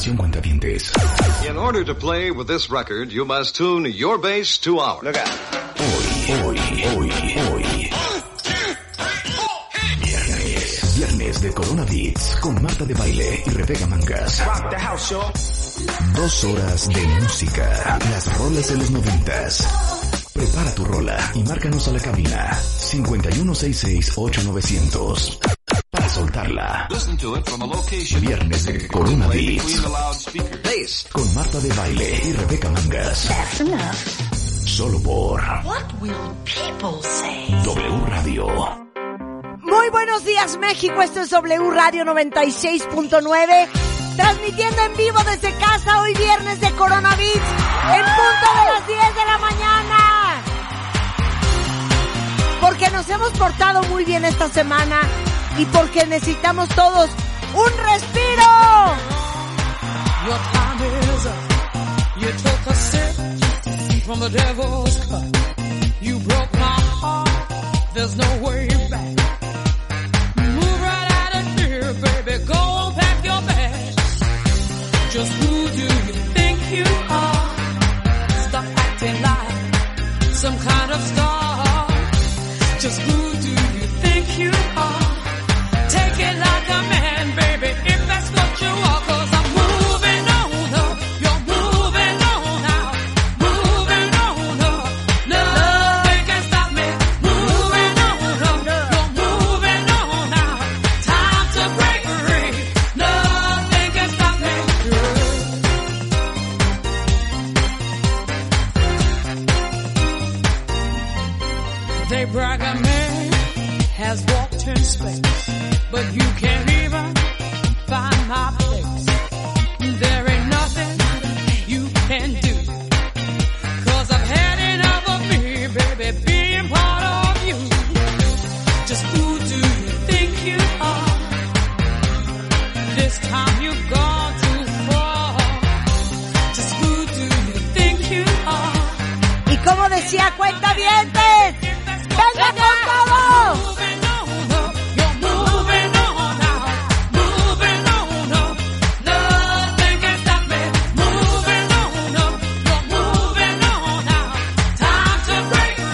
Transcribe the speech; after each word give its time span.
Atención 0.00 0.16
cuentavientes. 0.16 0.92
In 1.46 1.58
order 1.58 1.84
to 1.84 1.94
play 1.94 2.30
with 2.30 2.46
this 2.46 2.70
record, 2.70 3.12
you 3.12 3.26
must 3.26 3.54
tune 3.54 3.84
your 3.84 4.16
bass 4.16 4.56
to 4.60 4.78
ours. 4.78 5.02
Look 5.02 5.14
Hoy, 5.14 5.22
hoy, 6.40 6.56
hoy, 6.56 7.10
hoy. 7.36 7.90
Viernes, 10.00 10.96
viernes 10.96 11.42
de 11.42 11.52
Corona 11.52 11.84
Beats 11.84 12.36
con 12.40 12.62
Marta 12.62 12.86
de 12.86 12.94
Baile 12.94 13.42
y 13.44 13.50
Rebeca 13.50 13.86
Mangas. 13.88 14.42
Dos 16.16 16.44
horas 16.44 16.88
de 16.88 17.06
música, 17.20 17.98
las 18.10 18.38
rolas 18.38 18.68
de 18.68 18.78
los 18.78 18.90
noventas. 18.90 19.68
Prepara 20.32 20.74
tu 20.74 20.82
rola 20.86 21.30
y 21.34 21.42
márcanos 21.42 21.86
a 21.88 21.92
la 21.92 22.00
cabina 22.00 22.52
5166-8900 22.54 25.40
para 25.40 25.59
soltarla. 26.20 26.88
Viernes 28.20 28.66
de 28.66 28.88
Corona 28.88 29.26
Beats 29.28 29.80
con 31.10 31.34
Marta 31.34 31.58
de 31.60 31.72
Baile 31.72 32.20
y 32.24 32.32
Rebeca 32.32 32.68
Mangas. 32.70 33.28
Solo 34.66 35.00
por 35.02 35.42
W 37.64 38.06
Radio. 38.06 38.46
Muy 39.62 39.88
buenos 39.90 40.24
días 40.24 40.58
México, 40.58 41.00
esto 41.00 41.22
es 41.22 41.30
W 41.30 41.70
Radio 41.70 42.04
96.9, 42.04 43.68
transmitiendo 44.16 44.82
en 44.82 44.96
vivo 44.96 45.18
desde 45.24 45.52
casa 45.58 46.02
hoy 46.02 46.12
viernes 46.14 46.60
de 46.60 46.70
Coronavirus, 46.72 47.48
en 47.94 48.04
punto 48.04 48.46
de 48.58 48.64
las 48.72 48.86
10 48.86 48.98
de 49.14 49.24
la 49.24 49.38
mañana. 49.38 50.42
Porque 52.60 52.90
nos 52.90 53.08
hemos 53.08 53.30
portado 53.32 53.82
muy 53.84 54.04
bien 54.04 54.24
esta 54.24 54.48
semana 54.48 55.00
y 55.60 55.66
porque 55.66 56.06
necesitamos 56.06 56.68
todos 56.70 57.10
un 57.54 57.72
respiro. 57.90 58.48
Your 60.26 60.38
time 60.54 60.80
is 60.86 61.26
up. 61.26 61.42
You 62.20 62.30
took 62.44 62.66
a 62.66 62.74
sip 62.74 63.14
from 64.06 64.20
the 64.20 64.30
devil's 64.30 64.96
cup. 65.06 65.24
You 66.00 66.18
broke 66.20 66.52
my 66.54 66.80
heart. 67.00 67.30
There's 67.94 68.16
no 68.16 68.30
way 68.46 68.68
back. 68.90 69.08
Move 70.56 70.80
right 70.80 71.10
out 71.20 71.34
of 71.40 71.44
here, 71.58 71.92
baby. 72.04 72.44
Go 72.46 72.92
pack 72.96 73.24
your 73.24 73.42
bags. 73.50 74.20
Just 75.12 75.32
who 75.40 75.68
do 75.78 75.86
you 76.06 76.14
think 76.36 76.58
you 76.78 76.86
are? 77.20 77.48
Stop 78.48 78.66
acting 78.86 79.16
like 79.28 80.34
some 80.42 80.58
kind 80.58 80.90
of 80.92 81.00
star. 81.12 81.86
Just 82.80 83.00
who 83.02 83.29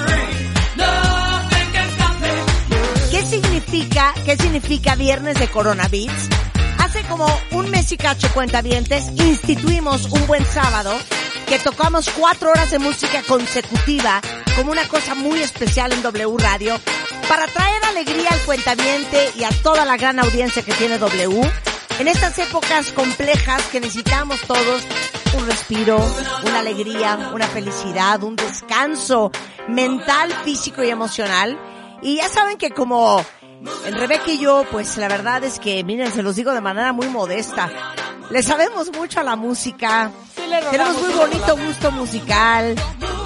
free. 0.07 0.29
Nothing 0.77 1.73
can 1.73 1.89
stop 1.91 2.21
me. 2.21 3.11
¿Qué 3.11 3.23
significa, 3.23 4.15
qué 4.25 4.37
significa 4.37 4.95
viernes 4.95 5.39
de 5.39 5.49
Coronavirus? 5.49 6.29
Hace 6.79 7.03
como 7.05 7.27
un 7.51 7.71
mes 7.71 7.91
y 7.93 7.97
cacho 7.97 8.29
cuentavientes 8.33 9.09
instituimos 9.17 10.07
un 10.13 10.27
buen 10.27 10.45
sábado 10.45 10.97
que 11.47 11.59
tocamos 11.59 12.11
cuatro 12.11 12.51
horas 12.51 12.71
de 12.71 12.79
música 12.79 13.23
consecutiva 13.23 14.21
como 14.57 14.73
una 14.73 14.87
cosa 14.89 15.15
muy 15.15 15.41
especial 15.41 15.93
en 15.93 16.03
W 16.03 16.37
Radio 16.39 16.79
para 17.29 17.47
traer 17.47 17.85
alegría 17.85 18.31
al 18.31 18.41
cuentaviente 18.41 19.33
y 19.37 19.45
a 19.45 19.51
toda 19.63 19.85
la 19.85 19.97
gran 19.97 20.19
audiencia 20.19 20.63
que 20.63 20.73
tiene 20.73 20.99
W 20.99 21.41
en 21.99 22.09
estas 22.09 22.39
épocas 22.39 22.93
complejas 22.93 23.63
que 23.73 23.81
necesitamos 23.81 24.41
todos 24.43 24.83
un 25.37 25.47
respiro, 25.47 25.99
una 26.45 26.59
alegría, 26.61 27.31
una 27.35 27.47
felicidad, 27.47 28.23
un 28.23 28.37
descanso 28.37 29.31
mental, 29.69 30.33
físico 30.45 30.83
y 30.83 30.91
emocional. 30.91 31.59
Y 32.03 32.17
ya 32.17 32.29
saben 32.29 32.59
que 32.59 32.71
como 32.71 33.25
Rebeca 33.85 34.31
y 34.31 34.39
yo, 34.39 34.65
pues 34.71 34.97
la 34.97 35.09
verdad 35.09 35.45
es 35.45 35.59
que, 35.59 35.83
miren, 35.85 36.13
se 36.13 36.23
los 36.23 36.37
digo 36.37 36.53
de 36.53 36.61
manera 36.61 36.93
muy 36.93 37.09
modesta. 37.09 37.71
Le 38.31 38.43
sabemos 38.43 38.93
mucho 38.93 39.21
a 39.21 39.23
la 39.23 39.37
música. 39.37 40.11
Tenemos 40.71 41.01
muy 41.01 41.13
bonito 41.13 41.57
gusto 41.57 41.91
musical. 41.91 42.77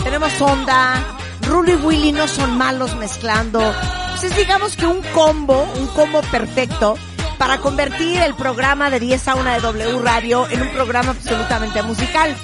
Tenemos 0.04 0.40
onda. 0.40 1.04
Rulo 1.42 1.72
y 1.72 1.76
Willy 1.76 2.12
no 2.12 2.28
son 2.28 2.56
malos 2.56 2.94
mezclando. 2.96 3.60
Entonces 3.60 4.36
digamos 4.36 4.76
que 4.76 4.86
un 4.86 5.02
combo, 5.14 5.66
un 5.76 5.86
combo 5.88 6.20
perfecto 6.22 6.96
para 7.38 7.58
convertir 7.58 8.20
el 8.20 8.34
programa 8.34 8.90
de 8.90 9.00
10 9.00 9.28
a 9.28 9.34
1 9.34 9.50
de 9.50 9.60
W 9.60 9.98
Radio 10.00 10.46
en 10.50 10.62
un 10.62 10.68
programa 10.68 11.10
absolutamente 11.10 11.82
musical. 11.82 12.36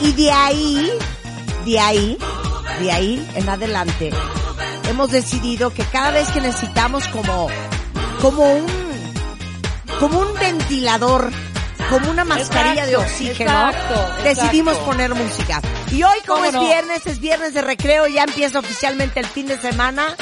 Y 0.00 0.12
de 0.12 0.32
ahí, 0.32 0.90
de 1.64 1.78
ahí, 1.80 2.18
de 2.80 2.92
ahí 2.92 3.30
en 3.36 3.48
adelante, 3.48 4.10
hemos 4.88 5.10
decidido 5.10 5.70
que 5.72 5.84
cada 5.84 6.10
vez 6.10 6.28
que 6.30 6.40
necesitamos 6.40 7.06
como, 7.08 7.48
como 8.20 8.52
un, 8.52 8.66
como 10.00 10.18
un 10.18 10.34
ventilador, 10.34 11.30
como 11.90 12.10
una 12.10 12.24
mascarilla 12.24 12.86
de 12.86 12.96
oxígeno, 12.96 13.50
exacto, 13.50 14.22
decidimos 14.22 14.74
exacto. 14.74 14.90
poner 14.92 15.14
música. 15.14 15.60
Y 15.90 16.02
hoy 16.02 16.18
como 16.26 16.36
¿Cómo 16.40 16.44
es 16.46 16.52
no? 16.54 16.60
viernes, 16.64 17.06
es 17.06 17.20
viernes 17.20 17.52
de 17.54 17.62
recreo, 17.62 18.06
ya 18.06 18.24
empieza 18.24 18.58
oficialmente 18.60 19.20
el 19.20 19.26
fin 19.26 19.46
de 19.46 19.58
semana. 19.58 20.14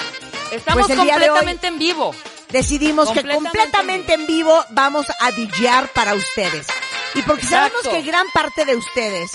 Estamos 0.50 0.86
Pues 0.86 0.98
el 0.98 1.04
día 1.04 1.18
de 1.18 1.30
hoy- 1.30 1.36
completamente 1.36 1.66
en 1.66 1.78
vivo. 1.78 2.14
Decidimos 2.50 3.08
que 3.10 3.16
Completamente 3.20 3.50
completamente 3.60 4.14
en 4.14 4.26
vivo 4.26 4.64
vamos 4.70 5.06
a 5.20 5.30
DJar 5.32 5.88
para 5.92 6.14
ustedes. 6.14 6.66
Y 7.14 7.22
porque 7.22 7.44
sabemos 7.44 7.82
que 7.82 8.00
gran 8.02 8.26
parte 8.32 8.64
de 8.64 8.74
ustedes 8.74 9.30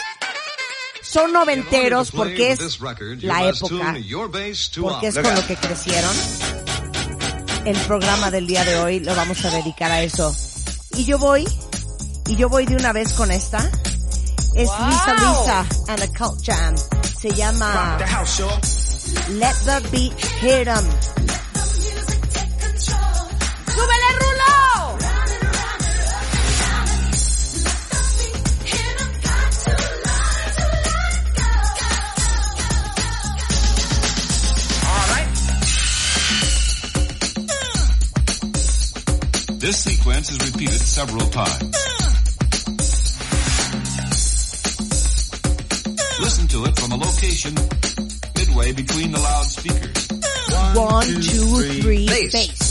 son 1.04 1.32
noventeros 1.32 2.10
porque 2.12 2.52
es 2.54 2.80
la 3.22 3.44
época, 3.48 3.96
porque 4.82 5.08
es 5.08 5.16
con 5.20 5.36
lo 5.36 5.46
que 5.46 5.56
crecieron. 5.56 6.12
El 7.66 7.78
programa 7.82 8.32
del 8.32 8.48
día 8.48 8.66
de 8.66 8.78
hoy 8.80 9.00
lo 9.00 9.16
vamos 9.16 9.46
a 9.46 9.52
dedicar 9.52 9.92
a 9.92 10.02
eso. 10.02 10.36
Y 10.96 11.06
yo 11.06 11.18
voy, 11.18 11.48
Y 12.28 12.36
yo 12.36 12.50
voy 12.50 12.66
de 12.66 12.76
una 12.76 12.94
vez 12.94 13.14
con 13.14 13.32
esta. 13.32 13.60
Es 14.56 14.70
wow. 14.70 14.88
Lisa 14.88 15.14
Lisa 15.14 15.66
and 15.90 16.02
a 16.04 16.08
Cult 16.08 16.42
Jam. 16.44 16.76
Se 17.20 17.30
llama 17.32 17.96
the 17.98 18.06
house, 18.06 18.40
Let 19.30 19.56
the 19.66 19.82
Beat 19.92 20.14
Hit 20.42 20.68
'em. 20.68 20.86
¡Súbele, 23.66 24.10
Rulo! 24.20 24.98
All 34.86 35.08
right. 35.10 35.30
This 39.60 39.78
sequence 39.78 40.30
is 40.32 40.52
repeated 40.52 40.80
several 40.80 41.28
times. 41.28 42.03
Listen 46.22 46.48
to 46.48 46.66
it 46.66 46.80
from 46.80 46.92
a 46.92 46.96
location 46.98 47.56
midway 48.38 48.72
between 48.72 49.12
the 49.12 49.20
loudspeakers. 49.20 50.08
One, 50.76 51.22
two, 51.22 51.82
three, 51.82 52.08
bass. 52.08 52.63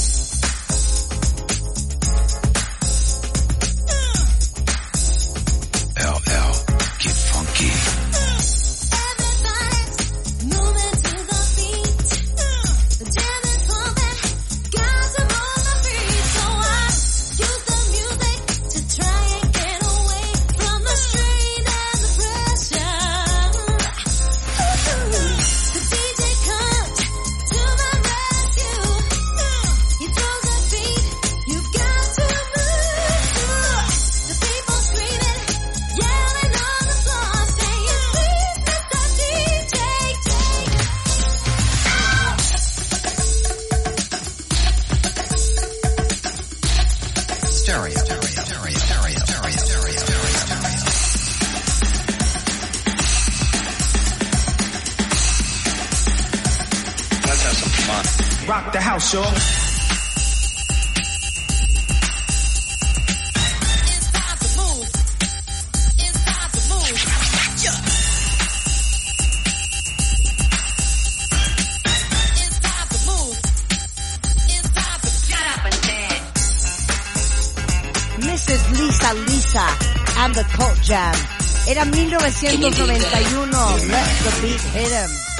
1991. 82.43 83.89
Let 83.89 84.09
the 84.25 84.39
beat 84.43 84.61
hit 84.61 85.32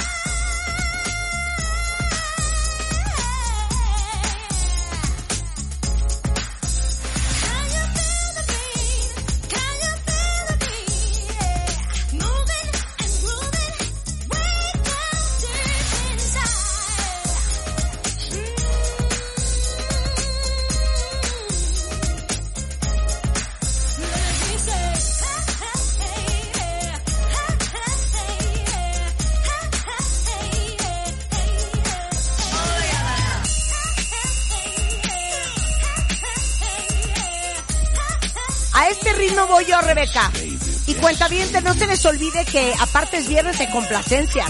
Y 40.87 40.93
cuenta 40.95 41.27
bien, 41.27 41.47
no 41.63 41.73
se 41.73 41.87
les 41.87 42.05
olvide 42.05 42.45
que 42.45 42.73
aparte 42.79 43.17
es 43.17 43.27
viernes 43.27 43.59
de 43.59 43.69
complacencias. 43.69 44.49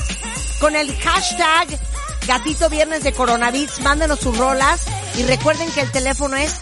Con 0.60 0.76
el 0.76 0.96
hashtag 0.98 1.80
Gatito 2.28 2.70
Viernes 2.70 3.04
de 3.04 3.14
Coronavirus, 3.14 3.80
mándenos 3.82 4.20
sus 4.20 4.38
rolas 4.38 4.82
y 5.18 5.24
recuerden 5.24 5.72
que 5.72 5.82
el 5.82 5.92
teléfono 5.92 6.38
es 6.38 6.54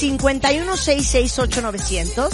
5166890 0.00 2.28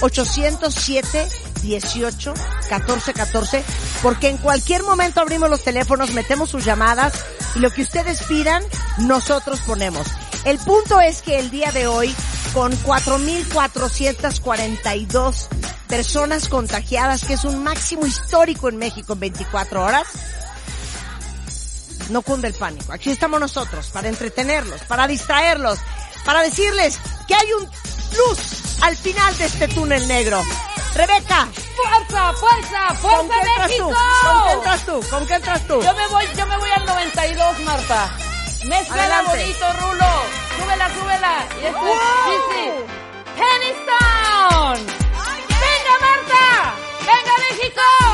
807 0.00 1.28
18 1.62 2.34
14 2.68 3.12
14 3.12 3.64
porque 4.02 4.28
en 4.28 4.36
cualquier 4.36 4.84
momento 4.84 5.20
abrimos 5.20 5.50
los 5.50 5.64
teléfonos, 5.64 6.12
metemos 6.12 6.50
sus 6.50 6.64
llamadas 6.64 7.12
y 7.54 7.60
lo 7.60 7.70
que 7.70 7.82
ustedes 7.82 8.22
pidan, 8.24 8.62
nosotros 8.98 9.60
ponemos. 9.66 10.06
El 10.44 10.58
punto 10.58 11.00
es 11.00 11.22
que 11.22 11.38
el 11.38 11.50
día 11.50 11.72
de 11.72 11.86
hoy, 11.88 12.14
con 12.58 12.72
4.442 12.82 15.46
personas 15.86 16.48
contagiadas, 16.48 17.24
que 17.24 17.34
es 17.34 17.44
un 17.44 17.62
máximo 17.62 18.04
histórico 18.04 18.68
en 18.68 18.78
México 18.78 19.12
en 19.12 19.20
24 19.20 19.84
horas, 19.84 20.08
no 22.10 22.22
cunde 22.22 22.48
el 22.48 22.54
pánico. 22.54 22.92
Aquí 22.92 23.10
estamos 23.10 23.38
nosotros 23.38 23.90
para 23.90 24.08
entretenerlos, 24.08 24.80
para 24.88 25.06
distraerlos, 25.06 25.78
para 26.24 26.42
decirles 26.42 26.98
que 27.28 27.36
hay 27.36 27.46
un 27.60 27.62
luz 27.62 28.40
al 28.80 28.96
final 28.96 29.38
de 29.38 29.44
este 29.44 29.68
túnel 29.68 30.08
negro. 30.08 30.42
Rebeca, 30.96 31.46
¡Fuerza, 31.76 32.32
fuerza, 32.32 32.88
¿con 33.00 33.28
fuerza 33.28 33.28
qué 33.28 33.36
entras 33.46 33.70
tú? 33.76 33.88
México! 33.88 34.02
¿Con 34.24 34.42
qué 34.42 34.50
entras 34.52 34.84
tú? 34.84 35.00
¿Con 35.10 35.24
qué 35.28 35.34
entras 35.34 35.64
tú? 35.68 35.80
Yo 35.80 35.94
me 35.94 36.08
voy, 36.08 36.24
yo 36.36 36.44
me 36.44 36.58
voy 36.58 36.70
al 36.70 36.84
92, 36.86 37.60
Marta. 37.60 38.10
Adelante. 38.90 39.30
bonito, 39.30 39.64
Rulo. 39.80 40.47
Súbela, 40.58 40.88
súbela. 40.90 41.46
Y 41.60 41.64
esto 41.66 41.80
¡Wow! 41.80 41.94
es. 41.94 42.74
Pennystown. 43.38 44.86
¡Venga, 45.66 45.94
Marta! 46.00 46.74
¡Venga, 47.00 47.34
México! 47.50 48.07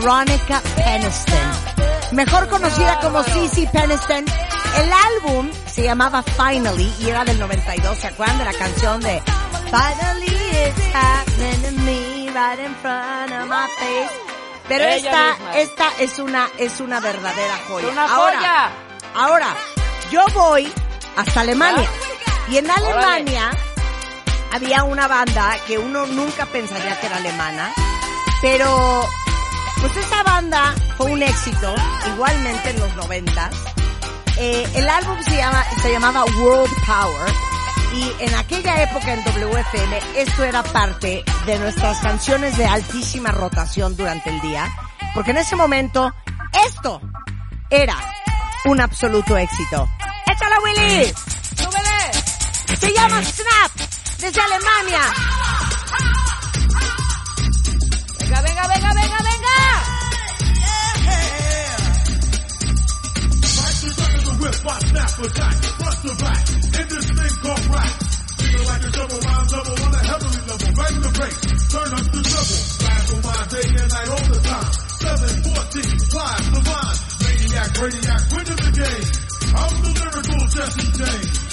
Veronica 0.00 0.62
Peniston, 0.76 1.52
mejor 2.12 2.48
conocida 2.48 2.98
como 3.00 3.22
Cici 3.22 3.66
Peniston. 3.66 4.24
El 4.78 4.90
álbum 4.92 5.50
se 5.66 5.82
llamaba 5.82 6.22
Finally 6.22 6.90
y 7.00 7.10
era 7.10 7.22
del 7.22 7.38
92. 7.38 7.98
¿Se 7.98 8.06
acuerdan 8.06 8.38
de 8.38 8.44
la 8.46 8.54
canción 8.54 9.02
de 9.02 9.22
Finally 9.66 10.36
it's 10.64 10.94
happening 10.94 11.62
to 11.62 11.82
me 11.82 12.30
right 12.30 12.58
in 12.60 12.74
front 12.76 13.30
of 13.30 13.46
my 13.46 13.68
face? 13.78 14.10
Pero 14.68 14.84
esta, 14.84 15.36
esta 15.54 15.90
es 15.98 16.18
una, 16.18 16.48
es 16.56 16.80
una 16.80 17.00
verdadera 17.00 17.58
joya. 17.68 17.88
¡Una 17.88 18.04
ahora, 18.04 18.38
joya! 18.38 18.70
ahora, 19.14 19.56
yo 20.10 20.24
voy 20.32 20.72
hasta 21.14 21.42
Alemania. 21.42 21.88
Y 22.48 22.56
en 22.56 22.70
Alemania 22.70 23.50
había 24.50 24.82
una 24.84 25.06
banda 25.08 25.58
que 25.66 25.76
uno 25.76 26.06
nunca 26.06 26.46
pensaría 26.46 26.98
que 26.98 27.06
era 27.06 27.18
alemana, 27.18 27.70
pero 28.40 29.06
pues 29.80 29.96
esa 29.96 30.22
banda 30.22 30.74
fue 30.96 31.06
un 31.06 31.22
éxito, 31.22 31.74
igualmente 32.14 32.70
en 32.70 32.80
los 32.80 32.94
noventas. 32.96 33.54
Eh, 34.36 34.66
el 34.74 34.88
álbum 34.88 35.16
se, 35.22 35.36
llama, 35.36 35.64
se 35.82 35.92
llamaba 35.92 36.24
World 36.24 36.74
Power 36.86 37.32
y 37.94 38.24
en 38.24 38.34
aquella 38.34 38.82
época 38.82 39.12
en 39.12 39.24
WFM 39.24 39.98
esto 40.16 40.44
era 40.44 40.62
parte 40.62 41.24
de 41.46 41.58
nuestras 41.58 41.98
canciones 41.98 42.56
de 42.56 42.64
altísima 42.64 43.32
rotación 43.32 43.96
durante 43.96 44.30
el 44.30 44.40
día, 44.40 44.70
porque 45.14 45.32
en 45.32 45.38
ese 45.38 45.56
momento 45.56 46.12
esto 46.66 47.00
era 47.68 47.96
un 48.66 48.80
absoluto 48.80 49.36
éxito. 49.36 49.88
¡Échala 50.26 50.56
Willy! 50.60 51.12
¡Súbele! 51.56 52.76
Se 52.78 52.92
llama 52.92 53.22
Snap 53.22 53.72
desde 54.18 54.40
Alemania. 54.40 55.00
Venga, 58.18 58.42
venga, 58.42 58.66
venga, 58.68 58.94
venga, 58.94 59.16
venga. 59.18 59.29
hip 64.60 64.80
snap 64.88 65.18
attack, 65.18 65.56
bust 65.78 66.02
the 66.02 66.14
back, 66.20 66.44
in 66.50 66.86
this 66.88 67.06
thing 67.10 67.34
called 67.40 67.66
rap. 67.72 67.96
Feel 68.40 68.64
like 68.64 68.84
a 68.84 68.90
double 68.90 69.20
rhyme 69.20 69.46
double 69.48 69.76
on 69.84 69.94
a 69.94 70.02
heavenly 70.04 70.42
level, 70.48 70.70
regular 70.80 71.12
rate, 71.20 71.40
turn 71.70 71.90
up 71.96 72.06
the 72.12 72.20
double. 72.20 72.60
Laugh 72.84 73.14
on 73.14 73.20
my 73.24 73.40
day 73.48 73.66
and 73.80 73.90
night 73.90 74.08
all 74.08 74.26
the 74.28 74.40
time. 74.40 74.72
714, 75.00 76.00
live, 76.12 76.46
divine, 76.52 76.98
maniac, 77.20 77.70
radiac, 77.80 78.22
winning 78.32 78.60
the 78.60 78.72
game. 78.80 79.06
I'm 79.50 79.74
the 79.82 79.90
lyrical 79.96 80.42
Jesse 80.48 80.88
James. 80.92 81.49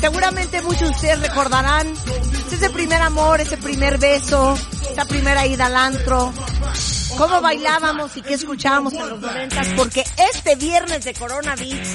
Seguramente 0.00 0.60
muchos 0.62 0.82
de 0.82 0.88
ustedes 0.90 1.20
recordarán 1.20 1.92
ese 2.52 2.70
primer 2.70 3.00
amor, 3.02 3.40
ese 3.40 3.56
primer 3.56 3.98
beso, 3.98 4.56
esa 4.90 5.04
primera 5.04 5.46
ida 5.46 5.66
al 5.66 5.76
antro, 5.76 6.32
cómo 7.16 7.40
bailábamos 7.40 8.16
y 8.16 8.22
qué 8.22 8.34
escuchábamos 8.34 8.92
en 8.94 9.08
los 9.08 9.20
noventas, 9.20 9.66
porque 9.76 10.04
este 10.34 10.54
viernes 10.56 11.04
de 11.04 11.14
coronavirus 11.14 11.88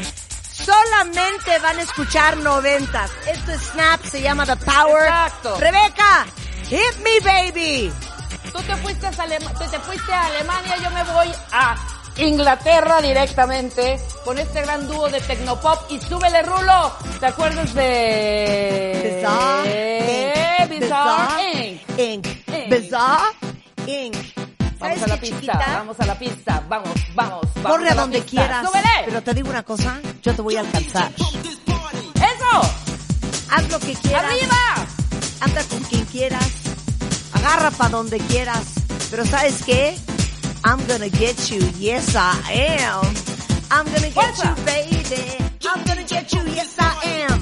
solamente 0.51 1.59
van 1.59 1.77
a 1.77 1.81
escuchar 1.83 2.37
noventas. 2.37 3.11
Esto 3.31 3.51
es 3.51 3.61
Snap, 3.61 4.03
se 4.05 4.21
llama 4.21 4.45
The 4.45 4.55
Power. 4.57 5.03
Exacto. 5.03 5.57
Rebeca, 5.59 6.25
hit 6.69 6.97
me 7.03 7.19
baby. 7.19 7.91
Tú 8.51 8.61
te 8.63 8.75
fuiste, 8.77 9.05
a 9.05 9.09
Alema- 9.11 9.53
tú 9.53 9.65
te 9.69 9.79
fuiste 9.79 10.11
a 10.11 10.25
Alemania, 10.25 10.77
yo 10.83 10.89
me 10.91 11.03
voy 11.03 11.27
a 11.51 11.75
Inglaterra 12.19 12.99
directamente 13.01 13.99
con 14.25 14.37
este 14.39 14.61
gran 14.61 14.87
dúo 14.87 15.07
de 15.09 15.21
Tecnopop 15.21 15.91
y 15.91 15.99
súbele 15.99 16.41
rulo. 16.43 16.91
¿Te 17.19 17.27
acuerdas 17.27 17.73
de 17.73 19.17
Bizarre. 19.19 20.67
Bizarre 20.69 21.81
Inc. 21.97 22.27
Bizarre 22.69 23.35
Inc. 23.85 24.15
Vamos 24.79 24.99
¿Sabes 24.99 25.03
a 25.03 25.07
la 25.07 25.17
pista, 25.19 25.35
chiquita? 25.39 25.57
vamos 25.59 25.99
a 25.99 26.05
la 26.05 26.19
pista, 26.19 26.63
vamos, 26.69 26.89
vamos, 27.15 27.41
vamos. 27.55 27.71
Corre 27.77 27.89
a 27.89 27.95
la 27.95 28.01
donde 28.01 28.21
pista. 28.21 28.41
quieras. 28.41 28.67
¡Súbele! 28.67 28.89
Pero 29.05 29.21
te 29.23 29.33
digo 29.33 29.49
una 29.49 29.63
cosa, 29.63 29.99
yo 30.21 30.35
te 30.35 30.41
voy 30.43 30.55
a 30.55 30.59
alcanzar. 30.59 31.11
¡Eso! 31.17 32.61
Haz 33.49 33.69
lo 33.71 33.79
que 33.79 33.93
quieras. 33.93 34.23
¡Arriba! 34.23 34.55
Anda 35.39 35.63
con 35.63 35.79
quien 35.85 36.05
quieras. 36.05 36.47
Agarra 37.33 37.71
para 37.71 37.89
donde 37.89 38.19
quieras. 38.19 38.63
Pero 39.09 39.25
¿sabes 39.25 39.63
qué? 39.65 39.97
I'm 40.67 40.85
gonna 40.85 41.07
get 41.07 41.49
you. 41.49 41.61
Yes, 41.79 42.13
I 42.13 42.35
am. 42.51 43.05
I'm 43.71 43.85
gonna 43.85 44.09
get 44.09 44.37
you, 44.43 44.65
baby. 44.65 45.23
I'm 45.65 45.81
gonna 45.85 46.03
get 46.03 46.33
you. 46.33 46.41
Yes, 46.43 46.75
I 46.77 47.23
am. 47.23 47.39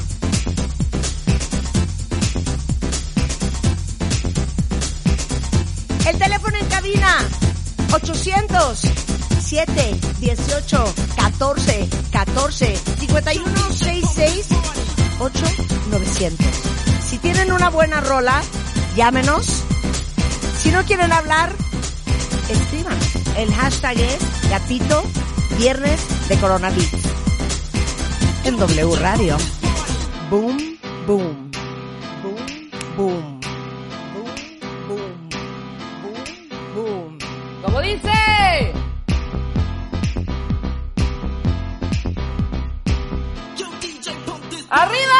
El 6.05 6.19
teléfono 6.19 6.55
en 6.57 6.65
cabina. 6.67 7.17
800 7.93 8.77
7 9.39 9.99
18 10.19 10.93
14 11.15 11.89
14 12.11 12.75
51 12.99 13.69
66 13.71 14.49
8 15.19 15.45
900. 15.89 16.45
Si 17.03 17.17
tienen 17.17 17.51
una 17.51 17.71
buena 17.71 18.01
rola, 18.01 18.43
llámenos. 18.95 19.47
Si 20.59 20.69
no 20.69 20.83
quieren 20.83 21.11
hablar, 21.11 21.51
escriban. 22.49 23.14
El 23.37 23.53
hashtag 23.53 23.99
es 23.99 24.49
gatito 24.49 25.03
viernes 25.57 26.27
de 26.29 26.37
coronavirus. 26.37 26.89
En 28.45 28.57
W 28.57 28.95
Radio. 28.95 29.37
Boom, 30.29 30.57
boom. 31.05 31.51
Boom, 32.23 32.71
boom. 32.95 33.39
Boom, 34.13 34.31
boom. 34.87 35.29
Boom, 36.01 36.75
boom. 36.75 37.17
¿Cómo 37.61 37.81
dice? 37.81 38.09
¡Arriba! 44.69 45.14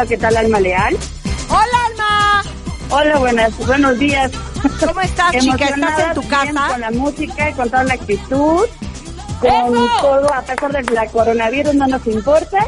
Hola, 0.00 0.08
¿qué 0.08 0.16
tal, 0.16 0.36
Alma 0.36 0.60
Leal? 0.60 0.96
Hola, 1.48 1.86
Alma. 1.86 2.42
Hola, 2.88 3.18
buenas, 3.18 3.56
buenos 3.66 3.98
días. 3.98 4.32
¿Cómo 4.86 5.00
estás, 5.00 5.32
chica? 5.32 5.66
¿Estás 5.66 5.98
en 6.00 6.14
tu 6.14 6.28
casa? 6.28 6.68
Con 6.68 6.80
la 6.80 6.90
música, 6.90 7.52
con 7.52 7.68
toda 7.68 7.84
la 7.84 7.94
actitud, 7.94 8.66
con 9.40 9.50
¡Eso! 9.50 9.88
todo, 10.00 10.32
a 10.32 10.40
pesar 10.40 10.72
de 10.72 10.94
la 10.94 11.06
coronavirus 11.06 11.74
no 11.74 11.86
nos 11.86 12.06
importa. 12.06 12.64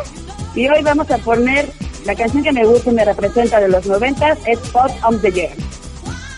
Y 0.54 0.68
hoy 0.68 0.82
vamos 0.82 1.10
a 1.10 1.16
poner 1.18 1.72
la 2.04 2.14
canción 2.14 2.42
que 2.42 2.52
me 2.52 2.66
gusta 2.66 2.90
y 2.90 2.94
me 2.94 3.04
representa 3.04 3.60
de 3.60 3.68
los 3.68 3.86
noventas, 3.86 4.38
es 4.46 4.58
Pop 4.70 4.90
of 5.02 5.22
the 5.22 5.32
Year. 5.32 5.52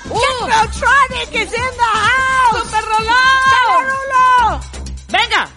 Technotronic 0.04 1.32
is 1.32 1.52
in 1.52 1.72
the 1.76 1.90
house. 1.92 2.62
¡Super 2.62 2.84
rolón! 2.84 4.60
¡Venga! 5.08 5.53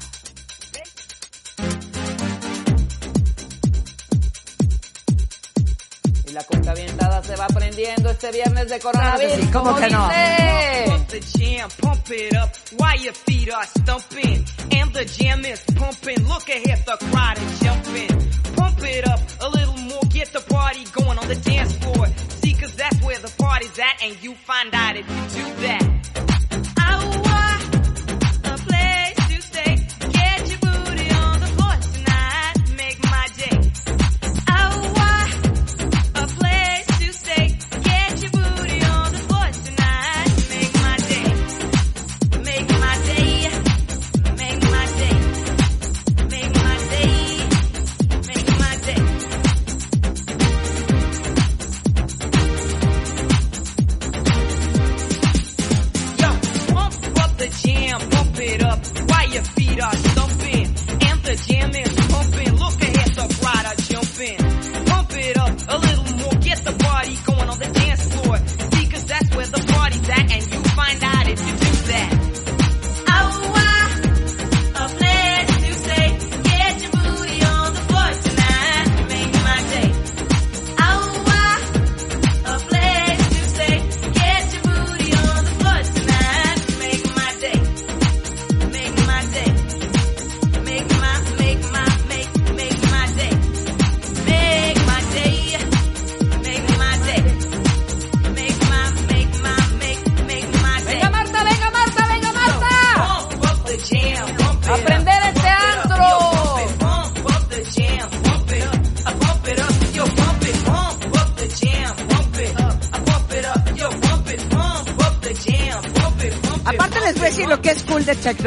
It 18.98 19.08
up 19.08 19.20
a 19.42 19.50
little 19.50 19.78
more, 19.78 20.02
get 20.10 20.32
the 20.34 20.42
party 20.42 20.84
going 20.92 21.18
on 21.18 21.28
the 21.28 21.36
dance 21.36 21.74
floor. 21.78 22.08
See, 22.42 22.54
cause 22.54 22.74
that's 22.76 23.02
where 23.04 23.20
the 23.20 23.34
party's 23.38 23.78
at, 23.80 24.04
and 24.04 24.22
you 24.24 24.34
find 24.36 24.74
out 24.74 24.96
if 24.96 25.08
you 25.08 25.42
do 25.44 25.62
that. 25.62 25.97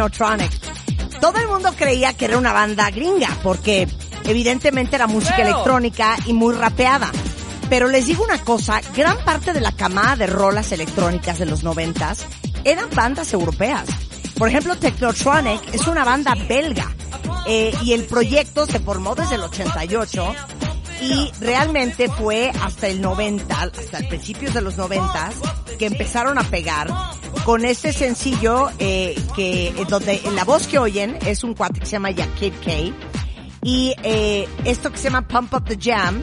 Technotronic. 0.09 0.51
Todo 1.21 1.39
el 1.39 1.49
mundo 1.49 1.75
creía 1.77 2.15
que 2.15 2.25
era 2.25 2.39
una 2.39 2.53
banda 2.55 2.91
gringa, 2.91 3.29
porque 3.43 3.87
evidentemente 4.25 4.97
era 4.97 5.07
música 5.07 5.35
Pero- 5.37 5.51
electrónica 5.51 6.17
y 6.25 6.33
muy 6.33 6.55
rapeada. 6.55 7.11
Pero 7.69 7.87
les 7.87 8.07
digo 8.07 8.25
una 8.25 8.43
cosa, 8.43 8.81
gran 8.97 9.23
parte 9.25 9.53
de 9.53 9.61
la 9.61 9.73
camada 9.73 10.17
de 10.17 10.27
rolas 10.27 10.73
electrónicas 10.73 11.39
de 11.39 11.47
los 11.47 11.63
noventas 11.63 12.25
eran 12.65 12.89
bandas 12.95 13.33
europeas. 13.35 13.85
Por 14.39 14.49
ejemplo, 14.49 14.77
Technotronic 14.77 15.75
es 15.75 15.87
una 15.87 16.03
banda 16.03 16.35
belga 16.49 16.91
eh, 17.47 17.73
y 17.85 17.93
el 17.93 18.05
proyecto 18.05 18.67
se 18.67 18.81
formó 18.81 19.15
desde 19.15 19.35
el 19.35 19.43
88 19.43 20.35
y 21.03 21.31
realmente 21.41 22.09
fue 22.09 22.51
hasta 22.63 22.89
el 22.89 23.03
90, 23.03 23.55
hasta 23.61 23.99
el 23.99 24.09
principios 24.09 24.55
de 24.55 24.63
los 24.63 24.77
90 24.79 25.31
que 25.79 25.87
empezaron 25.87 26.39
a 26.39 26.43
pegar 26.45 26.89
con 27.45 27.65
este 27.65 27.93
sencillo 27.93 28.71
eh, 28.79 29.21
que 29.35 29.69
eh, 29.69 29.87
donde 29.89 30.21
la 30.35 30.45
voz 30.45 30.67
que 30.67 30.79
oyen 30.79 31.19
es 31.27 31.45
un 31.45 31.55
cuate 31.55 31.81
que 31.81 31.87
se 31.87 31.93
llama 31.93 32.11
Yakid 32.11 32.53
K 32.65 32.71
y 33.63 33.95
eh, 34.03 34.49
esto 34.65 34.91
que 34.91 34.99
se 34.99 35.05
llama 35.05 35.27
Pump 35.27 35.53
Up 35.55 35.65
the 35.65 35.79
Jam 35.81 36.23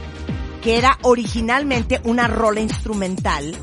que 0.62 0.78
era 0.78 0.98
originalmente 1.04 2.02
una 2.04 2.28
rola 2.28 2.60
instrumental 2.60 3.56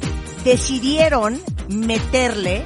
decidieron 0.45 1.41
meterle 1.69 2.65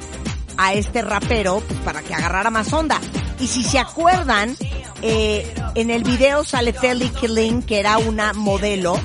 a 0.59 0.75
este 0.75 1.03
rapero 1.03 1.63
pues, 1.67 1.79
para 1.81 2.03
que 2.03 2.13
agarrara 2.13 2.51
más 2.51 2.73
onda. 2.73 3.01
Y 3.41 3.47
si 3.47 3.63
se 3.63 3.79
acuerdan, 3.79 4.57
eh, 5.01 5.55
en 5.77 5.91
el 5.91 6.03
video 6.03 6.45
sale 6.45 6.73
Telly 6.73 7.09
Killing, 7.11 7.63
que 7.63 7.79
era 7.79 7.97
una 7.99 8.33
modelo 8.33 9.01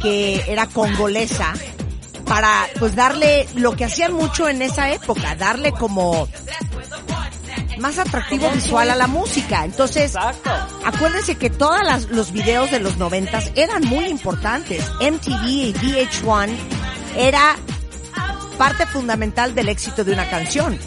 que 0.00 0.42
era 0.48 0.66
congolesa, 0.66 1.52
para 2.32 2.66
pues 2.78 2.96
darle 2.96 3.46
lo 3.56 3.76
que 3.76 3.84
hacían 3.84 4.14
mucho 4.14 4.48
en 4.48 4.62
esa 4.62 4.90
época, 4.90 5.34
darle 5.34 5.70
como 5.72 6.26
más 7.78 7.98
atractivo 7.98 8.48
visual 8.52 8.90
a 8.90 8.96
la 8.96 9.06
música. 9.06 9.66
Entonces, 9.66 10.14
Exacto. 10.14 10.50
acuérdense 10.82 11.34
que 11.34 11.50
todos 11.50 12.08
los 12.08 12.32
videos 12.32 12.70
de 12.70 12.80
los 12.80 12.96
noventas 12.96 13.52
eran 13.54 13.84
muy 13.84 14.06
importantes. 14.06 14.82
MTV 14.98 15.44
y 15.46 15.74
VH1 15.74 16.56
era 17.18 17.54
parte 18.56 18.86
fundamental 18.86 19.54
del 19.54 19.68
éxito 19.68 20.02
de 20.02 20.14
una 20.14 20.30
canción. 20.30 20.78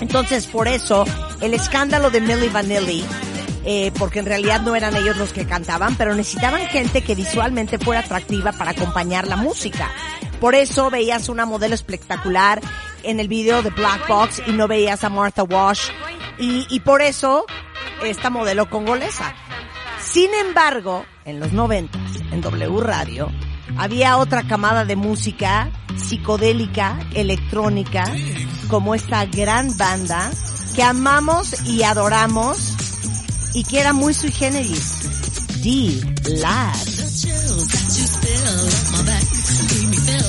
Entonces, 0.00 0.46
por 0.46 0.68
eso, 0.68 1.04
el 1.42 1.52
escándalo 1.52 2.10
de 2.10 2.22
Milli 2.22 2.48
Vanilli, 2.48 3.04
eh, 3.66 3.92
porque 3.98 4.20
en 4.20 4.24
realidad 4.24 4.62
no 4.62 4.74
eran 4.74 4.96
ellos 4.96 5.18
los 5.18 5.34
que 5.34 5.44
cantaban, 5.44 5.96
pero 5.96 6.14
necesitaban 6.14 6.66
gente 6.68 7.02
que 7.02 7.14
visualmente 7.14 7.78
fuera 7.78 8.00
atractiva 8.00 8.52
para 8.52 8.70
acompañar 8.70 9.28
la 9.28 9.36
música. 9.36 9.90
Por 10.40 10.54
eso 10.54 10.90
veías 10.90 11.28
una 11.28 11.46
modelo 11.46 11.74
espectacular 11.74 12.60
en 13.02 13.20
el 13.20 13.28
video 13.28 13.62
de 13.62 13.70
Black 13.70 14.06
Box 14.06 14.42
y 14.46 14.52
no 14.52 14.68
veías 14.68 15.02
a 15.04 15.08
Martha 15.08 15.42
Wash. 15.42 15.88
Y, 16.38 16.66
y 16.70 16.80
por 16.80 17.02
eso, 17.02 17.44
esta 18.04 18.30
modelo 18.30 18.70
congolesa. 18.70 19.34
Sin 20.00 20.32
embargo, 20.34 21.04
en 21.24 21.40
los 21.40 21.52
90, 21.52 21.98
en 22.30 22.40
W 22.40 22.80
Radio, 22.80 23.30
había 23.76 24.16
otra 24.16 24.44
camada 24.44 24.84
de 24.84 24.96
música 24.96 25.70
psicodélica, 25.96 26.98
electrónica, 27.14 28.04
como 28.68 28.94
esta 28.94 29.24
gran 29.26 29.76
banda 29.76 30.30
que 30.74 30.82
amamos 30.82 31.66
y 31.66 31.82
adoramos 31.82 32.74
y 33.54 33.64
que 33.64 33.80
era 33.80 33.92
muy 33.92 34.14
sui 34.14 34.30
generis. 34.30 34.94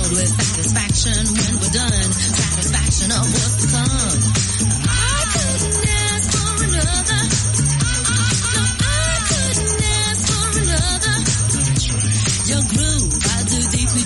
with 0.09 0.29
satisfaction 0.29 1.21
when 1.37 1.53
we're 1.61 1.75
done. 1.75 2.07
Satisfaction 2.13 3.11
of 3.11 3.25
what's 3.29 3.55
to 3.61 3.67
come. 3.69 4.19
I 4.89 5.21
couldn't 5.33 5.89
ask 5.89 6.25
for 6.33 6.63
another. 6.65 7.21
No, 8.55 8.63
I 8.69 9.15
couldn't 9.29 9.81
ask 9.99 10.21
for 10.29 10.47
another. 10.65 11.15
Your 12.49 12.63
groove, 12.73 13.13
I 13.21 13.43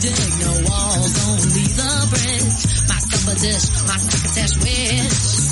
dig. 0.03 0.33
No 0.43 0.51
walls, 0.67 1.13
only 1.29 1.67
the 1.79 1.91
bridge. 2.11 2.61
My 2.89 2.99
supper 2.99 3.35
dish, 3.39 3.65
my 3.87 3.97
crocketesh 4.03 4.53
wish. 4.63 5.42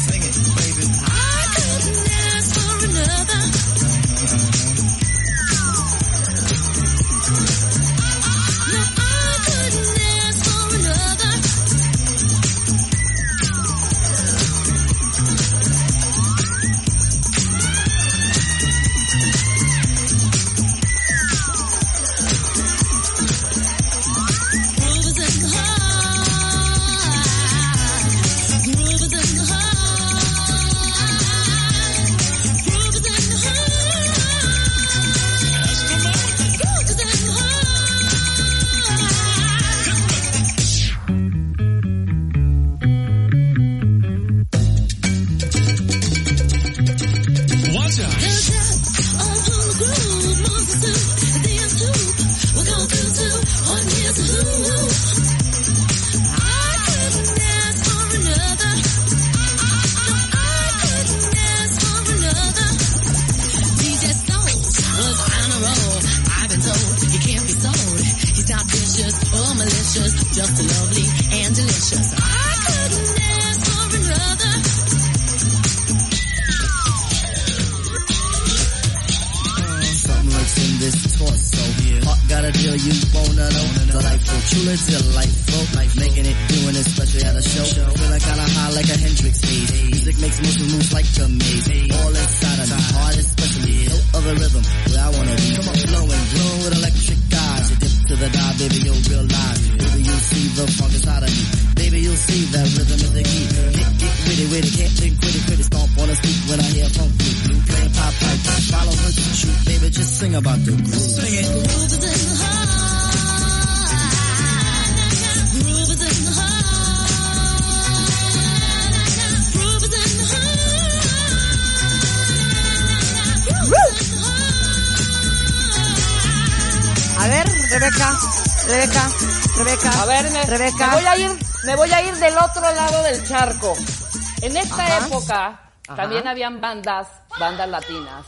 También 135.96 136.28
habían 136.28 136.62
bandas, 136.62 137.08
bandas 137.40 137.70
latinas. 137.70 138.26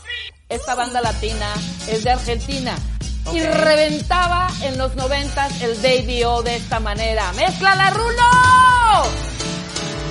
Esta 0.48 0.74
banda 0.74 1.00
latina 1.00 1.52
es 1.88 2.04
de 2.04 2.10
Argentina. 2.10 2.74
Y 3.32 3.40
reventaba 3.40 4.48
en 4.62 4.76
los 4.76 4.94
noventas 4.96 5.62
el 5.62 5.74
Baby 5.76 6.24
O 6.24 6.42
de 6.42 6.56
esta 6.56 6.78
manera. 6.80 7.32
¡Mezcla 7.32 7.74
la 7.74 7.90
Rulo! 7.90 9.08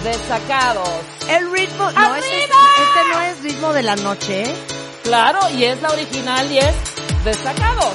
Desacados. 0.03 0.89
El 1.29 1.51
ritmo... 1.51 1.85
¡Arriba! 1.85 2.07
No, 2.07 2.15
este, 2.15 2.33
este 2.33 3.13
no 3.13 3.21
es 3.21 3.43
ritmo 3.43 3.73
de 3.73 3.83
la 3.83 3.95
noche. 3.97 4.43
¿eh? 4.43 4.55
Claro, 5.03 5.39
y 5.51 5.65
es 5.65 5.81
la 5.81 5.89
original 5.89 6.51
y 6.51 6.57
es 6.57 6.75
Desacados. 7.23 7.93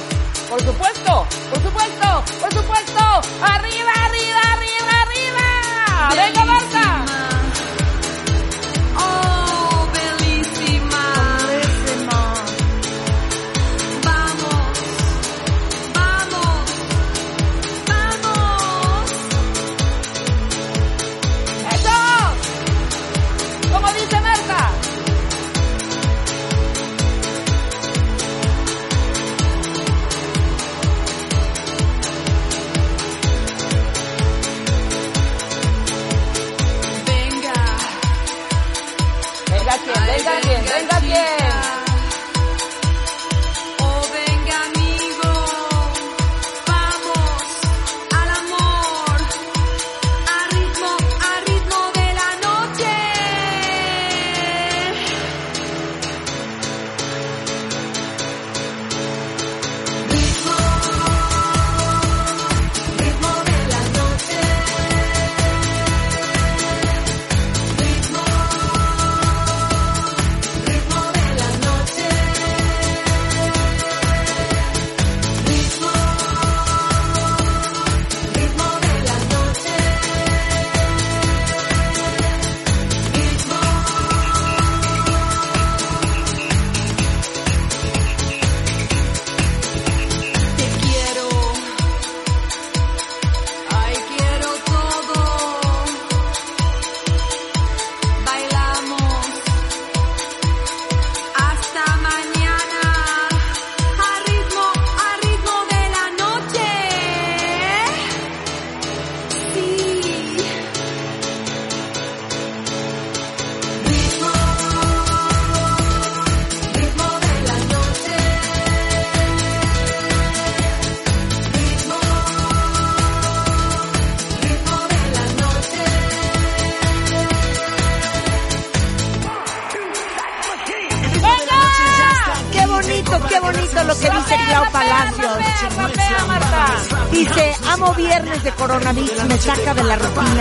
Por 0.49 0.59
supuesto, 0.63 1.27
por 1.51 1.61
supuesto, 1.61 2.23
por 2.41 2.53
supuesto. 2.53 2.99
¡Arriba, 3.43 3.91
arriba, 4.05 4.39
arriba, 4.53 5.01
arriba! 5.03 6.09
¡Venga, 6.15 6.45
Barça! 6.45 6.98
Yeah. 41.19 41.48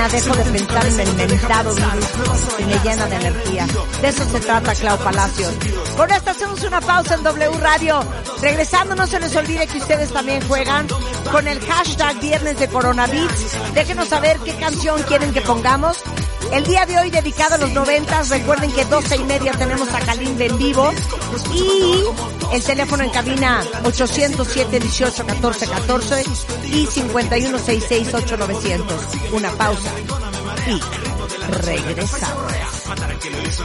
Dejo 0.07 0.33
de 0.37 0.45
pensar 0.45 0.87
en 0.87 1.01
el 1.01 1.15
mentado 1.17 1.75
virus 1.75 2.07
y 2.59 2.65
me 2.65 2.79
llena 2.79 3.07
de 3.07 3.17
energía. 3.17 3.67
De 4.01 4.09
eso 4.09 4.25
se 4.31 4.41
trata, 4.41 4.75
Clau 4.75 4.97
Palacios. 4.99 5.53
Con 5.97 6.11
esto 6.11 6.31
hacemos 6.31 6.63
una 6.63 6.81
pausa 6.81 7.15
en 7.15 7.25
W 7.25 7.59
Radio. 7.59 8.01
Regresando, 8.41 8.95
no 8.95 9.07
se 9.09 9.19
les 9.19 9.35
olvide 9.35 9.67
que 9.67 9.79
ustedes 9.79 10.13
también 10.13 10.47
juegan 10.47 10.87
con 11.33 11.49
el 11.49 11.59
hashtag 11.61 12.21
viernes 12.21 12.59
de 12.61 12.69
coronavirus. 12.69 13.75
Déjenos 13.75 14.09
saber 14.09 14.39
qué 14.45 14.55
canción 14.55 15.03
quieren 15.03 15.33
que 15.33 15.41
pongamos. 15.41 15.99
El 16.53 16.65
día 16.65 16.87
de 16.87 16.99
hoy 16.99 17.11
dedicado 17.11 17.57
a 17.57 17.59
los 17.59 17.73
noventas, 17.73 18.31
recuerden 18.31 18.73
que 18.73 18.85
12 18.85 19.17
y 19.17 19.25
media 19.25 19.53
tenemos 19.53 19.93
a 19.93 20.01
Kalimba 20.01 20.45
en 20.45 20.57
vivo 20.57 20.93
y 21.53 22.05
el 22.55 22.63
teléfono 22.63 23.05
en 23.05 23.11
cabina 23.11 23.63
807 23.85 24.81
18 24.81 25.27
14 25.27 25.67
14 25.67 26.25
y 26.73 26.87
51668900. 26.87 29.33
Una 29.33 29.51
pausa 29.53 29.93
y 30.67 30.81
regresamos. 31.63 32.53
Matar 32.89 33.11
al 33.11 33.19
que 33.19 33.31
lo 33.31 33.43
hizo 33.43 33.65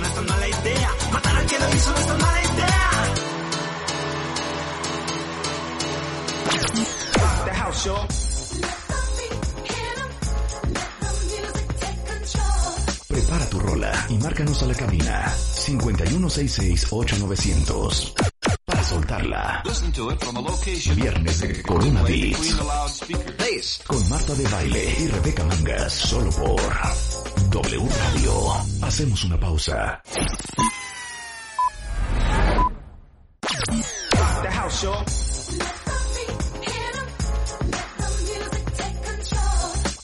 Prepara 13.07 13.49
tu 13.49 13.59
rola 13.59 14.05
y 14.09 14.17
márcanos 14.17 14.61
a 14.63 14.65
la 14.67 14.73
cabina 14.73 15.29
5166 15.29 16.87
Viernes 20.95 21.39
de 21.39 21.61
Corona 21.61 22.01
Beats. 22.03 22.55
con 23.85 24.09
Marta 24.09 24.33
de 24.33 24.47
Baile 24.47 24.95
y 24.99 25.07
Rebeca 25.07 25.43
Mangas 25.43 25.93
solo 25.93 26.31
por 26.31 26.61
W 27.49 27.89
Radio. 27.89 28.53
Hacemos 28.81 29.23
una 29.25 29.37
pausa. 29.39 30.01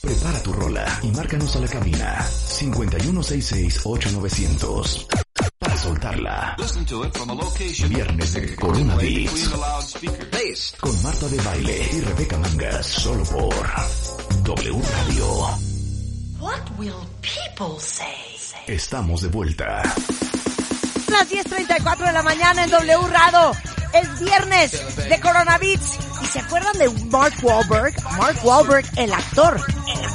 Prepara 0.01 0.43
tu 0.43 0.53
rola 0.53 0.99
y 1.03 1.11
márcanos 1.11 1.55
a 1.55 1.59
la 1.59 1.67
cabina. 1.67 2.25
5166-8900 2.27 5.07
para 5.07 5.28
soltarla. 5.89 6.55
Viernes 7.89 8.33
de 8.33 8.55
Corona 8.55 8.95
Beats 8.95 9.49
con 10.79 11.03
Marta 11.03 11.27
de 11.27 11.37
Baile 11.41 11.89
y 11.93 12.01
Rebeca 12.01 12.37
Mangas 12.37 12.85
solo 12.85 13.23
por 13.23 13.55
W 14.43 14.81
Radio. 14.81 15.25
What 16.39 16.77
will 16.77 16.93
people 17.21 17.79
say? 17.79 18.05
Estamos 18.67 19.21
de 19.23 19.29
vuelta. 19.29 19.81
Las 21.09 21.27
10.34 21.27 22.05
de 22.05 22.13
la 22.13 22.23
mañana 22.23 22.63
en 22.65 22.69
W 22.69 23.07
Radio. 23.07 23.51
Es 23.93 24.19
viernes 24.19 25.09
de 25.09 25.19
coronavirus. 25.19 25.97
¿Y 26.21 26.25
se 26.27 26.39
acuerdan 26.39 26.77
de 26.77 26.89
Mark 27.05 27.33
Wahlberg? 27.41 27.95
Mark 28.17 28.37
Wahlberg, 28.43 28.85
el 28.97 29.11
actor. 29.11 29.59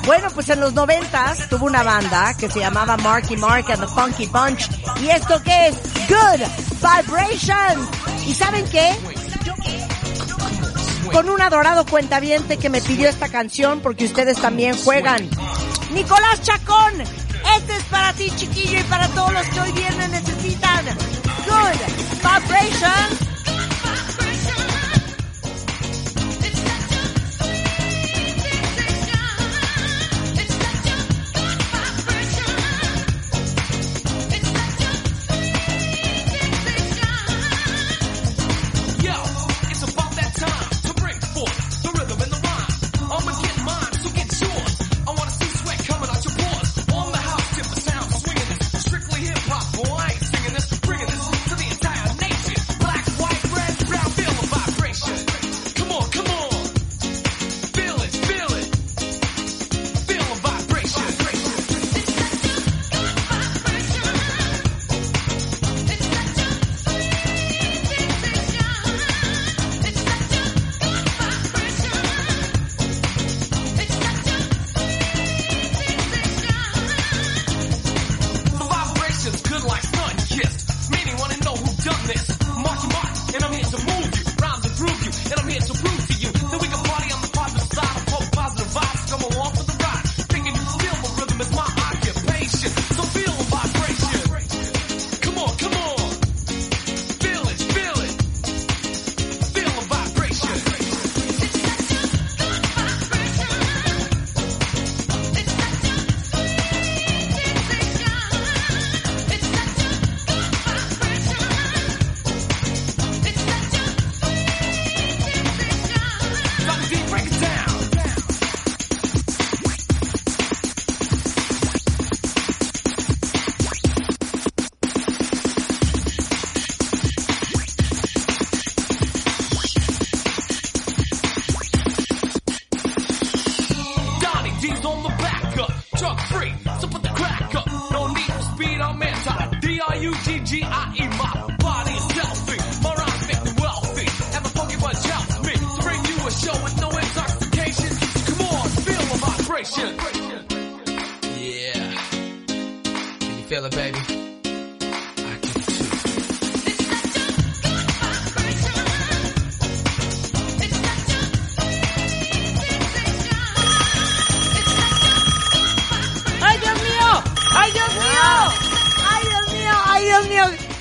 Bueno, 0.07 0.29
pues 0.35 0.49
en 0.51 0.61
los 0.61 0.75
noventas 0.75 1.49
tuvo 1.49 1.65
una 1.67 1.83
banda 1.83 2.35
que 2.37 2.51
se 2.51 2.61
llamaba 2.61 2.97
Marky 2.99 3.37
Mark 3.37 3.65
and 3.71 3.81
the 3.81 3.87
Funky 3.87 4.27
Bunch. 4.27 4.69
¿Y 5.01 5.09
esto 5.09 5.43
qué 5.43 5.69
es? 5.69 5.77
Good 6.09 6.47
Vibration. 6.81 7.89
¿Y 8.27 8.35
saben 8.35 8.69
qué? 8.69 8.95
Con 11.11 11.31
un 11.31 11.41
adorado 11.41 11.87
cuentaviente 11.87 12.59
que 12.59 12.69
me 12.69 12.83
pidió 12.83 13.09
esta 13.09 13.29
canción 13.29 13.81
porque 13.81 14.05
ustedes 14.05 14.39
también 14.41 14.77
juegan. 14.77 15.29
Nicolás 15.93 16.43
Chacón, 16.43 17.01
este 17.01 17.77
es 17.77 17.85
para 17.85 18.13
ti 18.13 18.31
chiquillo 18.37 18.81
y 18.81 18.83
para 18.85 19.09
todos 19.09 19.33
los 19.33 19.47
que 19.49 19.61
hoy 19.61 19.73
viernes 19.73 20.11
necesitan. 20.11 20.85
Good 21.47 21.81
Vibration. 22.21 23.34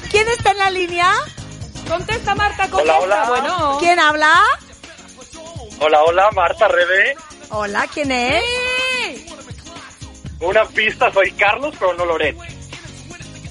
¿Quién 0.09 0.27
está 0.29 0.51
en 0.51 0.57
la 0.57 0.69
línea? 0.69 1.13
Contesta, 1.87 2.33
Marta, 2.35 2.69
contesta. 2.69 2.99
Hola, 2.99 3.23
hola. 3.23 3.29
Bueno. 3.41 3.77
¿Quién 3.79 3.99
habla? 3.99 4.35
Hola, 5.79 6.03
hola, 6.03 6.29
Marta 6.31 6.67
Rebe. 6.67 7.15
Hola, 7.49 7.87
¿quién 7.93 8.11
es? 8.11 8.43
Una 10.39 10.65
pista, 10.65 11.11
soy 11.11 11.31
Carlos, 11.33 11.73
pero 11.79 11.93
no 11.93 12.05
Loret. 12.05 12.37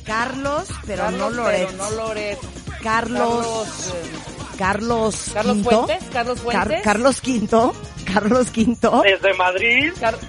Carlos, 0.05 0.69
pero 0.87 1.05
Carlos, 1.05 1.21
no 1.21 1.31
Loret. 1.31 1.67
pero 1.69 1.79
no 1.79 1.91
Loret. 1.91 2.39
Carlos. 2.83 3.47
Carlos, 3.47 3.89
eh, 3.95 4.11
Carlos 4.59 5.31
Carlos 5.33 5.55
Quinto. 5.55 5.71
Fuentes, 5.87 6.05
Carlos 6.13 6.39
Car- 6.41 6.45
Fuentes. 6.67 6.83
Carlos 6.83 7.21
Quinto. 7.21 7.75
Carlos 8.13 8.51
Quinto. 8.51 9.03
Desde 9.03 9.35
Madrid. 9.35 9.93
Car- 10.01 10.19
Ca- 10.19 10.29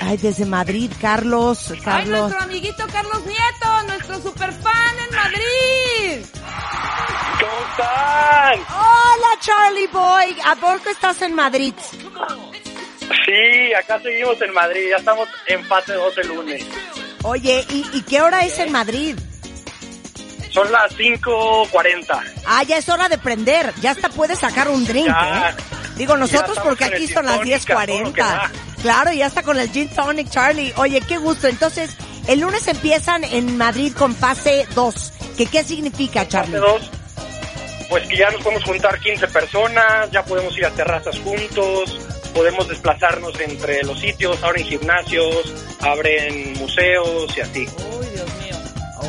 Ay, 0.00 0.16
desde 0.18 0.44
Madrid, 0.46 0.90
Carlos. 1.00 1.70
Ay, 1.70 1.80
Carlos. 1.80 2.20
nuestro 2.20 2.40
amiguito 2.40 2.86
Carlos 2.92 3.22
Nieto, 3.26 3.82
nuestro 3.86 4.22
superfan 4.22 4.98
en 5.08 5.16
Madrid. 5.16 6.26
¿Cómo 7.40 7.70
están? 7.70 8.60
Hola, 8.76 9.28
Charlie 9.40 9.86
Boy. 9.88 10.36
¿A 10.44 10.56
poco 10.56 10.90
estás 10.90 11.22
en 11.22 11.34
Madrid? 11.34 11.74
Sí, 13.24 13.74
acá 13.74 14.00
seguimos 14.00 14.40
en 14.42 14.52
Madrid. 14.52 14.80
Ya 14.90 14.96
estamos 14.96 15.28
en 15.46 15.64
fase 15.64 15.94
2 15.94 16.18
el 16.18 16.28
lunes. 16.28 16.64
Oye, 17.22 17.64
¿y, 17.70 17.86
y 17.92 18.02
qué 18.02 18.20
hora 18.20 18.44
es 18.44 18.58
en 18.58 18.72
Madrid? 18.72 19.16
Son 20.52 20.70
las 20.72 20.92
5.40. 20.96 22.20
Ah, 22.46 22.62
ya 22.64 22.78
es 22.78 22.88
hora 22.88 23.08
de 23.08 23.18
prender. 23.18 23.72
Ya 23.80 23.92
hasta 23.92 24.08
puedes 24.08 24.38
sacar 24.40 24.68
un 24.68 24.84
drink, 24.84 25.06
Ya. 25.06 25.50
¿eh? 25.50 25.54
Digo 25.96 26.16
nosotros 26.16 26.58
porque 26.64 26.84
aquí 26.84 27.06
son 27.06 27.26
las 27.26 27.40
gin 27.42 27.58
tonic, 27.60 27.70
a 27.70 27.86
todo 27.86 28.00
lo 28.00 28.12
que 28.12 28.22
10.40. 28.22 28.50
Claro, 28.82 29.12
ya 29.12 29.26
está 29.26 29.42
con 29.42 29.58
el 29.58 29.70
gin 29.70 29.88
tonic, 29.88 30.30
Charlie. 30.30 30.72
Oye, 30.76 31.00
qué 31.02 31.18
gusto. 31.18 31.48
Entonces, 31.48 31.90
el 32.26 32.40
lunes 32.40 32.66
empiezan 32.68 33.24
en 33.24 33.56
Madrid 33.58 33.92
con 33.96 34.14
fase 34.14 34.66
2. 34.74 35.12
¿Qué, 35.36 35.46
¿Qué 35.46 35.62
significa, 35.64 36.26
Charlie? 36.26 36.58
Fase 36.58 36.66
2. 36.72 36.90
Pues 37.90 38.08
que 38.08 38.16
ya 38.16 38.30
nos 38.30 38.42
podemos 38.42 38.64
juntar 38.64 38.98
15 39.00 39.26
personas, 39.28 40.10
ya 40.12 40.24
podemos 40.24 40.56
ir 40.56 40.64
a 40.64 40.70
terrazas 40.70 41.18
juntos, 41.18 41.98
podemos 42.32 42.68
desplazarnos 42.68 43.38
entre 43.40 43.82
los 43.82 43.98
sitios, 43.98 44.40
abren 44.44 44.64
gimnasios, 44.64 45.52
abren 45.80 46.52
museos 46.58 47.36
y 47.36 47.40
así. 47.40 47.58
Uy, 47.98 48.06
Dios 48.14 48.28
mío. 48.40 48.56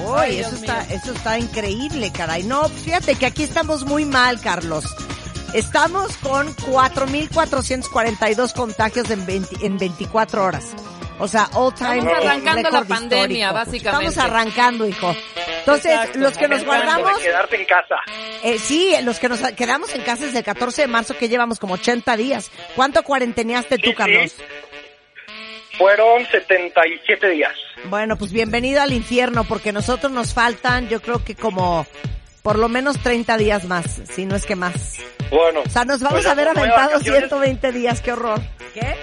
Uy, 0.09 0.13
Ay, 0.17 0.39
eso 0.39 0.49
Dios 0.49 0.61
está, 0.61 0.83
mío. 0.83 0.97
eso 0.99 1.13
está 1.13 1.37
increíble, 1.39 2.11
caray. 2.11 2.41
No, 2.43 2.61
pues 2.69 2.81
fíjate 2.81 3.15
que 3.15 3.27
aquí 3.27 3.43
estamos 3.43 3.85
muy 3.85 4.03
mal, 4.05 4.41
Carlos. 4.41 4.85
Estamos 5.53 6.15
con 6.17 6.47
4.442 6.55 8.53
contagios 8.53 9.09
en, 9.09 9.25
20 9.25 9.65
en 9.65 9.77
24 9.77 10.43
horas. 10.45 10.73
O 11.19 11.27
sea, 11.27 11.49
all 11.53 11.73
time 11.75 11.99
Estamos 11.99 12.25
arrancando 12.25 12.69
la 12.71 12.83
pandemia, 12.83 13.47
histórico. 13.49 13.53
básicamente. 13.53 14.07
Estamos 14.07 14.17
arrancando, 14.17 14.87
hijo. 14.87 15.15
Entonces, 15.59 15.91
Exacto. 15.91 16.19
los 16.19 16.37
que 16.37 16.47
nos 16.47 16.63
guardamos, 16.65 17.17
De 17.17 17.23
quedarte 17.23 17.55
en 17.57 17.65
casa. 17.65 17.95
eh, 18.43 18.57
sí, 18.57 18.95
los 19.03 19.19
que 19.19 19.29
nos 19.29 19.39
quedamos 19.51 19.93
en 19.93 20.01
casa 20.01 20.25
desde 20.25 20.39
el 20.39 20.45
14 20.45 20.83
de 20.83 20.87
marzo, 20.87 21.15
que 21.17 21.29
llevamos 21.29 21.59
como 21.59 21.73
80 21.75 22.15
días. 22.17 22.49
¿Cuánto 22.75 23.03
cuarenteneaste 23.03 23.77
tú, 23.77 23.83
Sí, 23.83 23.89
sí. 23.89 23.95
Carlos? 23.95 24.35
Fueron 25.77 26.25
77 26.31 27.29
días. 27.29 27.53
Bueno, 27.85 28.15
pues 28.17 28.31
bienvenido 28.31 28.81
al 28.81 28.93
infierno, 28.93 29.43
porque 29.43 29.71
nosotros 29.71 30.11
nos 30.11 30.33
faltan, 30.33 30.87
yo 30.89 31.01
creo 31.01 31.23
que 31.23 31.35
como 31.35 31.85
por 32.41 32.57
lo 32.57 32.69
menos 32.69 32.97
30 32.99 33.37
días 33.37 33.65
más, 33.65 34.01
si 34.09 34.25
no 34.25 34.35
es 34.35 34.45
que 34.45 34.55
más. 34.55 34.97
Bueno. 35.29 35.61
O 35.65 35.69
sea, 35.69 35.85
nos 35.85 36.01
vamos 36.01 36.19
pues 36.19 36.25
a 36.27 36.31
haber 36.31 36.47
como 36.47 36.61
de 36.61 36.67
aventado 36.69 36.91
vacaciones, 36.91 37.21
120 37.29 37.71
días, 37.71 38.01
qué 38.01 38.13
horror. 38.13 38.41
¿Qué? 38.73 38.95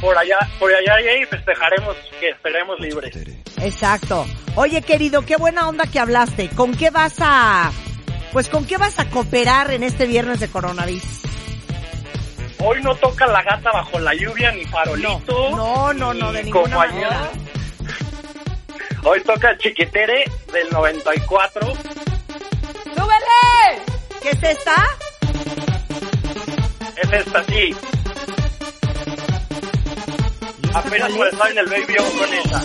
Por 0.00 0.16
allá, 0.18 0.36
por 0.58 0.72
allá 0.72 1.00
y 1.00 1.08
ahí 1.08 1.24
festejaremos 1.24 1.96
que 2.20 2.30
estaremos 2.30 2.78
libres. 2.80 3.16
Exacto. 3.62 4.26
Oye, 4.54 4.82
querido, 4.82 5.22
qué 5.24 5.36
buena 5.36 5.68
onda 5.68 5.86
que 5.86 5.98
hablaste. 5.98 6.50
¿Con 6.50 6.74
qué 6.76 6.90
vas 6.90 7.14
a, 7.20 7.72
pues 8.32 8.48
con 8.48 8.66
qué 8.66 8.76
vas 8.76 8.98
a 8.98 9.08
cooperar 9.08 9.70
en 9.70 9.82
este 9.82 10.06
viernes 10.06 10.40
de 10.40 10.48
coronavirus? 10.48 11.22
Hoy 12.58 12.82
no 12.82 12.94
toca 12.96 13.26
la 13.26 13.42
gata 13.42 13.70
bajo 13.70 13.98
la 13.98 14.14
lluvia 14.14 14.50
ni 14.52 14.64
farolito. 14.64 15.50
No, 15.50 15.92
no, 15.92 16.12
no, 16.12 16.32
de 16.32 16.38
ni 16.40 16.44
ninguna 16.50 16.64
como 16.76 16.80
ayer. 16.80 16.94
manera. 16.94 17.30
Hoy 19.04 19.20
toca 19.22 19.50
el 19.50 19.58
chiquitere 19.58 20.24
del 20.52 20.68
94. 20.70 21.72
¡Súbele! 23.06 23.84
¿Qué 24.20 24.30
es 24.30 24.42
esta? 24.42 24.74
Es 26.96 27.12
esta, 27.12 27.44
sí. 27.44 27.76
Apenas 30.74 31.12
por 31.12 31.28
estar 31.28 31.50
en 31.52 31.58
el 31.58 31.66
baby 31.66 31.96
O 32.00 32.18
con 32.18 32.34
esa. 32.34 32.64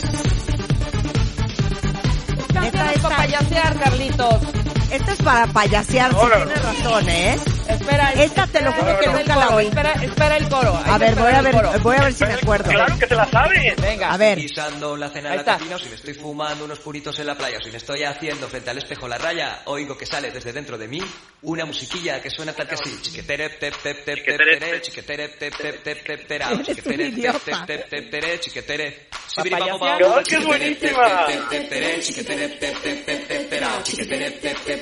Canciones 2.53 2.99
para 3.01 3.17
payasear, 3.17 3.79
Carlitos. 3.79 4.60
Esta 4.91 5.11
es 5.13 5.21
para 5.21 5.47
payasear, 5.47 6.13
tienes 6.13 6.61
razón, 6.63 7.09
¿eh? 7.09 7.37
Espera, 7.67 8.11
Esta 8.13 8.45
te 8.47 8.61
lo 8.61 8.71
juro 8.73 8.99
que 8.99 9.07
nunca 9.07 9.35
la 9.37 9.49
oí. 9.55 9.67
Espera, 9.67 9.93
espera 9.93 10.37
el 10.37 10.49
coro. 10.49 10.77
A 10.85 10.97
ver, 10.97 11.15
voy 11.15 11.31
a 11.31 11.41
ver, 11.41 11.55
voy 11.81 11.95
a 11.95 12.01
ver 12.03 12.13
si 12.13 12.25
me 12.25 12.33
acuerdo. 12.33 12.69
Claro 12.69 12.99
que 12.99 13.07
te 13.07 13.15
la 13.15 13.25
sabes. 13.31 13.75
Venga. 13.77 14.11
A 14.13 14.17
ver. 14.17 14.37
Pisando 14.37 14.97
la 14.97 15.09
cena 15.09 15.29
en 15.29 15.35
la 15.35 15.41
está. 15.41 15.53
cocina, 15.57 15.75
o 15.77 15.79
si 15.79 15.89
me 15.89 15.95
estoy 15.95 16.13
fumando 16.15 16.65
unos 16.65 16.79
puritos 16.79 17.17
en 17.19 17.27
la 17.27 17.35
playa, 17.35 17.57
o 17.59 17.61
si 17.63 17.71
me 17.71 17.77
estoy 17.77 18.03
haciendo 18.03 18.47
frente 18.49 18.69
al 18.69 18.77
espejo 18.79 19.07
la 19.07 19.17
raya, 19.17 19.61
oigo 19.65 19.97
que 19.97 20.05
sale 20.05 20.31
desde 20.31 20.51
dentro 20.51 20.77
de 20.77 20.87
mí 20.89 21.01
una 21.43 21.65
musiquilla 21.65 22.21
que 22.21 22.29
suena 22.29 22.51
tal 22.53 22.67
que 22.67 22.75
así. 22.75 22.99
Chiquetere, 23.01 23.49
tep, 23.51 23.73
tep, 23.81 24.03
tep, 24.03 24.25
tep, 24.25 24.37
tere, 24.37 24.81
chiquetere, 24.81 25.27
tep, 25.29 25.55
tep, 25.57 25.83
tep, 25.83 26.03
tep, 26.05 26.27
terao, 26.27 26.51
Eres 26.53 26.67
chiquetere, 26.67 27.05
un 27.07 27.21
tep, 27.21 27.43
tep, 27.45 27.65
tep, 27.65 27.89
tep, 27.89 28.11
tere, 28.11 28.39
chiquetere. 28.41 29.07
Pa' 29.11 29.43
Sibiribamo, 29.43 29.79
payasear. 29.79 30.01
bamo, 30.01 30.15
¡Ay, 30.17 30.23
qué 30.25 30.35
chiquetere, 30.37 30.45
buenísima! 30.45 31.25
tep, 31.25 31.49
tep, 31.49 31.69
tep, 31.69 32.59
tep, 32.59 32.81
tep, 32.81 33.05
tep, 33.05 33.27
tep, 33.27 33.49
terao, 33.49 33.81
chiquetere, 33.83 34.31
tep, 34.31 34.57
tep, 34.65 34.80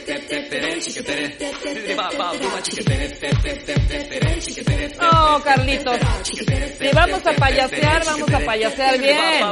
No, 5.01 5.43
Carlitos. 5.43 5.99
Si 6.23 6.87
vamos 6.93 7.25
a 7.25 7.31
payasear, 7.33 8.05
vamos 8.05 8.33
a 8.33 8.39
payasear 8.39 8.97
bien. 8.99 9.45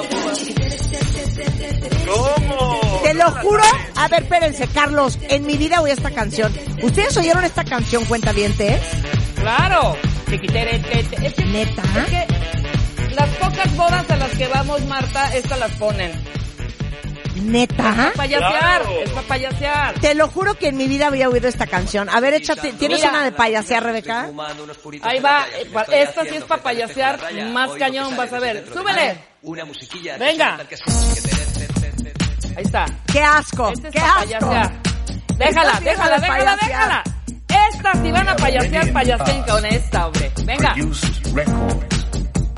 ¿Cómo? 2.07 3.01
Te 3.03 3.13
lo 3.13 3.31
juro. 3.31 3.63
A 3.95 4.07
ver, 4.07 4.23
espérense, 4.23 4.67
Carlos. 4.67 5.17
En 5.29 5.45
mi 5.45 5.57
vida 5.57 5.81
oí 5.81 5.91
esta 5.91 6.11
canción. 6.11 6.53
¿Ustedes 6.81 7.15
oyeron 7.17 7.43
esta 7.43 7.63
canción, 7.63 8.05
cuenta 8.05 8.31
bien, 8.31 8.53
Claro. 9.35 9.97
¿Neta? 11.45 11.83
es 11.99 12.05
que 12.09 12.27
las 13.15 13.29
pocas 13.35 13.75
bodas 13.75 14.09
a 14.09 14.15
las 14.15 14.29
que 14.31 14.47
vamos, 14.47 14.85
Marta, 14.85 15.35
estas 15.35 15.59
las 15.59 15.71
ponen. 15.73 16.11
¿Neta? 17.43 18.11
Payasear, 18.15 18.51
Claro. 18.83 18.89
es 19.03 19.09
para 19.11 19.27
payasear. 19.27 19.99
Te 19.99 20.13
lo 20.15 20.27
juro 20.27 20.55
que 20.57 20.67
en 20.69 20.77
mi 20.77 20.87
vida 20.87 21.07
había 21.07 21.29
oído 21.29 21.47
esta 21.47 21.67
canción. 21.67 22.09
A 22.09 22.19
ver, 22.19 22.33
échate, 22.33 22.73
¿tienes 22.73 22.99
Mira. 22.99 23.09
una 23.11 23.23
de 23.23 23.31
payasear, 23.31 23.83
Rebeca? 23.83 24.29
Ahí 25.03 25.19
va, 25.19 25.45
playa, 25.71 25.93
eh, 25.93 26.03
esta 26.03 26.23
sí 26.25 26.35
es 26.35 26.43
pa' 26.43 26.57
frente 26.57 26.83
al 26.83 26.89
espejo 26.89 27.07
la 27.11 27.17
payasear, 27.17 27.45
más 27.51 27.71
cañón, 27.71 28.17
vas 28.17 28.33
a 28.33 28.39
ver. 28.39 28.65
Súbele. 28.73 29.17
Una 29.43 29.65
musiquilla 29.65 30.17
Venga. 30.17 30.57
Ahí 32.55 32.63
está. 32.63 32.85
¡Qué 33.11 33.21
asco! 33.21 33.69
Este 33.71 33.87
es 33.89 33.93
¡Qué 33.93 33.99
asco! 33.99 34.19
payasear. 34.49 34.71
Déjala, 35.37 35.71
sí 35.71 35.77
es 35.77 35.83
déjala, 35.83 36.17
déjala, 36.17 36.27
payasear. 36.27 36.59
déjala. 36.69 37.03
Esta 37.69 37.93
si 38.01 38.11
van 38.11 38.29
a 38.29 38.35
payasear, 38.35 38.91
payasen 38.93 39.43
con 39.43 39.65
esta, 39.65 40.07
hombre. 40.07 40.31
Venga. 40.45 40.73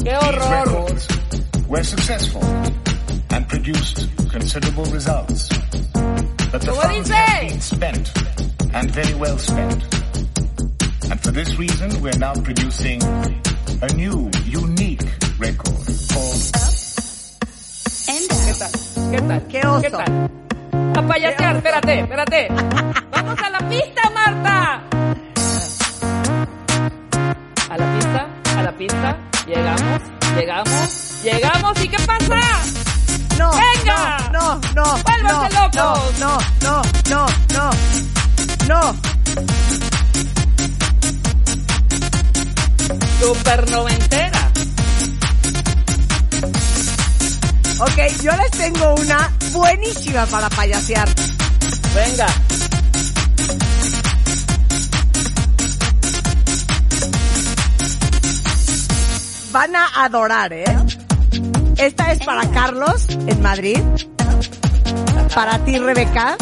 Qué 0.04 0.16
horror. 0.16 0.96
Records 3.40 3.68
were 3.68 3.74
successful 3.76 4.10
and 4.10 4.28
produced 4.28 4.30
considerable 4.30 4.86
results. 4.86 5.50
But 6.52 6.62
the 6.62 6.72
¿Cómo 6.72 6.82
funds 6.82 7.10
dice? 7.10 7.16
have 7.16 7.50
been 7.50 7.62
spent 7.62 8.12
and 8.74 8.92
very 8.92 9.14
well 9.16 9.38
spent. 9.38 9.84
And 11.12 11.20
for 11.22 11.32
this 11.32 11.58
reason, 11.58 12.02
we're 12.02 12.18
now 12.18 12.34
producing 12.34 13.02
a 13.04 13.88
new, 13.96 14.30
unique 14.46 15.02
record 15.40 15.86
called 16.12 16.52
¿Qué 18.10 18.54
tal? 18.60 18.72
¿Qué 19.12 19.22
tal? 19.22 19.48
¡Qué 19.48 19.62
oso! 19.68 19.82
¿Qué 19.82 19.90
tal? 19.90 20.30
A 20.98 21.08
payasear, 21.08 21.56
espérate, 21.58 22.00
espérate. 22.00 22.48
Vamos 23.12 23.40
a 23.42 23.50
la 23.50 23.60
pista, 23.70 24.10
Marta. 24.14 24.84
A 27.70 27.78
la 27.78 27.96
pista, 27.96 28.28
a 28.58 28.64
la 28.64 28.72
pista. 28.72 29.18
Llegamos, 29.48 30.02
llegamos, 30.36 31.24
llegamos. 31.24 31.84
¿Y 31.84 31.88
qué 31.88 31.98
pasa? 32.06 32.89
No, 33.40 33.52
¡Venga! 33.52 34.30
no, 34.34 34.56
no, 34.56 34.74
no, 34.76 34.98
¡Vuélvanse 35.02 35.56
no, 35.56 35.62
locos! 35.62 36.20
no, 36.20 36.38
no, 36.62 36.82
no, 37.10 37.26
no, 37.54 37.72
no. 38.68 38.96
Super 43.22 43.72
noventera. 43.72 44.52
Ok, 47.80 48.22
yo 48.22 48.32
les 48.36 48.52
tengo 48.52 48.96
una 48.96 49.32
buenísima 49.54 50.26
para 50.26 50.50
payasear. 50.50 51.08
Venga. 51.96 52.28
Van 59.54 59.76
a 59.78 60.04
adorar, 60.04 60.52
¿eh? 60.52 61.09
Esta 61.80 62.12
es 62.12 62.20
para 62.26 62.46
Carlos 62.52 63.08
en 63.10 63.42
Madrid. 63.42 63.80
Para 65.34 65.64
ti, 65.64 65.78
Rebeca. 65.78 66.36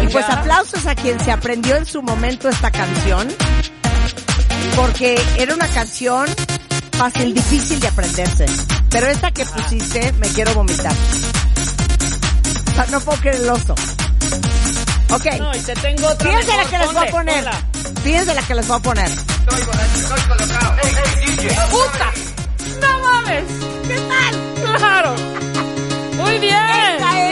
Y 0.00 0.06
pues 0.06 0.24
aplausos 0.28 0.86
a 0.86 0.94
quien 0.94 1.18
se 1.18 1.32
aprendió 1.32 1.74
en 1.74 1.84
su 1.84 2.02
momento 2.02 2.48
esta 2.48 2.70
canción. 2.70 3.28
Porque 4.76 5.20
era 5.38 5.52
una 5.54 5.66
canción 5.66 6.26
fácil, 6.92 7.34
difícil 7.34 7.80
de 7.80 7.88
aprenderse. 7.88 8.46
Pero 8.90 9.08
esta 9.08 9.32
que 9.32 9.44
pusiste, 9.44 10.12
me 10.12 10.28
quiero 10.28 10.54
vomitar. 10.54 10.94
O 12.70 12.74
sea, 12.76 12.86
no 12.92 13.00
puedo 13.00 13.20
creer 13.20 13.36
el 13.36 13.50
oso. 13.50 13.74
Ok. 15.10 15.24
No, 15.40 15.56
y 15.56 15.60
te 15.60 15.74
tengo 15.74 16.06
otra 16.06 16.30
Fíjense 16.30 16.56
la 16.56 16.64
que 16.64 16.78
les 16.78 16.92
voy 16.92 17.08
a 17.08 17.10
poner. 17.10 17.44
Fíjense 18.04 18.34
la 18.34 18.42
que 18.42 18.54
les 18.54 18.68
voy 18.68 18.76
a 18.76 18.80
poner. 18.80 19.10
¡Puta! 21.70 22.27
¿Qué 23.28 24.00
tal? 24.08 24.78
¡Claro! 24.78 25.14
¡Muy 26.16 26.38
bien! 26.38 26.56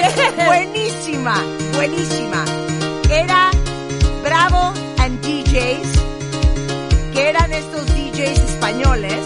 Esta 0.05 0.29
es 0.29 0.37
buenísima, 0.47 1.43
buenísima. 1.73 2.45
Era 3.11 3.51
Bravo 4.23 4.75
and 4.99 5.25
DJs, 5.25 7.15
que 7.15 7.29
eran 7.31 7.51
estos 7.51 7.87
DJs 7.87 8.39
españoles. 8.39 9.25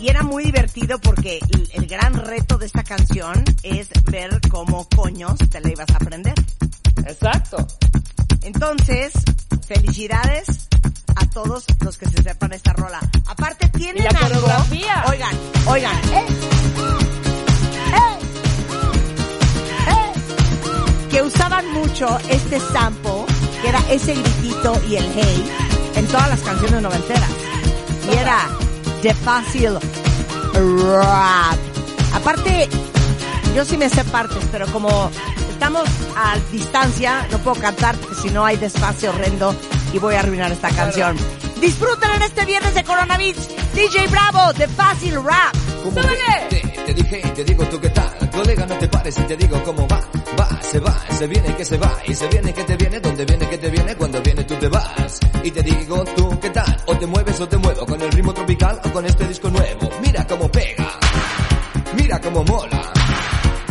Y 0.00 0.10
era 0.10 0.22
muy 0.22 0.44
divertido 0.44 1.00
porque 1.00 1.40
el, 1.50 1.68
el 1.72 1.86
gran 1.88 2.14
reto 2.14 2.56
de 2.56 2.66
esta 2.66 2.84
canción 2.84 3.42
es 3.64 3.88
ver 4.04 4.40
cómo 4.48 4.88
coños 4.94 5.38
te 5.50 5.60
la 5.60 5.70
ibas 5.72 5.90
a 5.90 5.96
aprender. 5.96 6.34
Exacto. 7.04 7.66
Entonces, 8.42 9.12
felicidades 9.66 10.68
a 11.20 11.26
todos 11.30 11.64
los 11.80 11.96
que 11.98 12.06
se 12.08 12.22
sepan 12.22 12.52
esta 12.52 12.72
rola. 12.72 13.00
Aparte 13.26 13.68
tienen 13.70 14.04
la 14.04 14.10
algo- 14.10 14.40
coreografía. 14.40 15.04
Oigan, 15.08 15.36
oigan. 15.66 15.96
¡Eh! 16.12 16.26
¡Eh! 17.94 18.18
¡Eh! 19.88 21.08
Que 21.10 21.22
usaban 21.22 21.70
mucho 21.72 22.18
este 22.28 22.60
sample, 22.60 23.24
que 23.62 23.68
era 23.68 23.80
ese 23.90 24.14
gritito 24.14 24.80
y 24.88 24.96
el 24.96 25.10
hey, 25.14 25.52
en 25.96 26.06
todas 26.06 26.28
las 26.28 26.40
canciones 26.40 26.82
noventeras. 26.82 27.30
Y 28.12 28.16
era 28.16 28.46
de 29.02 29.14
fácil 29.14 29.74
rap. 30.54 31.58
Aparte, 32.14 32.68
yo 33.54 33.64
sí 33.64 33.76
me 33.76 33.88
sé 33.88 34.04
partes, 34.04 34.44
pero 34.50 34.66
como 34.72 35.10
estamos 35.50 35.84
a 36.16 36.36
distancia, 36.52 37.26
no 37.30 37.38
puedo 37.38 37.60
cantar 37.60 37.96
porque 37.96 38.14
si 38.22 38.30
no 38.30 38.44
hay 38.44 38.56
despacio 38.56 39.10
horrendo 39.10 39.54
y 39.92 39.98
voy 39.98 40.14
a 40.14 40.20
arruinar 40.20 40.52
esta 40.52 40.70
canción. 40.70 41.16
Disfruten 41.60 42.10
en 42.10 42.22
este 42.22 42.44
viernes 42.44 42.74
de 42.74 42.84
Coronavirus. 42.84 43.48
DJ 43.74 44.06
Bravo, 44.08 44.52
de 44.52 44.68
Fácil 44.68 45.14
Rap. 45.14 45.54
Como 45.82 46.00
te, 46.00 46.60
te 46.86 46.94
dije 46.94 47.20
y 47.24 47.28
te 47.30 47.44
digo 47.44 47.64
tú 47.66 47.80
qué 47.80 47.90
tal, 47.90 48.30
colega 48.30 48.66
no 48.66 48.76
te 48.76 48.88
pares 48.88 49.16
y 49.18 49.22
te 49.22 49.36
digo 49.36 49.62
cómo 49.64 49.86
va, 49.88 50.00
va, 50.38 50.62
se 50.62 50.78
va, 50.80 50.96
se 51.16 51.26
viene 51.26 51.54
que 51.54 51.64
se 51.64 51.78
va, 51.78 51.92
y 52.06 52.14
se 52.14 52.26
viene 52.28 52.52
que 52.52 52.64
te 52.64 52.76
viene, 52.76 53.00
donde 53.00 53.24
viene 53.24 53.48
que 53.48 53.58
te 53.58 53.70
viene, 53.70 53.94
cuando 53.94 54.20
viene 54.20 54.44
tú 54.44 54.54
te 54.56 54.68
vas, 54.68 55.20
y 55.42 55.50
te 55.50 55.62
digo 55.62 56.04
tú 56.16 56.38
qué 56.40 56.50
tal, 56.50 56.76
o 56.86 56.96
te 56.96 57.06
mueves 57.06 57.40
o 57.40 57.48
te 57.48 57.56
muevo, 57.56 57.86
con 57.86 58.00
el 58.02 58.10
ritmo 58.12 58.34
tropical 58.34 58.80
o 58.84 58.92
con 58.92 59.06
este 59.06 59.26
disco 59.28 59.48
nuevo, 59.50 59.90
mira 60.02 60.26
cómo 60.26 60.50
pega, 60.50 60.90
mira 61.94 62.20
cómo 62.20 62.44
mola. 62.44 63.07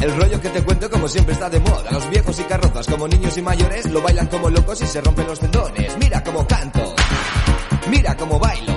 El 0.01 0.15
rollo 0.15 0.39
que 0.39 0.49
te 0.49 0.63
cuento 0.63 0.89
como 0.89 1.07
siempre 1.07 1.33
está 1.33 1.49
de 1.49 1.59
moda. 1.59 1.91
Los 1.91 2.09
viejos 2.09 2.39
y 2.39 2.43
carrozas 2.43 2.85
como 2.85 3.07
niños 3.07 3.35
y 3.37 3.41
mayores 3.41 3.89
lo 3.91 4.01
bailan 4.01 4.27
como 4.27 4.49
locos 4.49 4.81
y 4.81 4.85
se 4.85 5.01
rompen 5.01 5.25
los 5.25 5.39
tendones. 5.39 5.97
Mira 5.97 6.23
cómo 6.23 6.47
canto. 6.47 6.95
Mira 7.89 8.15
cómo 8.15 8.37
bailo. 8.39 8.76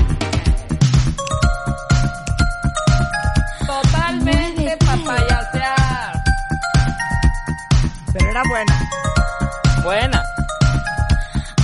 Buena. 8.47 8.89
Buena. 9.83 10.23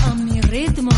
A 0.06 0.14
mi 0.14 0.40
ritmo. 0.42 0.92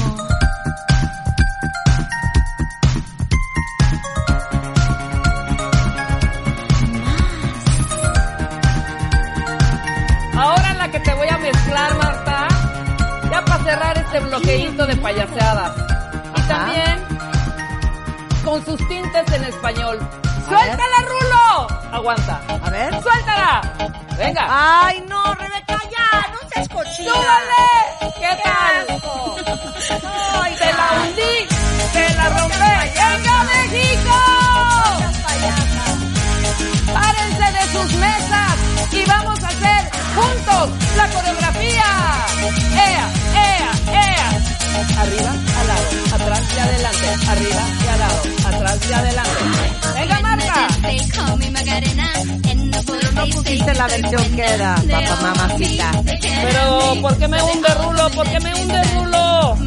Ahora 10.36 10.74
la 10.74 10.92
que 10.92 11.00
te 11.00 11.14
voy 11.14 11.28
a 11.28 11.38
mezclar, 11.38 11.96
Marta, 11.98 12.48
ya 13.32 13.46
para 13.46 13.64
cerrar 13.64 13.98
este 13.98 14.20
bloqueíto 14.20 14.86
de 14.86 14.96
payaseadas. 14.98 15.72
Y 16.36 16.42
también 16.42 17.04
con 18.44 18.66
sus 18.66 18.86
tintes 18.88 19.32
en 19.32 19.44
español. 19.46 20.00
¡Suéltala, 20.48 20.98
Rulo! 21.08 21.68
Aguanta. 21.92 22.42
A 22.64 22.70
ver. 22.70 23.02
¡Suéltala! 23.02 23.62
Venga. 24.18 24.48
Ay, 24.50 24.99
no, 25.30 25.36
Rebeca, 25.36 25.78
ya, 25.96 26.28
no 26.32 26.50
seas 26.50 26.68
cochina. 26.70 27.14
¡Súbale! 27.14 27.68
¿Qué 28.20 28.34
tal? 28.44 28.76
Ay, 30.42 30.56
¡Te 30.56 30.74
la 30.74 30.88
hundí! 31.02 31.36
¡Te 31.94 32.16
la 32.16 32.30
rompé! 32.30 32.74
¡Venga, 32.96 33.44
México! 33.52 34.16
¡Párense 36.94 37.48
de 37.58 37.64
sus 37.74 37.94
mesas! 37.98 38.56
Y 38.92 39.06
vamos 39.06 39.44
a 39.44 39.48
hacer 39.48 39.92
juntos 40.16 40.70
la 40.98 41.08
coreografía. 41.10 41.86
¡Ea, 42.74 43.06
ea, 43.36 43.72
ea! 43.94 44.39
Arriba, 45.00 45.32
al 45.60 45.68
lado, 45.68 45.86
atrás 46.14 46.42
y 46.56 46.60
adelante. 46.60 47.08
Arriba 47.28 47.62
y 47.84 47.88
al 47.88 48.00
lado, 48.00 48.22
atrás 48.48 48.80
y 48.90 48.94
adelante. 48.94 49.32
¡Venga, 49.96 50.20
Marta! 50.22 50.68
Pero 52.86 53.12
no 53.14 53.26
pusiste 53.28 53.74
la 53.74 53.88
versión 53.88 54.36
que 54.36 54.46
era, 54.46 54.76
papá 54.76 55.16
mamacita. 55.22 55.92
Pero, 56.04 57.02
¿por 57.02 57.18
qué 57.18 57.28
me 57.28 57.42
hunde 57.44 57.74
Rulo? 57.76 58.10
¿Por 58.12 58.30
qué 58.30 58.40
me 58.40 58.56
hunde 58.56 58.84
Rulo? 58.84 59.58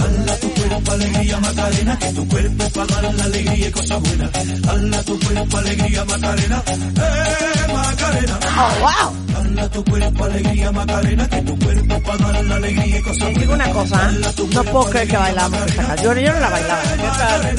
Hala 0.00 0.36
tu 0.40 0.50
cuerpo 0.54 0.92
alegría 0.92 1.40
Macarena, 1.40 1.98
que 1.98 2.12
tu 2.12 2.28
cuerpo 2.28 2.70
para 2.70 3.00
dar 3.02 3.14
la 3.14 3.24
alegría 3.24 3.68
y 3.68 3.70
cosas 3.70 4.00
buenas. 4.00 4.30
Hala 4.68 5.02
tu 5.02 5.20
cuerpo 5.20 5.58
alegría 5.58 6.04
Macarena, 6.04 6.62
eh 6.68 7.72
Macarena. 7.72 8.38
Oh, 8.58 8.70
wow. 8.80 9.40
Hala 9.40 9.68
tu 9.70 9.84
cuerpo 9.84 10.24
alegría 10.24 10.72
Macarena, 10.72 11.28
que 11.28 11.42
tu 11.42 11.58
cuerpo 11.58 12.02
para 12.02 12.32
dar 12.32 12.44
la 12.44 12.56
alegría 12.56 12.98
y 12.98 13.02
cosas 13.02 13.18
buenas. 13.20 13.40
digo 13.40 13.54
una 13.54 13.70
cosa, 13.70 14.10
no 14.52 14.64
puedo 14.64 14.90
creer 14.90 15.08
que 15.08 15.16
bailamos 15.16 15.66
esta 15.66 15.86
canción. 15.86 16.14
Yo, 16.16 16.20
yo 16.20 16.32
no 16.32 16.40
la 16.40 16.50
bailaba. 16.50 16.82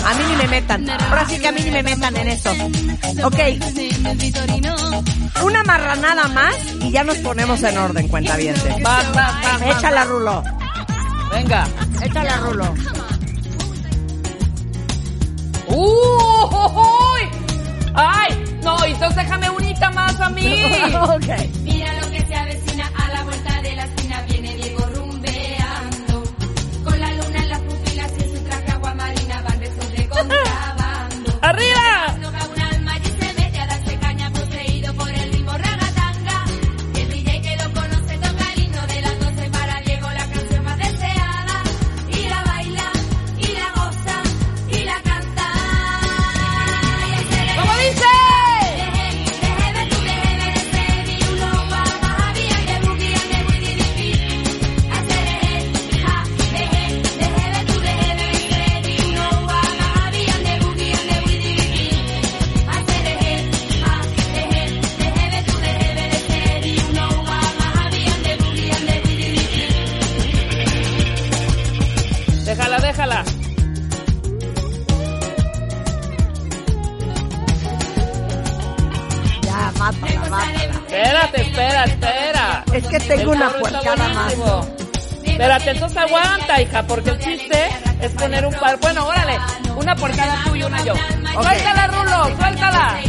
A 0.05 0.13
mí 0.15 0.23
ni 0.29 0.35
me 0.35 0.47
metan. 0.47 0.89
Ahora 0.89 1.25
sí 1.27 1.39
que 1.39 1.47
a 1.47 1.51
mí 1.51 1.61
ni 1.63 1.71
me 1.71 1.83
metan 1.83 2.15
en 2.17 2.27
eso. 2.27 2.51
Ok. 3.23 3.39
Una 5.43 5.63
marranada 5.63 6.27
más 6.27 6.55
y 6.81 6.91
ya 6.91 7.03
nos 7.03 7.17
ponemos 7.17 7.61
en 7.63 7.77
orden, 7.77 8.07
cuenta 8.07 8.37
bien. 8.37 8.55
Échala, 9.65 10.03
Rulo. 10.05 10.43
Venga. 11.31 11.67
Échala, 12.03 12.37
Rulo. 12.37 12.73
¡Uh! 15.67 16.69
uy! 16.75 17.21
¡Ay! 17.93 18.43
No, 18.63 18.83
entonces 18.83 19.15
déjame 19.23 19.49
unita 19.49 19.89
más 19.91 20.19
a 20.19 20.29
mí. 20.29 20.63
ok. 20.93 21.27
Mira 21.63 21.93
lo 22.01 22.09
que 22.11 22.25
se 22.27 22.35
avecina 22.35 22.91
a 22.95 23.07
la 23.09 23.23
vuelta 23.23 23.61
de 23.61 23.75
la 23.75 23.83
esquina 23.85 24.21
viene 24.29 24.55
Diego 24.55 24.85
rumbeando 24.95 26.23
con 26.83 26.99
la 26.99 27.11
luna 27.13 27.39
en 27.43 27.49
las 27.49 27.59
pupilas 27.61 28.11
y 28.17 28.23
en 28.23 28.37
su 28.37 28.43
traje 28.43 28.71
agua 28.71 28.93
marina 28.95 29.41
van 29.41 29.59
besos 29.59 29.91
de 29.91 30.07
contrabando. 30.09 31.39
¡Arriba! 31.41 32.10
Espera, 81.51 81.83
espera. 81.83 82.63
Es 82.73 82.87
que 82.87 82.99
tengo 82.99 83.33
El 83.33 83.37
una 83.37 83.49
puercada 83.49 84.07
más. 84.09 84.33
Espérate, 85.23 85.69
entonces 85.71 85.97
aguanta, 85.97 86.61
hija, 86.61 86.83
porque 86.83 87.09
el 87.11 87.19
chiste 87.19 87.69
es 88.01 88.11
poner 88.11 88.45
un 88.45 88.53
par. 88.53 88.79
Bueno, 88.79 89.05
órale, 89.05 89.37
una 89.75 89.95
puercada 89.95 90.43
tú 90.45 90.55
y 90.55 90.63
una 90.63 90.83
yo. 90.83 90.93
Suéltala, 91.33 91.87
Rulo, 91.87 92.37
suéltala. 92.37 92.99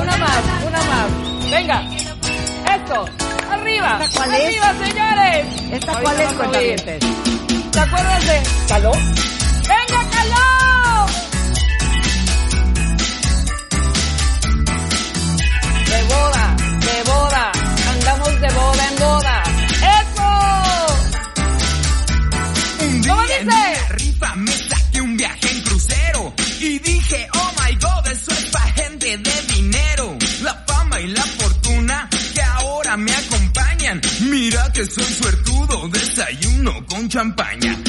Una 0.00 0.16
más, 0.16 0.38
una 0.66 0.82
más. 0.82 1.50
Venga. 1.50 1.82
Eso. 1.82 3.04
Arriba. 3.50 3.98
¿Esta 4.02 4.16
cuál 4.16 4.34
es? 4.34 4.46
Arriba, 4.46 4.86
señores. 4.86 5.72
¿Esta 5.72 6.00
cuál 6.00 6.20
es? 6.20 6.84
¿Te 7.70 7.80
acuerdas 7.80 8.26
de 8.26 8.42
Caló? 8.68 8.92
¡Venga, 8.92 10.10
Caló! 10.10 10.59
De 16.80 17.02
boda. 17.04 17.52
Andamos 17.92 18.40
de 18.40 18.48
boda 18.52 18.88
en 18.88 18.96
boda. 18.98 19.42
¡Eso! 20.00 20.28
Un 22.84 23.00
día 23.02 23.12
¿Cómo 23.12 23.22
en 23.22 23.28
dice? 23.28 23.42
una 23.44 23.88
rifa 23.90 24.34
me 24.36 24.52
saqué 24.52 25.00
un 25.00 25.16
viaje 25.16 25.50
en 25.50 25.60
crucero 25.62 26.34
y 26.60 26.78
dije, 26.78 27.28
oh 27.34 27.52
my 27.62 27.74
god, 27.76 28.06
eso 28.12 28.30
es 28.32 28.44
pa' 28.50 28.60
gente 28.74 29.18
de 29.18 29.42
dinero. 29.54 30.16
La 30.42 30.54
fama 30.66 31.00
y 31.00 31.08
la 31.08 31.22
fortuna 31.22 32.08
que 32.34 32.42
ahora 32.42 32.96
me 32.96 33.12
acompañan. 33.14 34.00
Mira 34.20 34.72
que 34.72 34.86
soy 34.86 35.04
suertudo, 35.04 35.88
desayuno 35.88 36.84
con 36.86 37.08
champaña. 37.08 37.79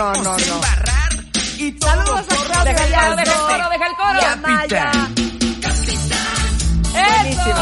No, 0.00 0.14
no, 0.14 0.22
no, 0.22 0.60
y 1.58 1.76
Saludos 1.78 2.24
a 2.30 2.44
Claudia 2.46 2.72
Deja 2.72 2.84
el 2.86 2.92
coro, 2.94 3.16
deja 3.16 3.34
el 3.34 3.42
coro, 3.42 3.68
deja 3.68 3.86
el 3.86 3.96
coro. 3.96 4.18
Y 4.18 4.24
a 4.24 4.36
Maya. 4.36 4.92
¡Eso! 7.28 7.54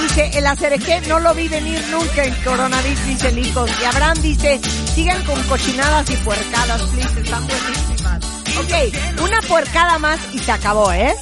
Dice, 0.00 0.38
el 0.38 0.46
acerequé 0.46 1.00
no 1.08 1.18
lo 1.18 1.34
vi 1.34 1.48
venir 1.48 1.84
nunca 1.90 2.22
en 2.22 2.32
coronavirus, 2.44 3.04
dice 3.04 3.32
Licos. 3.32 3.68
Y 3.80 3.84
Abraham 3.84 4.22
dice, 4.22 4.60
sigan 4.94 5.24
con 5.24 5.42
cochinadas 5.48 6.08
y 6.08 6.16
puercadas, 6.18 6.82
please, 6.82 7.20
están 7.22 7.44
buenísimas. 7.48 8.24
Ok, 8.60 9.24
una 9.24 9.42
puercada 9.42 9.98
más 9.98 10.20
y 10.32 10.38
se 10.38 10.52
acabó, 10.52 10.92
¿eh? 10.92 11.16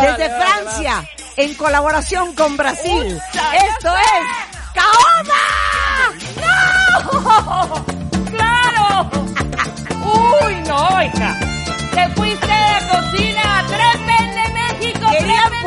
Desde 0.00 0.30
Francia, 0.30 1.06
en 1.36 1.52
colaboración 1.56 2.34
con 2.34 2.56
Brasil. 2.56 3.20
Esto 3.34 3.94
es 3.94 4.47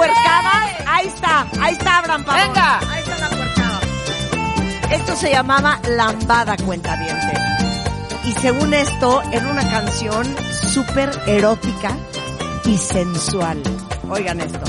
puercadas? 0.01 0.87
Ahí 0.87 1.07
está, 1.07 1.47
ahí 1.61 1.73
está 1.73 1.97
Abraham 1.99 2.23
Pavón. 2.23 2.41
Venga. 2.47 2.79
Ahí 2.89 2.99
está 3.01 3.17
la 3.17 3.29
puercada. 3.29 3.79
Esto 4.91 5.15
se 5.15 5.31
llamaba 5.31 5.79
Lambada 5.87 6.57
Cuentaviente. 6.57 7.33
Y 8.25 8.31
según 8.33 8.73
esto, 8.73 9.21
era 9.31 9.47
una 9.47 9.69
canción 9.69 10.35
súper 10.73 11.09
erótica 11.27 11.95
y 12.65 12.77
sensual. 12.77 13.61
Oigan 14.09 14.41
esto. 14.41 14.59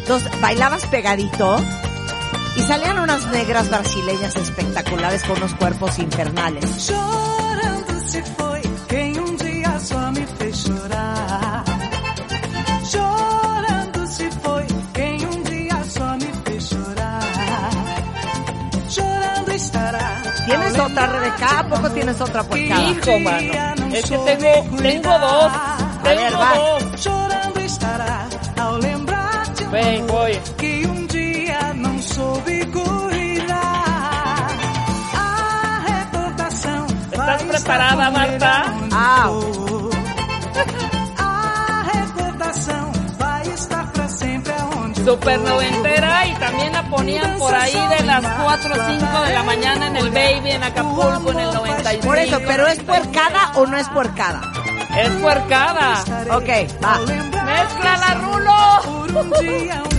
Entonces, 0.00 0.40
bailabas 0.40 0.84
pegadito 0.86 1.56
y 2.56 2.60
salían 2.62 2.98
unas 2.98 3.26
negras 3.28 3.68
brasileñas 3.68 4.36
espectaculares 4.36 5.22
con 5.24 5.36
unos 5.36 5.54
cuerpos 5.54 5.98
infernales. 5.98 6.86
Chorando 6.86 8.00
se 8.06 8.22
foi 8.22 8.62
quem 8.88 9.18
um 9.20 9.36
dia 9.36 9.78
só 9.78 10.10
me 10.10 10.29
¿Tienes 20.90 21.06
otra, 21.06 21.06
Rebeca? 21.06 21.58
¿A 21.60 21.68
poco 21.68 21.90
tienes 21.90 22.20
otra 22.20 22.42
puercada? 22.42 22.82
Hijo, 22.82 23.18
mano. 23.20 23.94
Es 23.94 24.02
que 24.10 24.18
tengo, 24.18 24.76
tengo 24.82 25.18
dos. 25.18 25.52
Tengo 26.02 26.20
ver, 26.20 26.34
va. 26.34 26.54
dos. 26.56 27.00
Chorando 27.00 27.60
estará 27.60 28.26
ao 28.58 28.78
lembrar 28.78 29.48
de 29.54 29.64
Vem, 29.66 30.06
voy. 30.06 30.40
que 30.58 30.86
um 30.86 31.06
dia 31.06 31.72
não 31.74 32.00
soube 32.02 32.66
cuidar. 32.66 34.48
A 35.16 36.08
¿Estás 37.12 37.42
preparada, 37.44 38.10
Marta? 38.10 38.64
Ah, 38.92 39.30
Super 45.04 45.40
noventera 45.40 46.26
y 46.26 46.34
también 46.34 46.72
la 46.72 46.82
ponían 46.82 47.38
por 47.38 47.54
ahí 47.54 47.72
de 47.72 48.04
las 48.04 48.22
4 48.42 48.74
o 48.74 48.98
5 48.98 49.22
de 49.22 49.32
la 49.32 49.42
mañana 49.42 49.86
en 49.86 49.96
el 49.96 50.10
Baby 50.10 50.50
en 50.50 50.62
Acapulco 50.62 51.30
en 51.32 51.40
el 51.40 51.54
95. 51.54 52.06
por 52.06 52.18
eso, 52.18 52.38
¿pero 52.46 52.66
es 52.66 52.78
puercada 52.80 53.52
o 53.54 53.66
no 53.66 53.76
es 53.76 53.88
puercada? 53.88 54.40
Es 54.96 55.10
puercada. 55.22 56.02
Ok, 56.36 56.48
va. 56.84 56.98
¡Mezcla 57.44 57.96
la 57.96 58.14
rulo! 58.14 59.80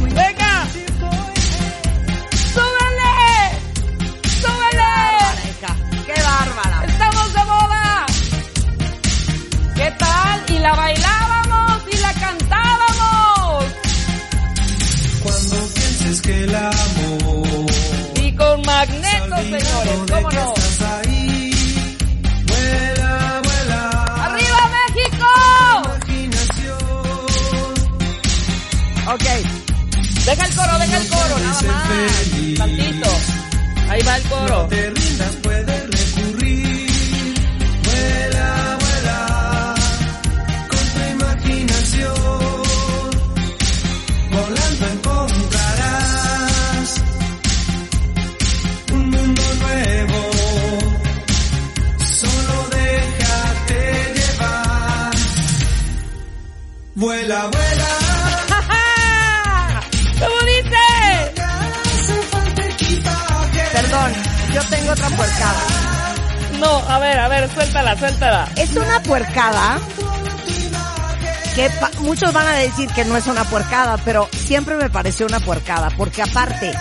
muchos 72.32 72.34
van 72.34 72.47
a 72.47 72.59
decir 72.59 72.89
que 72.89 73.05
no 73.05 73.17
es 73.17 73.27
una 73.27 73.43
puercada, 73.43 73.97
pero 74.05 74.29
siempre 74.32 74.75
me 74.75 74.89
pareció 74.89 75.25
una 75.25 75.39
puercada, 75.39 75.89
porque 75.97 76.21
aparte, 76.21 76.71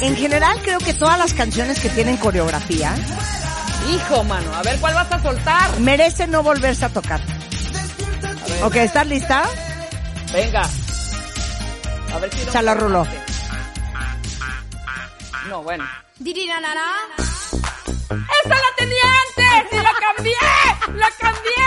en 0.00 0.16
general 0.16 0.60
creo 0.62 0.78
que 0.78 0.94
todas 0.94 1.18
las 1.18 1.34
canciones 1.34 1.80
que 1.80 1.88
tienen 1.88 2.16
coreografía 2.16 2.94
Hijo, 3.90 4.24
mano, 4.24 4.54
a 4.54 4.62
ver 4.62 4.78
cuál 4.80 4.94
vas 4.94 5.12
a 5.12 5.22
soltar. 5.22 5.78
merecen 5.80 6.30
no 6.30 6.42
volverse 6.42 6.86
a 6.86 6.88
tocar. 6.88 7.20
Ok, 8.62 8.76
¿estás 8.76 9.06
lista? 9.06 9.44
Venga. 10.32 10.62
A 12.14 12.18
ver 12.18 12.32
si 12.32 12.46
no. 12.46 12.52
Chala 12.52 12.74
Rulo. 12.74 13.06
No, 15.48 15.62
bueno. 15.62 15.84
¡Esa 18.08 18.54
la 18.54 18.76
tenía 18.78 19.02
antes! 19.04 19.72
¡Y 19.72 19.76
la 19.76 19.92
cambié! 20.00 20.98
¡La 20.98 21.10
cambié! 21.18 21.63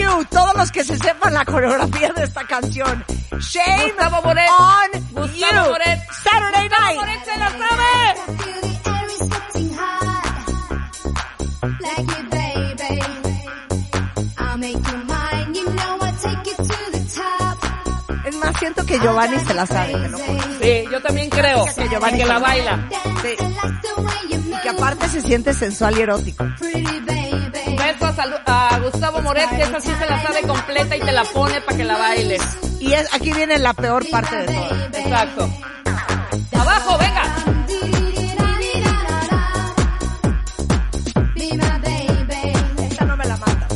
You, 0.00 0.24
todos 0.30 0.54
los 0.56 0.70
que 0.70 0.84
se 0.84 0.96
sepan 0.96 1.34
la 1.34 1.44
coreografía 1.44 2.12
de 2.12 2.24
esta 2.24 2.44
canción. 2.46 3.04
Shame 3.38 3.92
Gustavo 3.92 4.22
Moret. 4.22 4.48
on 4.50 4.90
Gustavo 5.12 5.64
you. 5.64 5.70
Moret. 5.70 6.00
Saturday 6.24 6.68
Gustavo 6.68 6.86
night. 6.86 6.96
Moret 7.00 7.24
se 7.24 7.38
la 7.38 7.50
sabe! 7.50 7.90
Es 18.24 18.36
más, 18.36 18.56
siento 18.58 18.86
que 18.86 18.98
Giovanni 18.98 19.38
se 19.40 19.54
la 19.54 19.66
sabe, 19.66 19.92
te 19.92 20.08
lo 20.08 20.18
juro. 20.18 20.40
Sí, 20.60 20.84
yo 20.92 21.02
también 21.02 21.30
creo. 21.30 21.64
Que 21.64 21.88
Giovanni 21.88 22.18
que 22.18 22.26
la 22.26 22.38
baila. 22.38 22.88
Sí. 23.22 23.36
Y 24.28 24.62
que 24.62 24.68
aparte 24.68 25.08
se 25.08 25.20
siente 25.22 25.52
sensual 25.52 25.98
y 25.98 26.02
erótico. 26.02 26.44
A, 28.02 28.78
Gustavo 28.82 29.20
Moret, 29.20 29.48
que 29.50 29.62
esa 29.62 29.80
sí 29.80 29.90
se 29.98 30.06
la 30.06 30.22
sabe 30.22 30.42
completa 30.42 30.96
y 30.96 31.00
te 31.00 31.12
la 31.12 31.22
pone 31.24 31.60
para 31.60 31.76
que 31.76 31.84
la 31.84 31.98
bailes. 31.98 32.42
Y 32.80 32.92
es, 32.92 33.12
aquí 33.12 33.32
viene 33.32 33.58
la 33.58 33.74
peor 33.74 34.08
parte 34.10 34.36
de 34.36 34.46
todo. 34.46 34.74
Exacto. 34.94 35.50
Abajo, 36.58 36.98
venga. 36.98 37.22
Esta 42.90 43.04
no 43.04 43.16
me 43.16 43.24
la 43.26 43.36
mata. 43.36 43.68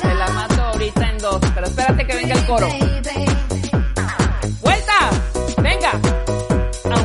Te 0.00 0.14
la 0.14 0.28
mato 0.28 0.62
ahorita 0.62 1.10
en 1.10 1.18
dos, 1.18 1.40
pero 1.54 1.66
espérate 1.66 2.06
que 2.06 2.14
venga 2.14 2.34
el 2.34 2.46
coro. 2.46 2.68
¡Vuelta! 4.60 5.10
¡Venga! 5.62 5.92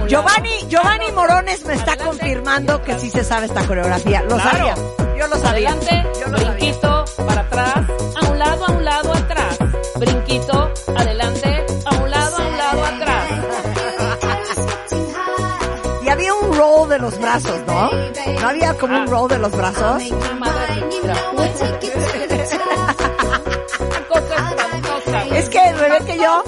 Giovanni, 0.07 0.67
Giovanni 0.67 1.11
Morones 1.11 1.65
me 1.65 1.73
está 1.73 1.95
confirmando 2.39 2.81
que 2.83 2.97
sí 2.99 3.09
se 3.09 3.23
sabe 3.23 3.47
esta 3.47 3.65
coreografía. 3.67 4.21
Lo 4.21 4.37
Claro. 4.37 4.51
sabía. 4.51 4.75
Yo 5.17 5.27
lo 5.27 5.35
sabía. 5.37 5.69
Adelante, 5.71 6.03
Yo 6.21 6.27
lo 6.27 6.37
sabía. 6.37 6.51
brinquito, 6.53 7.05
para 7.27 7.41
atrás, 7.41 7.73
a 8.21 8.25
un 8.31 8.39
lado, 8.39 8.65
a 8.65 8.71
un 8.71 8.85
lado, 8.85 9.13
atrás. 9.13 9.57
Brinquito, 9.95 10.71
adelante, 10.95 11.65
a 11.85 11.95
un 11.95 12.09
lado, 12.09 12.37
a 12.37 12.47
un 12.47 12.57
lado, 12.57 12.85
atrás. 12.85 13.25
Y 16.05 16.09
había 16.09 16.33
un 16.33 16.53
roll 16.55 16.89
de 16.89 16.99
los 16.99 17.19
brazos, 17.19 17.59
¿no? 17.67 17.91
¿No 18.41 18.47
había 18.47 18.73
como 18.75 18.97
un 18.97 19.07
roll 19.07 19.27
de 19.29 19.37
los 19.39 19.51
brazos? 19.51 20.01
Es 25.33 25.49
que 25.49 25.73
Rebeca 25.73 26.15
y 26.15 26.19
yo 26.19 26.43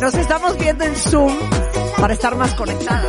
nos 0.00 0.14
estamos 0.14 0.56
viendo 0.58 0.84
en 0.84 0.94
Zoom 0.96 1.36
para 1.98 2.12
estar 2.14 2.36
más 2.36 2.54
conectadas. 2.54 3.06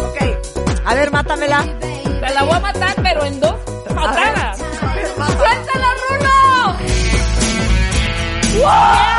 Ok. 0.00 0.55
A 0.86 0.94
ver, 0.94 1.10
mátamela. 1.10 1.64
Te 1.80 2.34
la 2.34 2.42
voy 2.44 2.54
a 2.54 2.60
matar, 2.60 2.94
pero 3.02 3.24
en 3.24 3.40
dos 3.40 3.54
patadas. 3.88 4.58
¡Suéltala, 4.58 5.88
Rulo! 6.08 6.76
¡Arriba, 8.54 9.15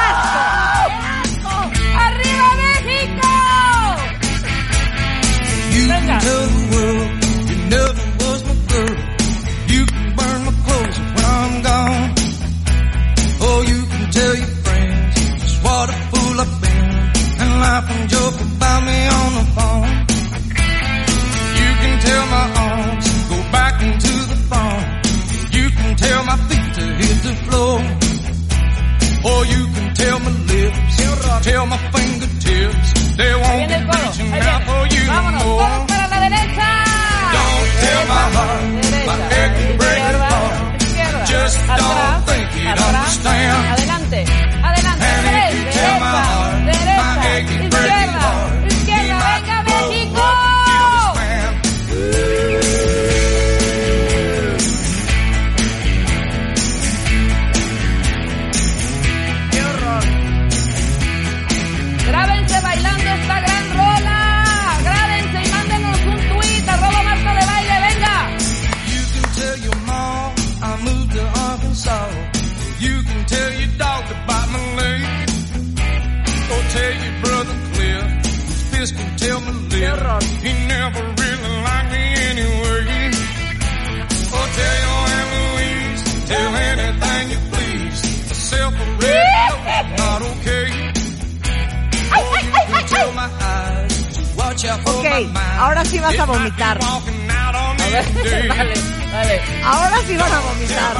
sí 95.87 95.99
vas 95.99 96.19
a 96.19 96.25
vomitar. 96.25 96.79
A 96.83 97.89
ver, 97.89 98.47
dale, 98.47 98.73
dale. 99.11 99.41
Ahora 99.63 99.97
sí 100.05 100.17
van 100.17 100.33
a 100.33 100.39
vomitar. 100.39 100.97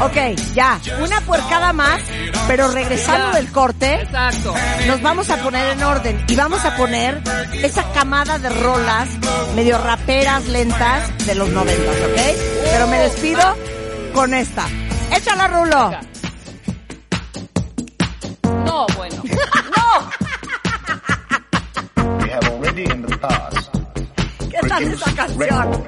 Ok, 0.00 0.16
ya, 0.54 0.78
una 1.00 1.20
puercada 1.22 1.72
más, 1.72 2.00
pero 2.46 2.70
regresando 2.70 3.32
del 3.32 3.50
corte, 3.50 3.94
Exacto. 4.02 4.54
nos 4.86 5.02
vamos 5.02 5.30
a 5.30 5.36
poner 5.38 5.72
en 5.72 5.82
orden 5.82 6.24
y 6.28 6.36
vamos 6.36 6.64
a 6.64 6.76
poner 6.76 7.20
esa 7.62 7.82
camada 7.92 8.38
de 8.38 8.48
rolas 8.48 9.08
medio 9.56 9.78
raperas 9.78 10.46
lentas 10.46 11.26
de 11.26 11.34
los 11.34 11.48
noventas, 11.48 11.96
¿ok? 11.96 12.20
Pero 12.70 12.86
me 12.88 12.98
despido 12.98 13.56
con 14.12 14.34
esta. 14.34 14.66
Échala, 15.16 15.48
Rulo. 15.48 15.90
¿Qué 24.78 24.84
tal 24.84 24.94
esa 24.94 25.14
canción? 25.14 25.84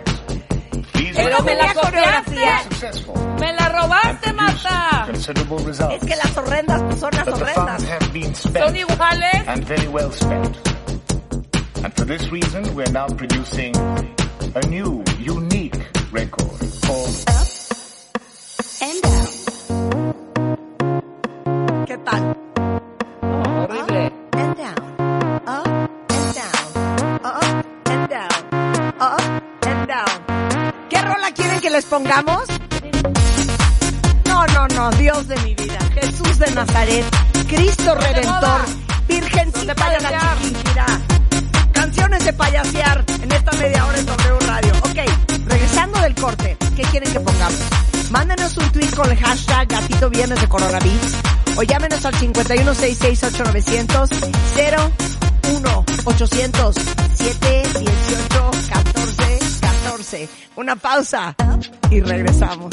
Pero 1.14 1.42
me 1.44 1.54
la 1.54 1.74
copiaste. 1.74 2.62
successful 2.64 3.14
Me 3.38 3.52
la 3.52 3.68
robaste, 3.68 4.32
Marta. 4.32 5.06
Es 5.12 6.04
que 6.04 6.16
las 6.16 6.36
horrendas 6.36 6.82
pues, 6.82 6.98
son 7.00 7.10
las 7.12 7.28
horrendas. 7.28 7.54
funds 7.54 7.88
have 7.88 8.12
been 8.12 8.34
Son 8.34 8.76
iguales. 8.76 9.46
and 9.46 9.64
very 9.64 9.86
well 9.88 10.10
spent. 10.10 10.56
And 11.84 11.94
for 11.94 12.04
this 12.04 12.30
reason, 12.32 12.74
we're 12.74 12.90
now 12.92 13.06
producing 13.06 13.74
a 13.76 14.66
new, 14.66 15.02
unique 15.18 15.76
record 16.10 16.58
called 16.82 17.24
Up 17.28 17.46
And 18.82 19.02
down. 19.02 19.28
¿Qué 21.86 21.96
tal? 21.98 22.36
Que 31.70 31.76
les 31.76 31.84
pongamos? 31.84 32.42
No, 34.26 34.46
no, 34.46 34.66
no, 34.68 34.90
Dios 34.92 35.28
de 35.28 35.36
mi 35.40 35.54
vida, 35.54 35.78
Jesús 35.94 36.38
de 36.38 36.50
Nazaret, 36.52 37.04
Cristo 37.48 37.94
Redentor, 37.94 38.60
Virgencita 39.06 39.90
de 39.90 40.00
la. 40.00 40.36
Chiquinquirá. 40.40 40.86
Canciones 41.72 42.24
de 42.24 42.32
payasear 42.32 43.04
en 43.22 43.30
esta 43.32 43.52
media 43.52 43.86
hora 43.86 43.98
en 43.98 44.06
W 44.06 44.38
Radio. 44.46 44.72
Ok, 44.82 44.98
regresando 45.46 46.00
del 46.00 46.14
corte, 46.14 46.56
¿qué 46.76 46.82
quieren 46.82 47.12
que 47.12 47.20
pongamos? 47.20 47.60
Mándenos 48.10 48.56
un 48.56 48.72
tweet 48.72 48.90
con 48.90 49.10
el 49.10 49.18
hashtag 49.18 49.68
Gatito 49.68 50.10
Viernes 50.10 50.40
de 50.40 50.48
Coronavirus 50.48 51.14
o 51.56 51.62
llámenos 51.62 52.04
al 52.04 52.14
51668900 52.14 54.08
01 55.44 55.84
800 56.04 56.74
718 57.14 58.50
14 58.70 59.09
una 60.56 60.74
pausa 60.74 61.36
y 61.88 62.00
regresamos. 62.00 62.70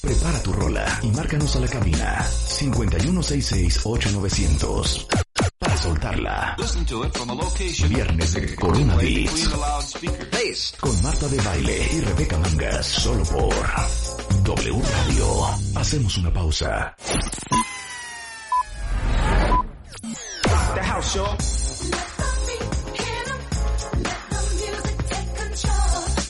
Prepara 0.00 0.42
tu 0.42 0.52
rola 0.54 0.98
y 1.02 1.10
márcanos 1.10 1.54
a 1.56 1.60
la 1.60 1.68
cabina. 1.68 2.26
5166-8900. 2.60 5.06
Para 5.58 5.76
soltarla. 5.78 6.56
Viernes 7.88 8.32
de 8.34 8.54
Corona 8.54 8.96
Beats. 8.96 9.48
Con 10.78 11.02
Marta 11.02 11.26
de 11.28 11.38
Baile 11.40 11.88
y 11.90 12.00
Rebeca 12.00 12.36
Mangas. 12.38 12.86
Solo 12.86 13.24
por 13.24 13.54
W 14.44 14.82
Radio. 14.82 15.46
Hacemos 15.76 16.18
una 16.18 16.30
pausa. 16.32 16.94
The 20.74 20.82
house, 20.82 21.14
y'all. 21.14 21.36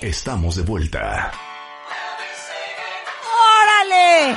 Estamos 0.00 0.56
de 0.56 0.62
vuelta. 0.62 1.32
¡Órale! 3.62 4.36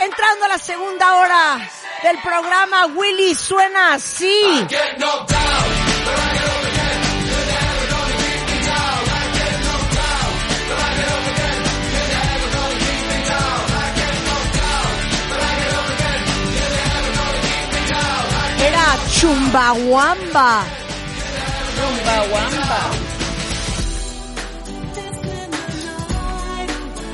Entrando 0.00 0.44
a 0.44 0.48
la 0.48 0.58
segunda 0.58 1.14
hora 1.14 1.70
del 2.02 2.18
programa, 2.18 2.86
Willy 2.86 3.34
suena 3.34 3.94
así. 3.94 4.66
Era 18.92 19.08
Chumbawamba. 19.08 20.64
Chumbawamba. 21.76 22.80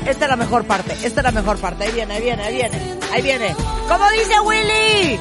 Esta 0.05 0.25
es 0.25 0.29
la 0.29 0.35
mejor 0.35 0.65
parte, 0.65 0.93
esta 1.03 1.21
es 1.21 1.23
la 1.23 1.31
mejor 1.31 1.57
parte. 1.57 1.85
Ahí 1.85 1.91
viene, 1.91 2.15
ahí 2.15 2.21
viene, 2.21 2.43
ahí 2.43 2.55
viene, 2.55 2.99
ahí 3.13 3.21
viene. 3.21 3.55
¿Cómo 3.87 4.09
dice 4.09 4.39
Willy? 4.41 5.19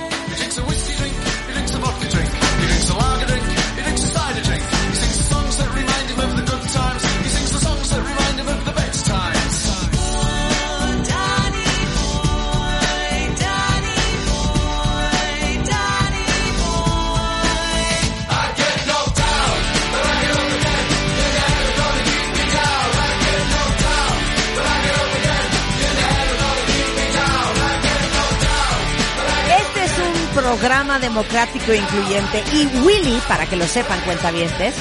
Programa 30.49 30.99
democrático 30.99 31.73
e 31.73 31.77
incluyente 31.77 32.43
y 32.55 32.65
Willy, 32.79 33.21
para 33.29 33.45
que 33.45 33.55
lo 33.57 33.67
sepan 33.67 34.01
cuentavientes, 34.01 34.75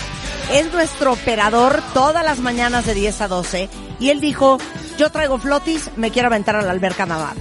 es 0.53 0.71
nuestro 0.71 1.11
operador 1.11 1.83
todas 1.93 2.23
las 2.23 2.39
mañanas 2.39 2.85
de 2.85 2.93
10 2.93 3.19
a 3.21 3.27
12 3.27 3.69
y 3.99 4.09
él 4.09 4.21
dijo, 4.21 4.59
yo 4.97 5.09
traigo 5.09 5.37
flotis, 5.39 5.89
me 5.97 6.09
quiero 6.09 6.29
aventar 6.29 6.55
a 6.55 6.61
la 6.61 6.71
alberca 6.71 7.05
nadar. 7.05 7.35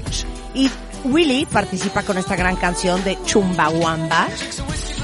Y 0.55 0.69
Willy 1.05 1.47
participa 1.47 2.03
con 2.03 2.19
esta 2.19 2.35
gran 2.35 2.57
canción 2.57 3.05
de 3.05 3.17
Chumbawamba, 3.27 4.27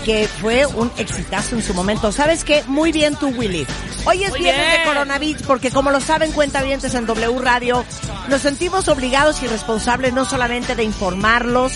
que 0.04 0.26
fue 0.26 0.66
un 0.66 0.90
exitazo 0.96 1.54
en 1.54 1.62
su 1.62 1.74
momento. 1.74 2.10
¿Sabes 2.10 2.42
qué? 2.42 2.64
Muy 2.66 2.90
bien 2.90 3.14
tú, 3.14 3.28
Willy. 3.28 3.64
Hoy 4.04 4.24
es 4.24 4.30
Muy 4.30 4.40
viernes 4.40 4.66
de 4.66 4.78
bien. 4.78 4.88
coronavirus 4.88 5.42
porque 5.42 5.70
como 5.70 5.92
lo 5.92 6.00
saben 6.00 6.32
cuentavientes 6.32 6.92
en 6.96 7.06
W 7.06 7.38
Radio, 7.40 7.84
nos 8.28 8.40
sentimos 8.40 8.88
obligados 8.88 9.44
y 9.44 9.46
responsables 9.46 10.12
no 10.12 10.24
solamente 10.24 10.74
de 10.74 10.82
informarlos, 10.82 11.72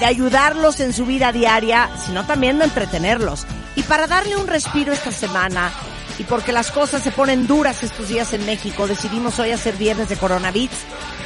de 0.00 0.06
ayudarlos 0.06 0.80
en 0.80 0.92
su 0.92 1.06
vida 1.06 1.30
diaria, 1.30 1.90
sino 2.04 2.26
también 2.26 2.58
de 2.58 2.64
entretenerlos. 2.64 3.46
Y 3.76 3.82
para 3.82 4.06
darle 4.06 4.36
un 4.36 4.46
respiro 4.46 4.92
esta 4.92 5.12
semana, 5.12 5.70
y 6.18 6.24
porque 6.24 6.52
las 6.52 6.70
cosas 6.70 7.02
se 7.02 7.12
ponen 7.12 7.46
duras 7.46 7.82
estos 7.82 8.08
días 8.08 8.32
en 8.32 8.44
México, 8.46 8.86
decidimos 8.86 9.38
hoy 9.38 9.52
hacer 9.52 9.76
viernes 9.76 10.08
de 10.08 10.16
Coronavirus, 10.16 10.76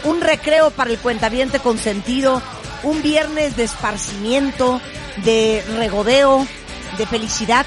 un 0.04 0.20
recreo 0.20 0.70
para 0.70 0.90
el 0.90 0.98
cuentaviente 0.98 1.60
consentido, 1.60 2.42
un 2.82 3.00
viernes 3.00 3.56
de 3.56 3.64
esparcimiento, 3.64 4.80
de 5.24 5.64
regodeo, 5.76 6.46
de 6.98 7.06
felicidad, 7.06 7.66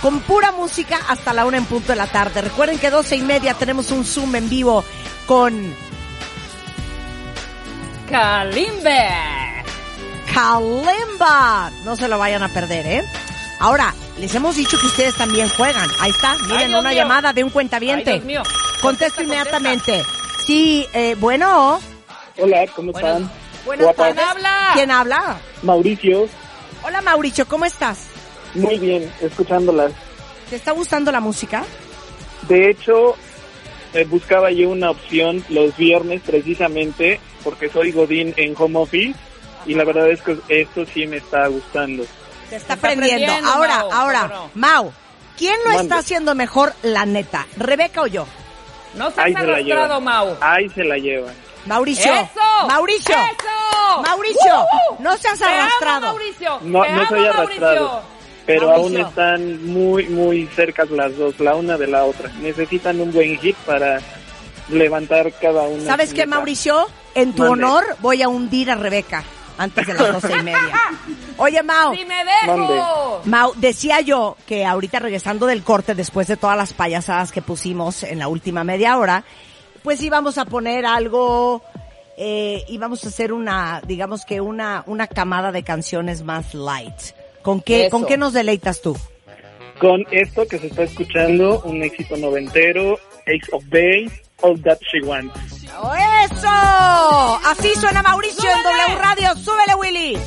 con 0.00 0.20
pura 0.20 0.52
música 0.52 0.98
hasta 1.08 1.32
la 1.32 1.44
una 1.44 1.58
en 1.58 1.66
punto 1.66 1.92
de 1.92 1.96
la 1.96 2.06
tarde. 2.06 2.40
Recuerden 2.40 2.78
que 2.78 2.90
doce 2.90 3.16
y 3.16 3.22
media 3.22 3.54
tenemos 3.54 3.90
un 3.90 4.04
Zoom 4.04 4.36
en 4.36 4.48
vivo 4.48 4.84
con 5.26 5.74
Kalimbe. 8.08 9.55
Kalimba. 10.36 11.70
No 11.86 11.96
se 11.96 12.08
lo 12.08 12.18
vayan 12.18 12.42
a 12.42 12.48
perder, 12.50 12.86
¿eh? 12.86 13.04
Ahora, 13.58 13.94
les 14.18 14.34
hemos 14.34 14.54
dicho 14.54 14.78
que 14.78 14.84
ustedes 14.84 15.14
también 15.14 15.48
juegan. 15.48 15.88
Ahí 15.98 16.10
está, 16.10 16.36
miren, 16.46 16.74
una 16.74 16.90
mío. 16.90 16.98
llamada 16.98 17.32
de 17.32 17.42
un 17.42 17.48
cuentaviente. 17.48 18.10
Ay, 18.10 18.16
Dios 18.18 18.26
mío. 18.26 18.42
Contesto 18.82 19.22
inmediatamente. 19.22 20.02
Sí, 20.44 20.86
eh, 20.92 21.16
bueno. 21.18 21.80
Hola, 22.36 22.66
¿cómo 22.76 22.90
están? 22.90 23.30
Buenas 23.64 23.86
Guapas. 23.86 24.14
tardes. 24.14 24.44
¿Quién 24.74 24.90
habla? 24.90 25.38
Mauricio, 25.62 26.28
Hola 26.84 27.00
Mauricio, 27.00 27.48
¿cómo 27.48 27.64
estás? 27.64 28.06
muy 28.54 28.78
bien, 28.78 29.10
escuchándolas. 29.22 29.92
¿Te 30.50 30.56
está 30.56 30.72
gustando 30.72 31.10
la 31.10 31.20
música? 31.20 31.64
De 32.46 32.70
hecho, 32.70 33.16
eh, 33.94 34.04
buscaba 34.04 34.50
yo 34.50 34.68
una 34.68 34.90
opción 34.90 35.42
los 35.48 35.74
viernes 35.78 36.20
precisamente 36.24 37.20
porque 37.42 37.70
soy 37.70 37.90
Godín 37.92 38.34
en 38.36 38.54
home 38.56 38.78
office 38.78 39.14
y 39.66 39.74
la 39.74 39.84
verdad 39.84 40.08
es 40.10 40.22
que 40.22 40.36
esto 40.48 40.84
sí 40.92 41.06
me 41.06 41.16
está 41.18 41.46
gustando. 41.48 42.04
Te 42.48 42.56
está, 42.56 42.74
Está 42.74 42.74
aprendiendo. 42.74 43.24
aprendiendo, 43.26 43.50
Ahora, 43.50 43.78
Mau, 43.78 43.92
ahora, 43.92 44.20
¿cómo 44.22 44.34
no? 44.34 44.50
Mau, 44.54 44.92
¿quién 45.36 45.56
lo 45.64 45.80
está 45.80 45.98
haciendo 45.98 46.34
mejor, 46.34 46.72
la 46.82 47.04
neta? 47.06 47.46
¿Rebeca 47.56 48.02
o 48.02 48.06
yo? 48.06 48.26
No 48.94 49.10
se 49.10 49.30
la 49.30 49.40
arrastrado. 49.40 50.00
Mau. 50.00 50.36
Ahí 50.40 50.68
se 50.70 50.84
la 50.84 50.96
llevan. 50.96 51.34
Mauricio. 51.66 52.12
¡Eso! 52.12 52.68
Mauricio. 52.68 53.14
¡Eso! 53.14 54.02
Mauricio, 54.02 54.54
¡Uh! 54.90 55.02
no 55.02 55.16
seas 55.16 55.42
amo, 55.42 55.54
arrastrado. 55.54 56.00
Mauricio. 56.06 56.58
No, 56.62 56.78
no 56.78 56.82
amo, 56.84 57.08
soy 57.08 57.26
arrastrado. 57.26 57.84
Mauricio. 57.84 58.00
Pero 58.46 58.66
Mauricio. 58.68 58.84
aún 59.00 59.08
están 59.08 59.66
muy, 59.66 60.06
muy 60.06 60.46
cercas 60.54 60.88
las 60.90 61.16
dos, 61.16 61.40
la 61.40 61.56
una 61.56 61.76
de 61.76 61.88
la 61.88 62.04
otra. 62.04 62.30
Necesitan 62.40 63.00
un 63.00 63.12
buen 63.12 63.36
hit 63.40 63.56
para 63.66 64.00
levantar 64.68 65.32
cada 65.32 65.62
una. 65.62 65.84
¿Sabes 65.84 66.14
qué. 66.14 66.26
Mauricio? 66.26 66.86
En 67.16 67.32
tu 67.34 67.42
Mande. 67.42 67.64
honor 67.64 67.96
voy 68.00 68.22
a 68.22 68.28
hundir 68.28 68.70
a 68.70 68.74
Rebeca 68.76 69.24
antes 69.58 69.86
de 69.86 69.94
las 69.94 70.12
doce 70.12 70.36
y 70.36 70.42
media. 70.42 70.92
Oye, 71.38 71.62
Mau. 71.62 71.94
¡Si 71.94 72.04
me 72.04 72.24
dejo! 72.24 73.22
Mau, 73.24 73.52
decía 73.56 74.00
yo 74.00 74.36
que 74.46 74.64
ahorita 74.64 74.98
regresando 74.98 75.46
del 75.46 75.62
corte, 75.62 75.94
después 75.94 76.26
de 76.28 76.36
todas 76.36 76.56
las 76.56 76.72
payasadas 76.72 77.32
que 77.32 77.42
pusimos 77.42 78.02
en 78.02 78.18
la 78.18 78.28
última 78.28 78.64
media 78.64 78.98
hora, 78.98 79.24
pues 79.82 80.02
íbamos 80.02 80.38
a 80.38 80.46
poner 80.46 80.86
algo, 80.86 81.62
eh, 82.16 82.64
íbamos 82.68 83.04
a 83.04 83.08
hacer 83.08 83.32
una, 83.32 83.80
digamos 83.86 84.24
que 84.24 84.40
una, 84.40 84.82
una 84.86 85.06
camada 85.06 85.52
de 85.52 85.62
canciones 85.62 86.22
más 86.22 86.54
light. 86.54 86.94
¿Con 87.42 87.60
qué, 87.60 87.86
Eso. 87.86 87.90
¿Con 87.90 88.06
qué 88.06 88.16
nos 88.16 88.32
deleitas 88.32 88.80
tú? 88.80 88.96
Con 89.78 90.04
esto 90.10 90.46
que 90.48 90.58
se 90.58 90.68
está 90.68 90.84
escuchando, 90.84 91.60
un 91.60 91.82
éxito 91.82 92.16
noventero, 92.16 92.98
Ace 93.26 93.52
of 93.52 93.62
Base, 93.68 94.25
All 94.42 94.56
That 94.58 94.78
She 94.90 95.00
Wants. 95.00 95.34
¡Eso! 95.64 97.40
Así 97.46 97.72
suena 97.80 98.02
Mauricio 98.02 98.48
en 98.50 98.62
W 98.62 98.98
Radio. 98.98 99.34
¡Súbele, 99.36 99.74
Willy! 99.78 100.18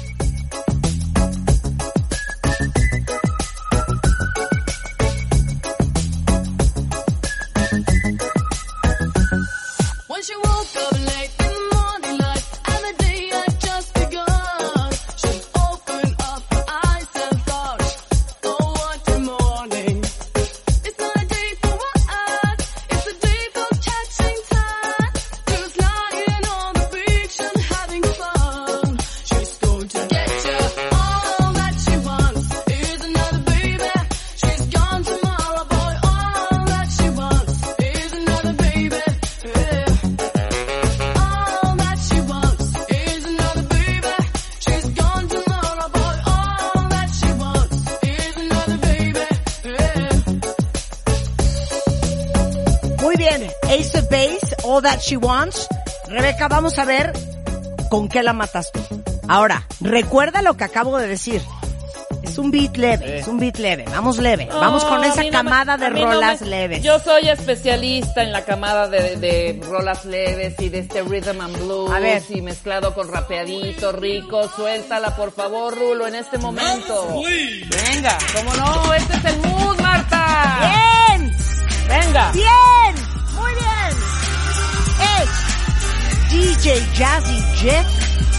When 10.08 10.22
she 10.24 10.36
woke 10.36 10.76
up 10.76 10.92
late 10.94 11.32
All 54.80 54.84
That 54.84 55.00
She 55.02 55.18
Wants. 55.18 55.68
Rebeca, 56.08 56.48
vamos 56.48 56.80
a 56.80 56.86
ver 56.86 57.12
con 57.90 58.08
qué 58.08 58.24
la 58.24 58.32
matas 58.32 58.72
tú. 58.72 58.80
Ahora, 59.28 59.68
recuerda 59.82 60.42
lo 60.42 60.56
que 60.56 60.64
acabo 60.64 60.98
de 60.98 61.06
decir. 61.06 61.42
Es 62.24 62.38
un 62.38 62.50
beat 62.50 62.78
leve, 62.78 63.20
es 63.20 63.28
un 63.28 63.40
beat 63.40 63.58
leve. 63.58 63.84
Vamos 63.92 64.20
leve. 64.20 64.48
Vamos 64.50 64.86
con 64.86 65.04
esa 65.04 65.22
me- 65.22 65.32
camada 65.32 65.76
de 65.76 65.90
no 65.90 66.06
rolas 66.06 66.40
me- 66.42 66.48
leves. 66.48 66.82
Yo 66.82 66.98
soy 67.00 67.28
especialista 67.28 68.24
en 68.24 68.32
la 68.32 68.46
camada 68.46 68.88
de, 68.88 69.18
de 69.18 69.60
rolas 69.68 70.06
leves 70.06 70.56
y 70.60 70.70
de 70.70 70.80
este 70.80 71.02
rhythm 71.02 71.42
and 71.42 71.58
blues. 71.58 71.92
A 71.92 72.00
ver. 72.00 72.24
Y 72.30 72.42
mezclado 72.42 72.94
con 72.94 73.12
rapeadito, 73.12 73.92
rico. 73.92 74.48
Suéltala, 74.56 75.14
por 75.18 75.34
favor, 75.34 75.78
Rulo, 75.78 76.08
en 76.08 76.16
este 76.16 76.38
momento. 76.38 77.22
Venga, 77.92 78.18
¿cómo 78.34 78.54
no? 78.54 78.94
Este 78.94 79.14
es 79.18 79.26
el 79.26 79.40
mood, 79.40 79.78
Marta. 79.82 80.58
¡Bien! 81.18 81.36
Venga. 81.90 82.32
¡Bien! 82.32 82.96
¡Muy 83.36 83.52
bien! 83.54 83.89
Es 85.22 85.30
DJ 86.30 86.80
Jazzy 86.94 87.42
Jeff 87.56 87.86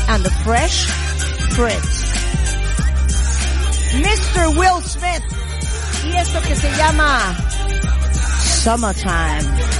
and 0.08 0.24
the 0.24 0.30
Fresh 0.44 0.86
Prince. 1.54 2.12
Mr. 3.92 4.56
Will 4.56 4.80
Smith. 4.82 5.22
Y 6.04 6.16
esto 6.16 6.40
que 6.42 6.56
se 6.56 6.70
llama 6.76 7.36
Summertime. 8.62 9.79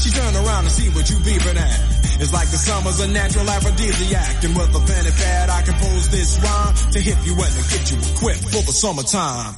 She 0.00 0.10
turn 0.10 0.34
around 0.34 0.64
and 0.64 0.72
see 0.72 0.88
what 0.90 1.08
you 1.10 1.16
beeping 1.16 1.56
at. 1.56 1.80
It's 2.20 2.32
like 2.32 2.48
the 2.48 2.58
summer's 2.58 3.00
a 3.00 3.08
natural 3.08 3.48
aphrodisiac. 3.48 4.44
And 4.44 4.56
with 4.56 4.74
a 4.74 4.80
pen 4.80 5.06
and 5.06 5.14
pad, 5.14 5.50
I 5.50 5.62
compose 5.62 6.08
this 6.10 6.38
rhyme 6.42 6.74
to 6.92 7.00
hit 7.00 7.18
you 7.24 7.34
and 7.34 7.52
to 7.54 7.62
get 7.70 7.90
you 7.90 7.98
equipped 8.12 8.44
for 8.44 8.62
the 8.62 8.72
summertime. 8.72 9.54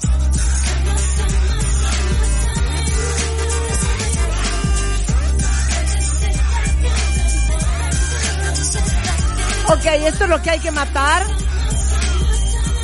Ok, 9.68 9.86
esto 10.06 10.24
es 10.24 10.30
lo 10.30 10.40
que 10.42 10.50
hay 10.50 10.60
que 10.60 10.70
matar. 10.70 11.45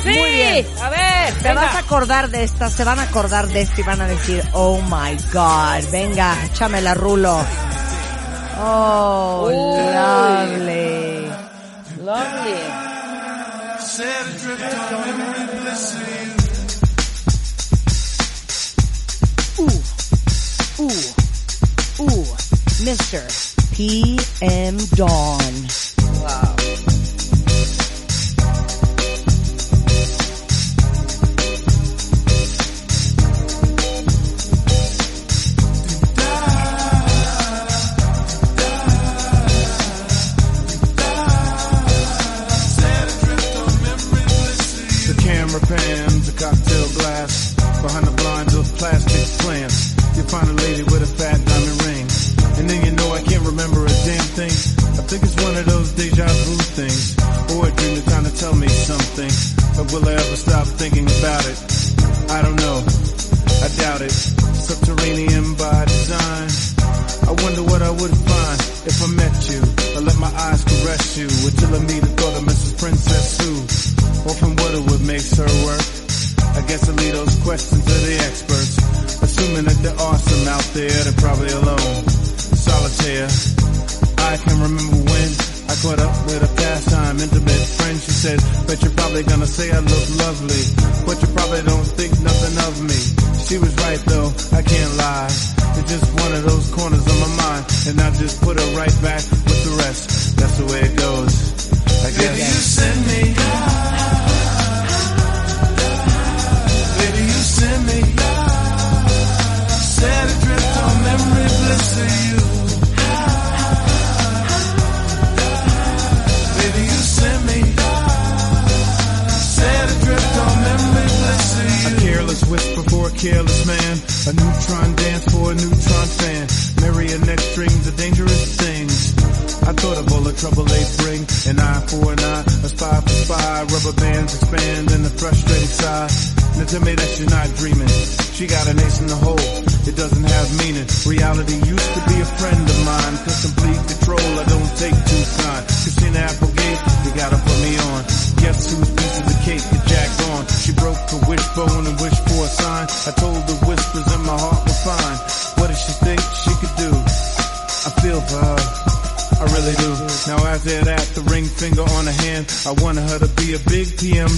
Sí, 0.03 0.09
Muy 0.09 0.31
bien. 0.31 0.67
a 0.81 0.89
ver, 0.89 1.33
Te 1.35 1.47
venga. 1.47 1.61
vas 1.61 1.75
a 1.75 1.79
acordar 1.79 2.29
de 2.29 2.43
esta, 2.43 2.69
se 2.69 2.83
van 2.83 2.99
a 2.99 3.03
acordar 3.03 3.47
de 3.47 3.61
esto 3.61 3.79
y 3.79 3.83
van 3.85 4.01
a 4.01 4.07
decir, 4.07 4.43
oh 4.53 4.79
my 4.81 5.15
god, 5.31 5.89
venga, 5.91 6.35
échamela 6.45 6.93
rulo. 6.93 7.37
Oh, 8.59 9.45
Uy. 9.47 9.55
lovely. 9.55 11.31
Lovely. 12.03 12.53
Ooh, 20.79 21.13
ooh, 21.99 22.25
Mr. 22.83 23.23
PM 23.75 24.77
Dawn. 24.95 25.53
Wow. 26.21 26.52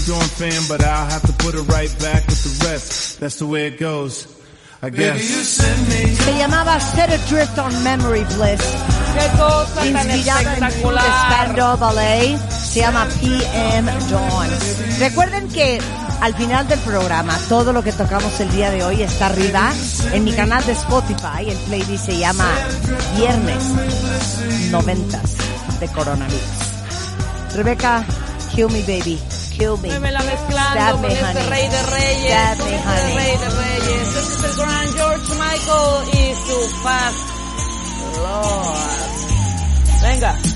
Dawn 0.06 0.22
fan, 0.22 0.62
but 0.68 0.82
I'll 0.84 1.10
have 1.10 1.24
to 1.24 1.34
put 1.34 1.56
her 1.56 1.64
right 1.64 1.90
back 2.00 2.28
with 2.28 2.42
the 2.44 2.66
rest. 2.66 3.20
That's 3.20 3.40
the 3.40 3.48
way 3.48 3.68
it 3.68 3.80
goes. 3.80 4.28
I 4.82 4.90
guess. 4.92 5.20
Se 5.22 6.38
llamaba 6.38 6.80
Set 6.80 7.10
Adrift 7.10 7.58
on 7.58 7.72
Memory 7.84 8.24
Bliss. 8.36 8.62
Qué 9.16 9.28
cosa 9.38 9.76
tan 9.76 9.88
Inspirada 9.88 10.42
en 10.42 10.48
un 10.48 10.70
espectacular. 10.70 11.04
Spandau 11.06 11.78
Ballet. 11.78 12.38
Se 12.52 12.82
llama 12.82 13.08
PM 13.20 13.92
Dawn. 14.10 14.50
Recuerden 15.00 15.48
que 15.50 15.80
al 16.22 16.36
final 16.36 16.68
del 16.68 16.80
programa, 16.80 17.38
todo 17.50 17.74
lo 17.74 17.84
que 17.84 17.92
tocamos 17.92 18.40
el 18.40 18.52
día 18.52 18.70
de 18.70 18.84
hoy 18.84 19.02
está 19.02 19.28
arriba 19.28 19.72
en 20.14 20.24
mi 20.24 20.34
canal 20.34 20.64
de 20.66 20.74
Spotify. 20.74 21.50
El 21.50 21.58
playlist 21.58 22.06
se 22.06 22.18
llama 22.18 22.50
Viernes 23.18 23.64
90 24.70 25.22
de 25.80 25.88
Coronavirus. 25.88 26.42
Rebeca, 27.56 28.06
kill 28.54 28.70
me 28.70 28.82
baby. 28.82 29.20
Kill 29.58 29.78
me. 29.82 30.00
Me 30.00 30.12
la 30.12 30.22
mezclando 30.22 30.92
con 30.94 31.02
me, 31.02 31.14
este 31.14 31.44
rey 31.50 31.70
de 31.70 31.84
reyes. 31.84 32.58
Con 32.58 32.68
me, 32.68 32.76
este 32.76 32.90
honey. 32.90 33.16
rey 33.16 33.38
de 33.38 33.50
reyes. 33.50 34.16
Este 34.16 34.20
es 34.20 34.44
el 34.44 34.56
gran 34.58 34.94
George 34.94 35.34
Michael 35.34 36.10
y 36.14 36.36
su 36.46 36.58
Fast 36.84 37.18
Lord. 38.18 40.02
Venga. 40.02 40.55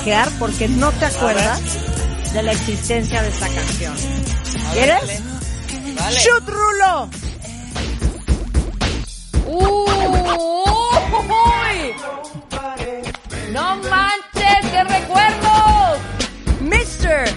Carcajear 0.00 0.30
porque 0.38 0.68
no 0.68 0.90
te 0.92 1.06
acuerdas 1.06 1.60
de 2.32 2.42
la 2.42 2.52
existencia 2.52 3.22
de 3.22 3.28
esta 3.28 3.48
canción. 3.48 3.94
¿Quieres? 4.72 5.22
Vale. 5.94 6.20
¡Shoot, 6.20 6.48
Rulo! 6.48 7.10
¡Uy! 9.46 9.84
¡No 13.52 13.76
manches! 13.76 14.70
¡Qué 14.70 14.84
recuerdos! 14.84 15.98
Mr. 16.60 17.30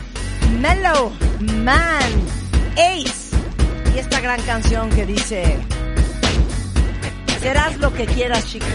Mellow 0.59 1.11
Man 1.63 2.27
Ace. 2.73 3.35
Y 3.95 3.99
esta 3.99 4.19
gran 4.21 4.41
canción 4.43 4.89
que 4.89 5.05
dice: 5.05 5.59
Serás 7.41 7.77
lo 7.77 7.93
que 7.93 8.05
quieras, 8.05 8.45
chica. 8.45 8.65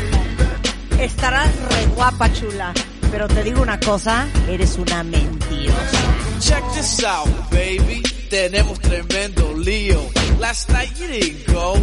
Estarás 0.98 1.48
re 1.70 1.86
guapa, 1.94 2.32
chula. 2.32 2.72
Pero 3.10 3.28
te 3.28 3.42
digo 3.42 3.62
una 3.62 3.78
cosa: 3.80 4.28
eres 4.48 4.76
una 4.78 5.02
mentirosa. 5.02 6.38
Check 6.40 6.62
this 6.74 7.04
out, 7.04 7.28
baby. 7.50 8.02
Tenemos 8.30 8.78
tremendo 8.80 9.54
lío. 9.54 10.00
Last 10.38 10.70
night 10.70 10.90
you 10.98 11.06
didn't 11.08 11.46
go 11.46 11.74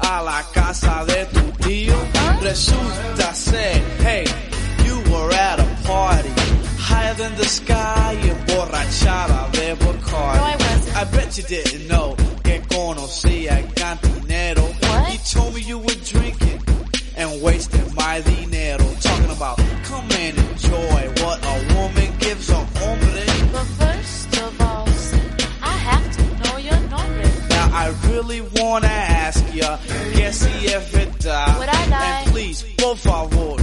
a 0.00 0.22
la 0.22 0.42
casa 0.52 1.04
de 1.06 1.26
tu 1.26 1.40
tío. 1.66 1.94
Resulta 2.40 3.34
ser, 3.34 3.82
hey, 4.04 4.24
you 4.86 5.00
were 5.10 5.32
at 5.34 5.60
a 5.60 5.66
party. 5.86 6.30
Higher 6.78 7.14
than 7.14 7.34
the 7.36 7.44
sky, 7.44 8.16
emborrachada 8.22 9.50
de 9.52 9.74
Bacardi. 9.74 10.38
No, 10.38 10.44
I 10.44 10.56
wasn't. 10.56 10.96
I 10.96 11.04
bet 11.04 11.38
you 11.38 11.44
didn't 11.44 11.88
know 11.88 12.14
And 32.84 32.98
please, 32.98 33.06
por 33.06 33.28
favor, 33.28 33.56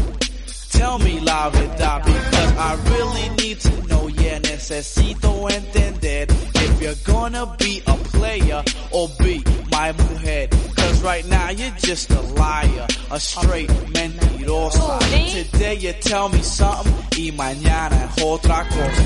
tell 0.71 0.99
me 0.99 1.19
la 1.19 1.49
verdad 1.49 2.03
because 2.05 2.57
I 2.57 2.73
really 2.89 3.29
need 3.37 3.59
to 3.59 3.87
know. 3.87 4.07
Yeah, 4.07 4.39
necesito 4.39 5.49
entender 5.49 6.25
if 6.55 6.81
you're 6.81 6.95
gonna 7.03 7.55
be 7.57 7.81
a 7.85 7.93
player 7.93 8.63
or 8.91 9.09
be 9.19 9.43
my 9.71 9.91
mujer. 9.91 10.47
Cause 10.75 11.01
right 11.03 11.25
now 11.27 11.49
you're 11.49 11.75
just 11.77 12.09
a 12.11 12.21
liar, 12.21 12.87
a 13.11 13.19
straight 13.19 13.69
mentirosa. 13.93 14.79
Oh, 14.79 14.99
me? 15.11 15.43
Today 15.43 15.75
you 15.75 15.93
tell 15.93 16.29
me 16.29 16.41
something 16.41 16.93
y 17.17 17.31
mañana 17.31 18.05
es 18.05 18.23
otra 18.23 18.67
cosa. 18.69 19.03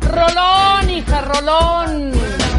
Rolón, 0.00 0.90
hija, 0.90 1.20
rolón. 1.22 2.51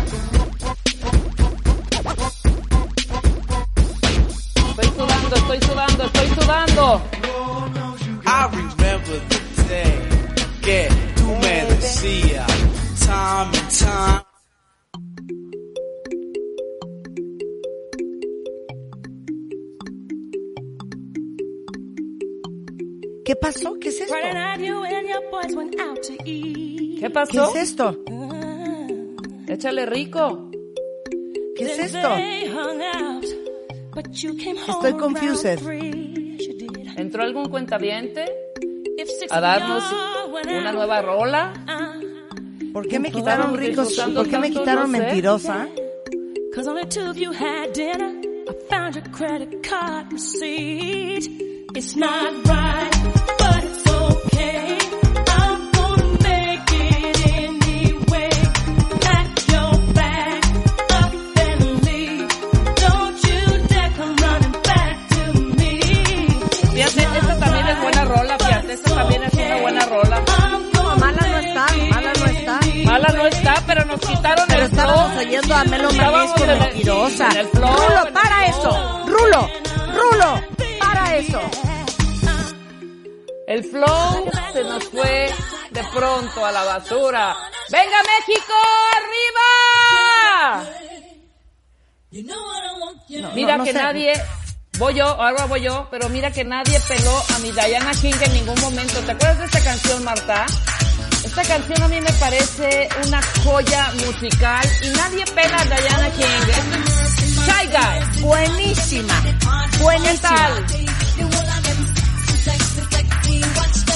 Sudando, 5.33 5.35
estoy 5.35 5.59
sudando, 5.61 6.03
estoy 6.05 6.27
sudando. 6.29 7.01
I 8.25 8.47
remember 8.51 9.19
the 9.29 9.39
day 9.67 9.99
que 10.61 10.87
tú 11.15 11.35
me 11.41 11.65
decías 11.65 12.47
time 12.99 13.57
and 13.57 13.69
time. 13.69 14.21
¿Qué 23.25 23.35
pasó? 23.35 23.73
¿Qué 23.79 23.89
es 23.89 24.01
esto? 24.01 24.13
¿Qué 24.13 24.21
¿Qué 26.99 27.09
pasó? 27.09 27.55
es 27.55 27.69
esto? 27.69 27.97
Échale 29.47 29.85
rico. 29.85 30.49
¿Qué 31.55 31.65
es 31.65 31.79
esto? 31.79 32.09
Estoy 33.95 34.93
confused. 34.93 35.59
¿Entró 36.97 37.23
algún 37.23 37.49
cuentaviente 37.49 38.25
a 39.29 39.39
darnos 39.39 39.83
una 40.43 40.71
nueva 40.71 41.01
rola? 41.01 41.53
¿Por 42.73 42.87
qué 42.87 42.99
me 42.99 43.11
quitaron 43.11 43.57
ricos? 43.57 43.99
¿Por 44.15 44.27
qué 44.27 44.37
me 44.39 44.51
quitaron 44.51 44.91
mentirosa? 44.91 45.67
Cause 46.53 46.67
only 46.67 46.85
two 46.85 47.11
nos 73.97 74.01
quitaron 74.09 74.45
Pero 74.47 74.63
el 74.63 74.69
flow. 74.69 74.81
estábamos 74.81 75.17
oyendo 75.17 75.55
a 75.55 75.63
Melo 75.65 75.91
Marisco 75.93 76.43
en 76.43 76.49
el- 76.49 76.59
mentirosa. 76.59 77.27
en 77.29 77.37
el 77.37 77.47
flow. 77.49 77.75
Rulo, 77.75 78.13
para 78.13 78.45
eso. 78.47 79.03
Rulo, 79.05 79.49
Rulo, 79.93 80.41
para 80.79 81.15
eso. 81.17 81.39
El 83.47 83.63
flow 83.65 84.31
se 84.53 84.63
nos 84.63 84.83
fue 84.85 85.29
de 85.71 85.83
pronto 85.93 86.45
a 86.45 86.51
la 86.51 86.63
basura. 86.63 87.35
¡Venga 87.69 87.97
México, 88.17 88.53
arriba! 88.95 90.69
Mira 93.35 93.57
no 93.57 93.63
que 93.63 93.71
sé. 93.73 93.77
nadie, 93.77 94.13
voy 94.77 94.93
yo, 94.95 95.05
ahora 95.05 95.45
voy 95.45 95.61
yo, 95.61 95.87
pero 95.91 96.09
mira 96.09 96.31
que 96.31 96.43
nadie 96.43 96.79
peló 96.87 97.23
a 97.35 97.39
mi 97.39 97.51
Diana 97.51 97.91
King 97.99 98.13
en 98.21 98.33
ningún 98.33 98.59
momento. 98.61 98.99
¿Te 99.01 99.11
acuerdas 99.11 99.39
de 99.39 99.45
esta 99.45 99.63
canción, 99.63 100.03
Marta? 100.03 100.45
Esta 101.23 101.41
canción 101.43 101.81
a 101.81 101.87
mí 101.87 102.01
me 102.01 102.11
parece 102.13 102.89
una 103.07 103.21
joya 103.43 103.91
musical 104.05 104.67
y 104.81 104.89
nadie 104.89 105.25
pela 105.33 105.57
a 105.57 105.65
Diana 105.65 106.09
King. 106.11 106.49
Es 106.51 107.35
Shy 107.35 107.67
Guy. 107.67 108.21
Buenísima, 108.21 109.23
buenísima. 109.79 110.65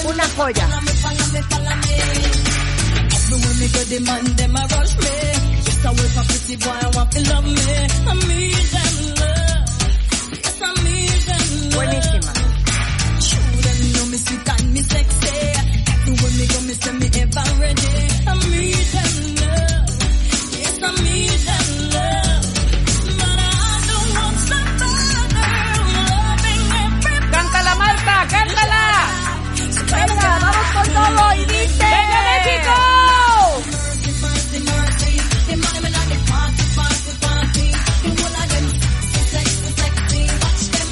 Una 0.05 0.29
joya. 0.35 0.67
Buenísima. 11.75 12.33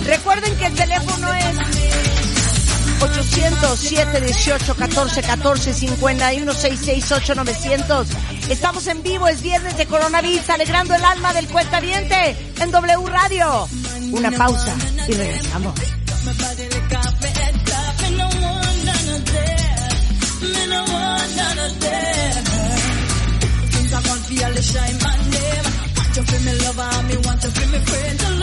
Recuerden 0.06 0.56
que 0.58 0.66
el 0.68 0.74
teléfono 0.76 1.34
es 1.34 1.75
807 3.02 4.22
18 4.22 4.76
14 4.76 5.22
14 5.22 5.74
51 5.74 6.54
668 6.54 7.36
900. 7.36 8.08
Estamos 8.50 8.88
en 8.88 9.04
vivo, 9.04 9.28
es 9.28 9.42
viernes 9.42 9.78
de 9.78 9.86
Coronavirus, 9.86 10.50
alegrando 10.50 10.94
el 10.96 11.04
alma 11.04 11.34
del 11.34 11.48
cuentaviente 11.48 12.36
en 12.60 12.72
W 12.72 13.08
Radio. 13.08 13.68
Una 14.12 14.32
pausa 14.32 14.76
y 15.08 15.14
regresamos. 15.14 15.74
Feel 26.26 26.44
me 26.44 26.54
lover, 26.56 27.04
me 27.04 27.18
want 27.28 27.44
you 27.44 27.52
feel 27.52 27.70
me 27.70 27.80
friend 27.80 28.35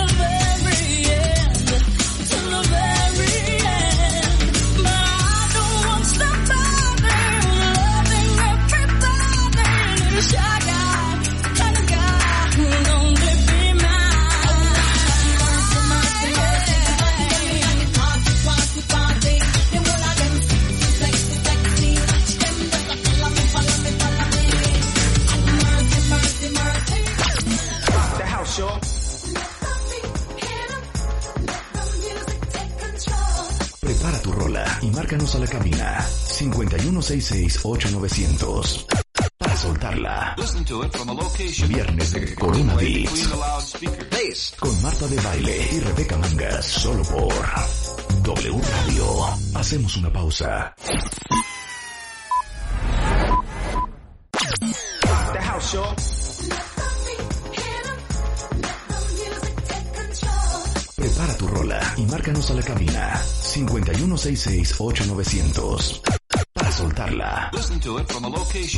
866-8900. 37.12 38.86
Para 39.36 39.56
soltarla. 39.56 40.34
Viernes 41.68 42.12
de 42.12 42.34
Corona 42.34 42.74
Beats. 42.76 43.28
Con 44.59 44.82
Marta 44.82 45.06
de 45.09 45.16
Baile 45.16 45.68
y 45.72 45.80
Rebeca 45.80 46.16
Mangas. 46.16 46.64
Solo 46.64 47.02
por 47.02 47.34
W 48.22 48.60
Radio. 48.62 49.26
Hacemos 49.55 49.97
una 49.98 50.12
pausa. 50.12 50.74
Prepara 60.97 61.36
tu 61.36 61.47
rola 61.48 61.94
y 61.97 62.02
márcanos 62.06 62.51
a 62.51 62.55
la 62.55 62.62
cabina 62.62 63.16
5166 63.18 64.76
8900 64.78 66.22
escucharla. 67.12 67.51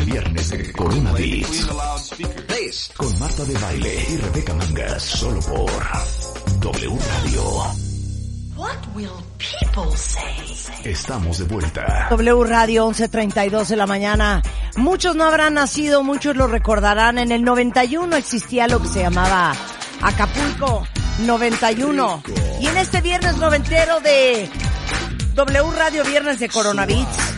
Viernes 0.06 0.51
de 0.51 0.73
Corona 0.73 1.12
Beats. 1.12 2.90
Con 2.97 3.19
Marta 3.19 3.44
de 3.44 3.55
Baile 3.55 4.06
y 4.09 4.16
Rebeca 4.16 4.55
Mangas. 4.55 5.02
Solo 5.02 5.40
por 5.40 5.70
W 6.61 6.98
Radio. 7.23 7.43
What 8.56 8.78
will 8.94 9.11
people 9.39 9.97
say? 9.97 10.23
Estamos 10.85 11.39
de 11.39 11.44
vuelta. 11.44 12.09
W 12.11 12.44
Radio 12.44 12.86
11:32 12.86 13.69
de 13.69 13.77
la 13.77 13.86
mañana. 13.86 14.43
Muchos 14.77 15.16
no 15.16 15.24
habrán 15.24 15.55
nacido, 15.55 16.02
muchos 16.02 16.36
lo 16.36 16.47
recordarán. 16.47 17.19
En 17.19 17.32
el 17.32 17.43
91 17.43 18.16
existía 18.16 18.69
lo 18.69 18.81
que 18.81 18.89
se 18.89 19.01
llamaba 19.01 19.55
Acapulco 20.02 20.86
91. 21.20 22.23
Y 22.61 22.66
en 22.66 22.77
este 22.77 23.01
viernes 23.01 23.36
noventero 23.39 24.01
de 24.01 24.48
W 25.35 25.70
Radio 25.77 26.05
Viernes 26.05 26.39
de 26.39 26.48
Coronavirus 26.48 27.34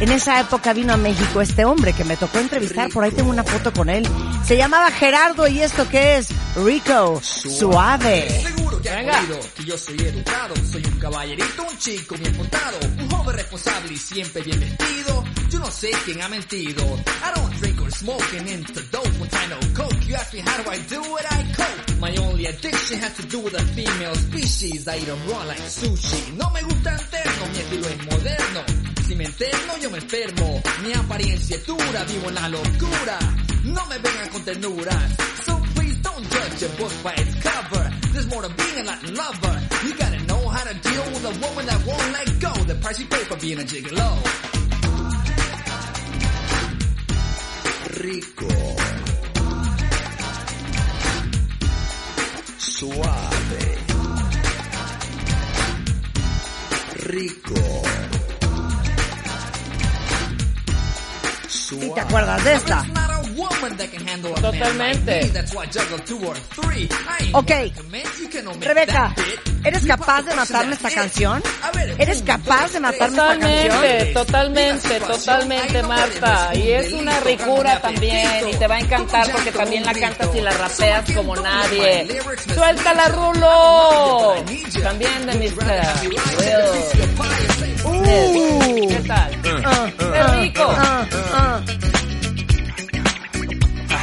en 0.00 0.10
esa 0.10 0.40
época 0.40 0.72
vino 0.72 0.94
a 0.94 0.96
México 0.96 1.42
este 1.42 1.66
hombre 1.66 1.92
que 1.92 2.04
me 2.04 2.16
tocó 2.16 2.38
entrevistar, 2.38 2.88
por 2.90 3.04
ahí 3.04 3.10
tengo 3.10 3.28
una 3.28 3.44
foto 3.44 3.70
con 3.70 3.90
él. 3.90 4.08
Se 4.46 4.56
llamaba 4.56 4.90
Gerardo 4.90 5.46
y 5.46 5.60
esto 5.60 5.86
que 5.90 6.16
es 6.16 6.28
Rico 6.56 7.20
Suave. 7.22 8.40
Seguro 8.42 8.80
que 8.80 8.88
has 8.88 9.22
oído 9.24 9.40
que 9.54 9.64
yo 9.64 9.76
soy 9.76 9.98
educado, 10.00 10.54
soy 10.72 10.82
un 10.86 10.98
caballerito, 10.98 11.62
un 11.70 11.76
chico 11.76 12.14
bien 12.16 12.34
portado, 12.34 12.78
un 12.98 13.10
joven 13.10 13.36
responsable 13.36 13.92
y 13.92 13.96
siempre 13.98 14.42
bien 14.42 14.58
vestido. 14.58 15.22
Yo 15.50 15.58
no 15.58 15.70
sé 15.70 15.90
quién 16.06 16.22
ha 16.22 16.28
mentido. 16.30 16.82
I 16.82 17.38
don't 17.38 17.54
drink 17.60 17.82
or 17.82 17.90
smoke 17.92 18.24
and 18.38 18.48
into 18.48 18.80
dope 18.90 19.06
when 19.18 19.28
I 19.32 19.48
know 19.48 19.60
coke. 19.74 20.06
You 20.06 20.16
ask 20.16 20.32
me 20.32 20.40
how 20.40 20.62
do 20.62 20.70
I 20.70 20.78
do 20.88 21.02
it, 21.18 21.26
I 21.30 21.44
cope. 21.54 22.00
My 22.00 22.16
only 22.24 22.46
addiction 22.46 23.00
has 23.00 23.14
to 23.16 23.22
do 23.24 23.40
with 23.40 23.52
the 23.52 23.62
female 23.74 24.14
species. 24.14 24.88
I 24.88 24.96
eat 24.96 25.08
'em 25.08 25.18
raw 25.28 25.44
like 25.46 25.60
sushi. 25.60 26.32
No 26.38 26.48
me 26.50 26.62
gusta 26.62 26.90
el 26.90 27.04
terno, 27.10 27.46
mi 27.52 27.58
estilo 27.58 27.86
es 27.86 27.98
moderno. 28.10 28.89
Si 29.10 29.16
yo 29.82 29.90
me 29.90 29.98
enfermo. 29.98 30.62
Mi 30.84 30.92
apariencia 30.92 31.56
es 31.56 31.66
dura, 31.66 32.04
vivo 32.04 32.28
en 32.28 32.34
la 32.36 32.48
locura. 32.48 33.18
No 33.64 33.84
me 33.86 33.98
vengan 33.98 34.28
con 34.28 34.44
ternuras. 34.44 35.16
So 35.44 35.60
please 35.74 35.96
don't 36.00 36.22
judge 36.30 36.62
a 36.62 36.68
book 36.78 36.92
by 37.02 37.14
its 37.14 37.34
cover. 37.42 37.90
There's 38.12 38.28
more 38.28 38.42
to 38.42 38.48
being 38.50 38.78
a 38.78 38.84
Latin 38.84 39.16
lover. 39.16 39.60
You 39.84 39.94
gotta 39.96 40.22
know 40.26 40.48
how 40.48 40.62
to 40.62 40.74
deal 40.74 41.04
with 41.10 41.24
a 41.24 41.34
woman 41.44 41.66
that 41.66 41.84
won't 41.84 42.12
let 42.12 42.40
go. 42.40 42.52
The 42.66 42.76
price 42.76 43.00
you 43.00 43.06
pay 43.06 43.24
for 43.24 43.36
being 43.36 43.58
a 43.58 43.64
gigolo. 43.64 44.16
Rico. 47.98 48.76
Suave. 52.58 53.78
Rico. 57.08 58.19
¿Y 61.72 61.90
te 61.90 62.00
acuerdas 62.00 62.44
de 62.44 62.54
esta? 62.54 63.09
Totalmente. 64.40 64.78
man 64.78 64.96
like 65.04 65.22
me. 65.24 65.28
That's 65.30 65.54
why 65.54 65.62
I 65.62 65.66
juggle 65.66 65.98
two 66.00 66.18
or 66.26 66.34
three. 66.34 66.88
I 66.90 67.24
ain't 67.24 67.34
Ok. 67.34 67.50
Rebeca. 68.60 69.14
¿eres 69.64 69.86
capaz 69.86 70.22
de 70.22 70.34
matarme 70.34 70.74
esta 70.74 70.90
canción? 70.90 71.42
¿Eres 71.98 72.22
capaz 72.22 72.72
de 72.72 72.80
matarme 72.80 73.16
esta 73.16 73.32
Totalmente, 73.32 73.68
canción? 73.68 74.14
totalmente, 74.14 75.00
totalmente, 75.00 75.82
Marta. 75.82 76.50
Y 76.54 76.70
es 76.70 76.92
una 76.92 77.20
ricura 77.20 77.80
también 77.80 78.48
y 78.48 78.54
te 78.56 78.66
va 78.66 78.76
a 78.76 78.80
encantar 78.80 79.30
porque 79.30 79.52
también 79.52 79.84
la 79.84 79.94
cantas 79.94 80.34
y 80.34 80.40
la 80.40 80.50
rapeas 80.52 81.10
como 81.12 81.36
nadie. 81.36 82.20
¡Suéltala, 82.54 83.08
Rulo! 83.08 84.34
También 84.82 85.26
de 85.26 85.34
Mr. 85.34 85.64
Will. 86.38 86.70
Uh. 87.84 88.88
¿Qué 88.88 89.00
tal? 89.06 89.40
Ah, 89.64 89.90
¡Qué 89.98 90.18
ah, 90.18 90.36
rico! 90.40 91.99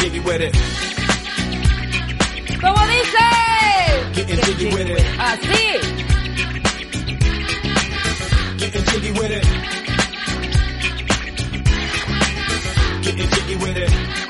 Jiggy 0.00 0.20
with 0.20 0.40
it. 0.40 0.54
¿Cómo 2.58 2.80
dice? 2.86 3.26
Getting 4.14 4.40
jiggy 4.40 4.66
with 4.74 4.88
it. 4.88 5.04
Así. 5.18 5.78
Getting 8.58 8.84
jiggy 8.84 9.12
with 9.12 9.30
it. 9.30 9.44
Getting 13.02 13.28
jiggy 13.28 13.56
with 13.56 13.76
it. 13.76 14.29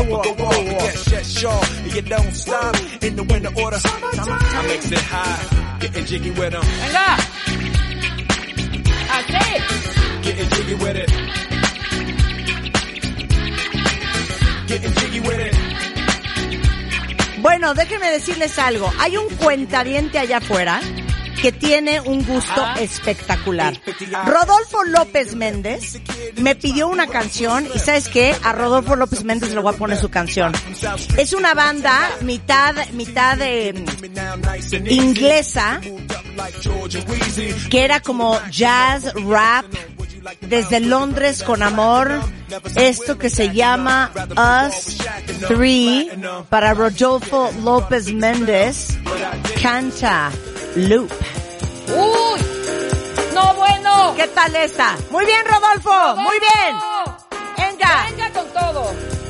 go 0.05 0.15
off. 0.15 0.57
Yes, 0.57 1.11
yes, 1.11 1.39
sure. 1.39 1.61
You 1.95 2.01
don't 2.01 2.31
stop 2.33 2.75
in 3.03 3.15
the 3.15 3.23
winter 3.23 3.51
order. 3.61 3.77
I 3.83 4.67
makes 4.67 4.91
it 4.91 4.97
high, 4.97 5.77
getting 5.79 6.05
jiggy 6.05 6.31
with 6.31 6.51
them. 6.51 6.63
Venga. 6.63 7.17
Así. 9.15 9.61
Getting 10.23 10.49
jiggy 10.49 10.75
with 10.75 10.97
it. 10.97 11.11
Getting 14.67 14.93
jiggy 14.93 15.19
with 15.19 15.39
it. 15.39 15.55
Bueno, 17.41 17.73
déjenme 17.73 18.11
decirles 18.11 18.57
algo. 18.59 18.91
Hay 18.99 19.17
un 19.17 19.27
cuentaviente 19.35 20.19
allá 20.19 20.37
afuera 20.37 20.79
que 21.41 21.51
tiene 21.51 21.99
un 22.01 22.23
gusto 22.23 22.65
espectacular. 22.79 23.73
Rodolfo 24.25 24.83
López 24.83 25.35
Méndez 25.35 25.99
me 26.37 26.55
pidió 26.55 26.87
una 26.87 27.07
canción 27.07 27.67
y 27.73 27.79
¿sabes 27.79 28.07
qué? 28.07 28.35
A 28.43 28.53
Rodolfo 28.53 28.95
López 28.95 29.23
Méndez 29.23 29.51
le 29.51 29.59
voy 29.59 29.73
a 29.73 29.77
poner 29.77 29.97
su 29.97 30.09
canción. 30.09 30.53
Es 31.17 31.33
una 31.33 31.53
banda 31.53 32.09
mitad, 32.21 32.75
mitad 32.91 33.39
eh, 33.41 33.73
inglesa 34.87 35.81
que 37.69 37.83
era 37.83 37.99
como 37.99 38.39
jazz, 38.49 39.13
rap, 39.25 39.65
desde 40.41 40.79
Londres 40.79 41.43
con 41.43 41.63
amor, 41.63 42.21
esto 42.75 43.17
que 43.17 43.29
se 43.29 43.53
llama 43.53 44.11
Us 44.37 44.97
Three 45.47 46.09
para 46.49 46.73
Rodolfo 46.73 47.51
López 47.63 48.13
Méndez, 48.13 48.89
canta 49.61 50.31
Loop. 50.75 51.11
¡Uy! 51.89 52.41
¡No, 53.33 53.53
bueno! 53.55 54.13
¿Qué 54.15 54.27
tal 54.27 54.55
esta? 54.55 54.95
Muy 55.09 55.25
bien, 55.25 55.43
Rodolfo, 55.45 56.15
muy 56.15 56.39
bien. 56.39 56.75
Venga. 57.57 58.05
Venga 58.09 58.29
con 58.31 58.47
todo. 58.53 59.20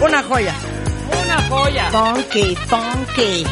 Una 0.00 0.22
joya. 0.22 0.54
Una 1.22 1.42
joya. 1.48 1.90
Funky, 1.90 2.56
funky. 2.56 3.46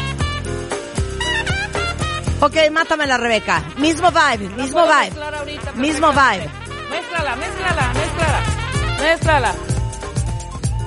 Ok, 2.41 2.55
mátame 2.71 3.07
la 3.07 3.17
Rebeca. 3.17 3.63
Mismo 3.77 4.11
vibe, 4.11 4.49
mismo 4.55 4.83
puedo 4.83 4.87
vibe. 4.87 5.37
ahorita 5.37 5.71
Mismo 5.73 6.11
vibe. 6.11 6.49
Mézclala, 6.89 7.35
mézclala, 7.37 7.93
mézclala. 7.93 8.41
Mézclala. 9.01 9.55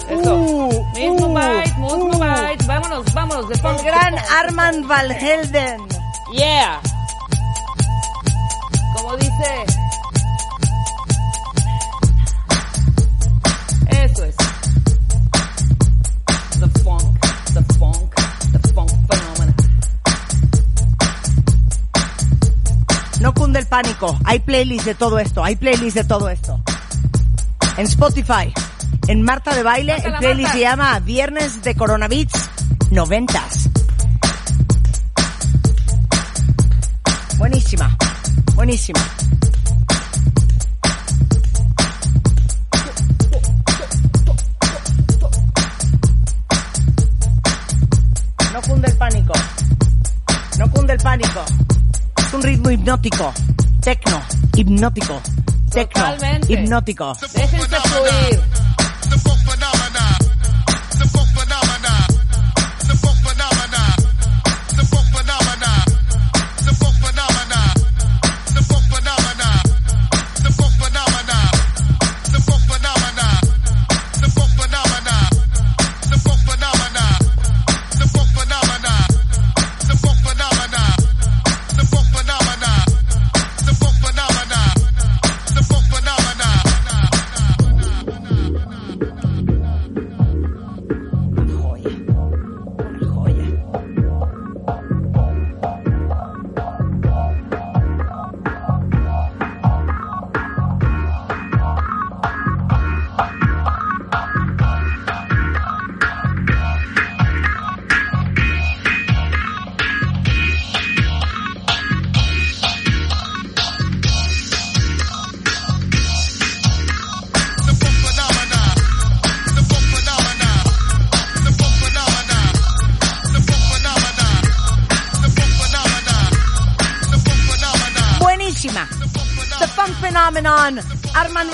Eso. 0.08 0.34
Uh, 0.36 0.86
mismo 0.94 1.26
uh, 1.26 1.34
vibe, 1.34 1.74
mismo 1.78 2.06
uh. 2.06 2.20
vibe. 2.20 2.66
Vámonos, 2.66 3.14
vámonos. 3.14 3.48
De 3.48 3.54
El 3.54 3.84
gran. 3.84 4.14
Armand 4.30 4.86
Valhelden. 4.86 5.80
Yeah. 6.32 6.80
Como 8.94 9.16
dice. 9.16 9.75
Pánico. 23.82 24.18
Hay 24.24 24.38
playlists 24.38 24.86
de 24.86 24.94
todo 24.94 25.18
esto. 25.18 25.44
Hay 25.44 25.56
playlists 25.56 25.92
de 25.92 26.04
todo 26.04 26.30
esto. 26.30 26.62
En 27.76 27.84
Spotify. 27.84 28.50
En 29.06 29.20
Marta 29.20 29.54
de 29.54 29.62
Baile, 29.62 29.96
el 29.96 30.14
playlist 30.14 30.48
Marta. 30.48 30.52
se 30.54 30.60
llama 30.60 30.98
Viernes 31.00 31.62
de 31.62 31.74
Coronavirus 31.74 32.32
90s. 32.90 33.70
Buenísima. 37.36 37.94
Buenísima. 38.54 39.00
No 48.54 48.62
cunde 48.62 48.88
el 48.88 48.96
pánico. 48.96 49.32
No 50.58 50.70
cunde 50.70 50.92
el 50.94 51.00
pánico. 51.00 51.44
Es 52.16 52.32
un 52.32 52.42
ritmo 52.42 52.70
hipnótico. 52.70 53.34
Tecno. 53.86 54.20
Hipnótico. 54.56 55.22
Tecno. 55.70 56.02
Totalmente. 56.02 56.52
Hipnótico. 56.52 57.12
Déjense 57.32 57.76
fluir. 57.84 58.42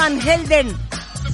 Van 0.02 0.20
Helden. 0.20 0.76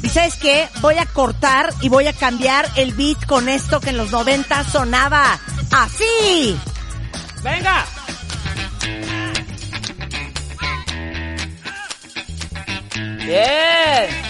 Y 0.02 0.10
sabes 0.10 0.34
qué? 0.34 0.68
Voy 0.82 0.98
a 0.98 1.06
cortar 1.06 1.72
y 1.80 1.88
voy 1.88 2.06
a 2.06 2.12
cambiar 2.12 2.68
el 2.76 2.92
beat 2.92 3.24
con 3.24 3.48
esto 3.48 3.80
que 3.80 3.88
en 3.88 3.96
los 3.96 4.10
90 4.10 4.62
sonaba 4.64 5.40
así. 5.70 6.54
¡Venga! 7.42 7.86
Bien. 13.24 14.28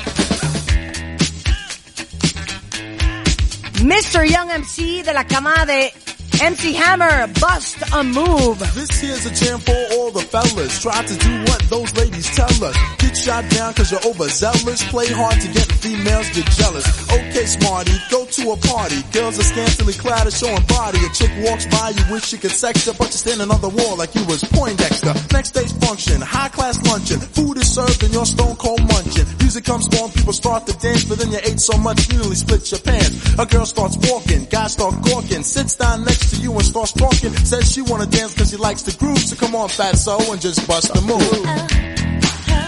Mr. 3.82 4.24
Young 4.24 4.50
MC 4.60 5.02
de 5.02 5.14
la 5.14 5.26
camada 5.26 5.66
de 5.66 5.92
MC 6.40 6.72
Hammer, 6.72 7.26
Bust 7.40 7.82
a 7.92 8.04
Move. 8.04 8.58
This 8.74 9.00
here's 9.00 9.26
a 9.26 9.30
jam 9.34 9.58
for 9.58 9.74
all 9.94 10.12
the 10.12 10.20
fellas. 10.20 10.80
Try 10.80 11.02
to 11.02 11.16
do 11.18 11.42
what 11.50 11.60
those 11.68 11.90
ladies 11.96 12.30
tell 12.36 12.46
us. 12.64 12.76
Get 12.98 13.16
shot 13.16 13.48
down 13.50 13.74
cause 13.74 13.90
you're 13.90 14.06
overzealous. 14.06 14.86
Play 14.88 15.08
hard 15.08 15.40
to 15.40 15.48
get 15.48 15.66
females 15.82 16.30
get 16.30 16.46
jealous. 16.54 16.86
Okay, 17.10 17.44
smarty, 17.44 17.92
go 18.10 18.24
to 18.24 18.52
a 18.52 18.56
party. 18.56 19.02
Girls 19.10 19.38
are 19.40 19.48
scantily 19.50 19.94
clad 19.94 20.26
and 20.26 20.34
showing 20.34 20.62
body. 20.68 20.98
A 21.04 21.10
chick 21.10 21.32
walks 21.42 21.66
by, 21.66 21.90
you 21.90 22.04
wish 22.12 22.32
you 22.32 22.38
could 22.38 22.52
sex 22.54 22.86
her, 22.86 22.92
but 22.92 23.10
you're 23.10 23.24
standing 23.26 23.50
on 23.50 23.60
the 23.60 23.70
wall 23.70 23.96
like 23.96 24.14
you 24.14 24.24
was 24.26 24.44
Poindexter. 24.44 25.14
Next 25.32 25.52
day's 25.52 25.72
function, 25.72 26.20
high 26.20 26.50
class 26.50 26.78
luncheon. 26.86 27.18
Food 27.18 27.58
is 27.58 27.66
served 27.66 28.02
and 28.04 28.14
you're 28.14 28.26
stone 28.26 28.54
cold 28.56 28.80
munching. 28.86 29.26
Music 29.48 29.64
comes 29.64 29.88
on, 29.98 30.10
people 30.10 30.34
start 30.34 30.66
to 30.66 30.76
dance, 30.76 31.04
but 31.04 31.18
then 31.18 31.32
you 31.32 31.38
ate 31.42 31.58
so 31.58 31.74
much 31.78 32.12
you 32.12 32.18
nearly 32.18 32.34
split 32.34 32.70
your 32.70 32.80
pants. 32.80 33.32
A 33.38 33.46
girl 33.46 33.64
starts 33.64 33.96
walking, 34.06 34.44
guys 34.44 34.74
start 34.74 34.94
gawking, 35.00 35.42
sits 35.42 35.74
down 35.74 36.04
next 36.04 36.34
to 36.34 36.42
you 36.42 36.52
and 36.52 36.62
starts 36.62 36.92
talking. 36.92 37.32
Says 37.32 37.72
she 37.72 37.80
wanna 37.80 38.04
dance 38.04 38.34
cause 38.34 38.50
she 38.50 38.58
likes 38.58 38.82
the 38.82 38.92
groove, 38.98 39.16
so 39.16 39.36
come 39.36 39.54
on 39.54 39.70
fat 39.70 39.96
so 39.96 40.18
and 40.30 40.38
just 40.38 40.68
bust 40.68 40.92
the 40.92 41.00
move. 41.00 41.22
Uh, 41.46 41.66
uh, 42.52 42.67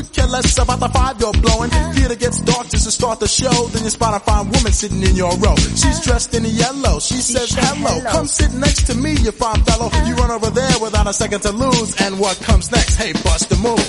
less 0.31 0.57
about 0.57 0.79
the 0.79 0.89
five 0.89 1.19
you're 1.19 1.33
blowing. 1.33 1.69
Theater 1.69 2.15
gets 2.15 2.39
dark 2.41 2.67
just 2.69 2.85
to 2.85 2.91
start 2.91 3.19
the 3.19 3.27
show. 3.27 3.67
Then 3.67 3.83
you 3.83 3.89
spot 3.89 4.15
a 4.15 4.19
fine 4.19 4.45
woman 4.49 4.71
sitting 4.71 5.03
in 5.03 5.15
your 5.15 5.35
row. 5.37 5.55
She's 5.55 5.99
dressed 5.99 6.33
in 6.33 6.45
yellow. 6.45 6.99
She 6.99 7.19
says 7.19 7.51
hello. 7.51 8.01
Come 8.11 8.27
sit 8.27 8.53
next 8.53 8.87
to 8.87 8.95
me, 8.95 9.11
you 9.19 9.31
fine 9.31 9.61
fellow. 9.63 9.91
You 10.07 10.15
run 10.15 10.31
over 10.31 10.49
there 10.49 10.79
without 10.81 11.07
a 11.07 11.13
second 11.13 11.41
to 11.41 11.51
lose. 11.51 11.99
And 12.01 12.19
what 12.19 12.39
comes 12.41 12.71
next? 12.71 12.95
Hey, 12.95 13.13
bust 13.13 13.49
the 13.49 13.57
move. 13.57 13.85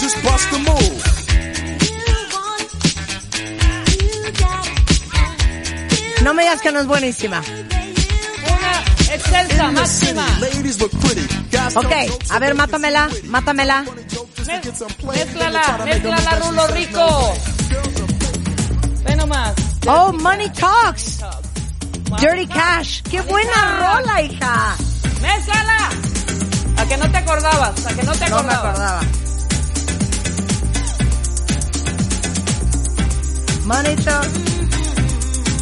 Just 0.00 0.16
bust 0.24 0.50
the 0.50 0.58
move. 0.58 0.98
No 6.24 6.32
me 6.34 6.44
digas 6.44 6.62
que 6.62 6.70
no 6.70 6.80
es 6.80 6.86
buenísima. 6.86 7.42
Excelsa, 9.14 9.70
máxima. 9.72 10.26
Ok, 11.74 11.92
a 12.30 12.38
ver, 12.38 12.54
mátamela, 12.54 13.08
mátamela. 13.28 13.84
Mézclala, 15.04 15.78
mézclala, 15.84 16.38
Rulo 16.40 16.66
Rico. 16.68 17.34
Ve 19.04 19.16
nomás. 19.16 19.52
Oh, 19.86 20.12
Money 20.12 20.50
Talks. 20.50 21.18
Dirty 22.20 22.46
Cash. 22.46 23.02
Qué 23.10 23.20
buena 23.22 23.78
rola, 23.80 24.22
hija. 24.22 24.76
¡Mézclala! 25.20 25.90
A 26.78 26.86
que 26.86 26.96
no 26.96 27.10
te 27.10 27.16
acordabas, 27.18 27.86
a 27.86 27.94
que 27.94 28.02
no 28.02 28.12
te 28.12 28.28
No 28.30 28.42
me 28.42 28.52
acordabas. 28.52 28.80
acordaba. 28.80 29.00
Money 33.64 33.96
Talks. 33.96 34.40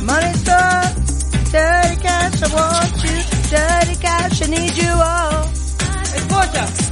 Money 0.03 0.33
Talks. 0.45 1.51
Dirty 1.53 1.97
Cash, 2.03 2.43
I 2.43 2.55
want 2.55 3.05
you. 3.05 3.40
Dirty 3.51 3.97
Cash, 3.97 4.43
I 4.43 4.47
need 4.47 4.77
you 4.77 4.93
all. 4.93 5.43
Escucha. 6.15 6.65
Dirty 6.71 6.90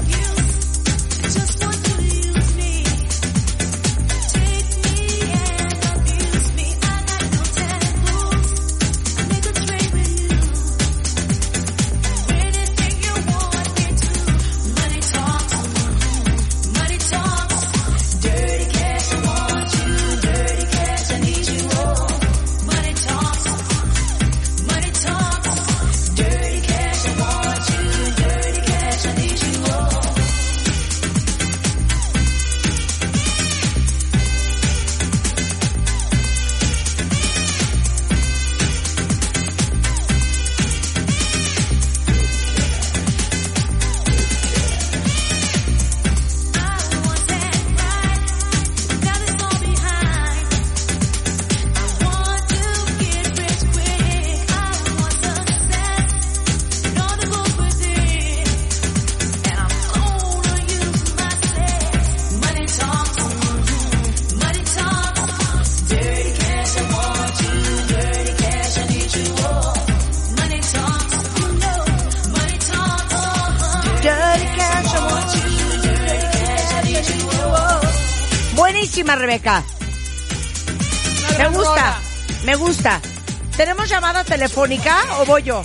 telefónica 84.59 85.05
o 85.21 85.25
voy 85.25 85.43
yo? 85.45 85.63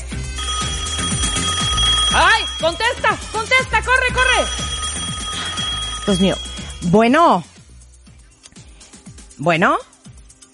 ¡Ay! 2.14 2.44
¡Contesta! 2.60 3.18
¡Contesta! 3.32 3.82
¡Corre, 3.82 4.14
corre! 4.14 4.48
Dios 6.06 6.20
mío. 6.20 6.36
Bueno. 6.82 7.44
Bueno. 9.38 9.78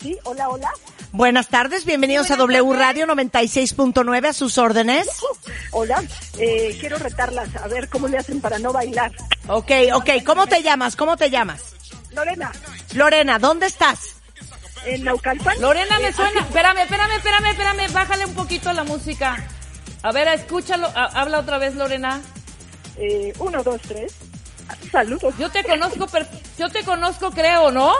Sí, 0.01 0.17
hola, 0.23 0.47
hola. 0.47 0.71
Buenas 1.11 1.49
tardes, 1.49 1.83
bienvenidos 1.83 2.31
a 2.31 2.37
W 2.37 2.73
Radio 2.73 3.07
96.9 3.07 4.27
a 4.27 4.33
sus 4.33 4.57
órdenes. 4.57 5.09
Hola, 5.71 6.03
eh, 6.37 6.77
quiero 6.79 6.97
retarlas 6.97 7.53
a 7.55 7.67
ver 7.67 7.89
cómo 7.89 8.07
le 8.07 8.19
hacen 8.19 8.39
para 8.41 8.59
no 8.59 8.71
bailar. 8.71 9.11
Ok, 9.47 9.71
ok, 9.95 10.09
¿cómo 10.23 10.45
te 10.45 10.61
llamas? 10.61 10.95
¿Cómo 10.95 11.17
te 11.17 11.29
llamas? 11.29 11.73
Lorena, 12.11 12.51
Lorena, 12.93 13.39
¿dónde 13.39 13.65
estás? 13.65 14.18
En 14.85 15.03
Naucalpan. 15.03 15.59
Lorena, 15.61 15.99
me 15.99 16.07
Eh, 16.09 16.13
suena. 16.13 16.41
Espérame, 16.41 16.79
espérame, 16.79 17.11
espérame, 17.17 17.45
espérame. 17.51 17.91
Bájale 17.93 18.25
un 18.25 18.33
poquito 18.33 18.71
la 18.73 18.83
música. 18.83 19.37
A 20.03 20.11
ver, 20.11 20.27
escúchalo. 20.29 20.87
ha- 20.95 21.21
Habla 21.21 21.39
otra 21.39 21.57
vez, 21.57 21.75
Lorena. 21.75 22.21
Eh, 22.97 23.33
uno, 23.39 23.63
dos, 23.63 23.81
tres. 23.81 24.13
Saludos. 24.91 25.33
Yo 25.37 25.49
te 25.49 25.63
conozco, 25.63 26.05
per- 26.07 26.27
yo 26.57 26.69
te 26.69 26.83
conozco, 26.83 27.31
creo, 27.31 27.71
¿no? 27.71 27.93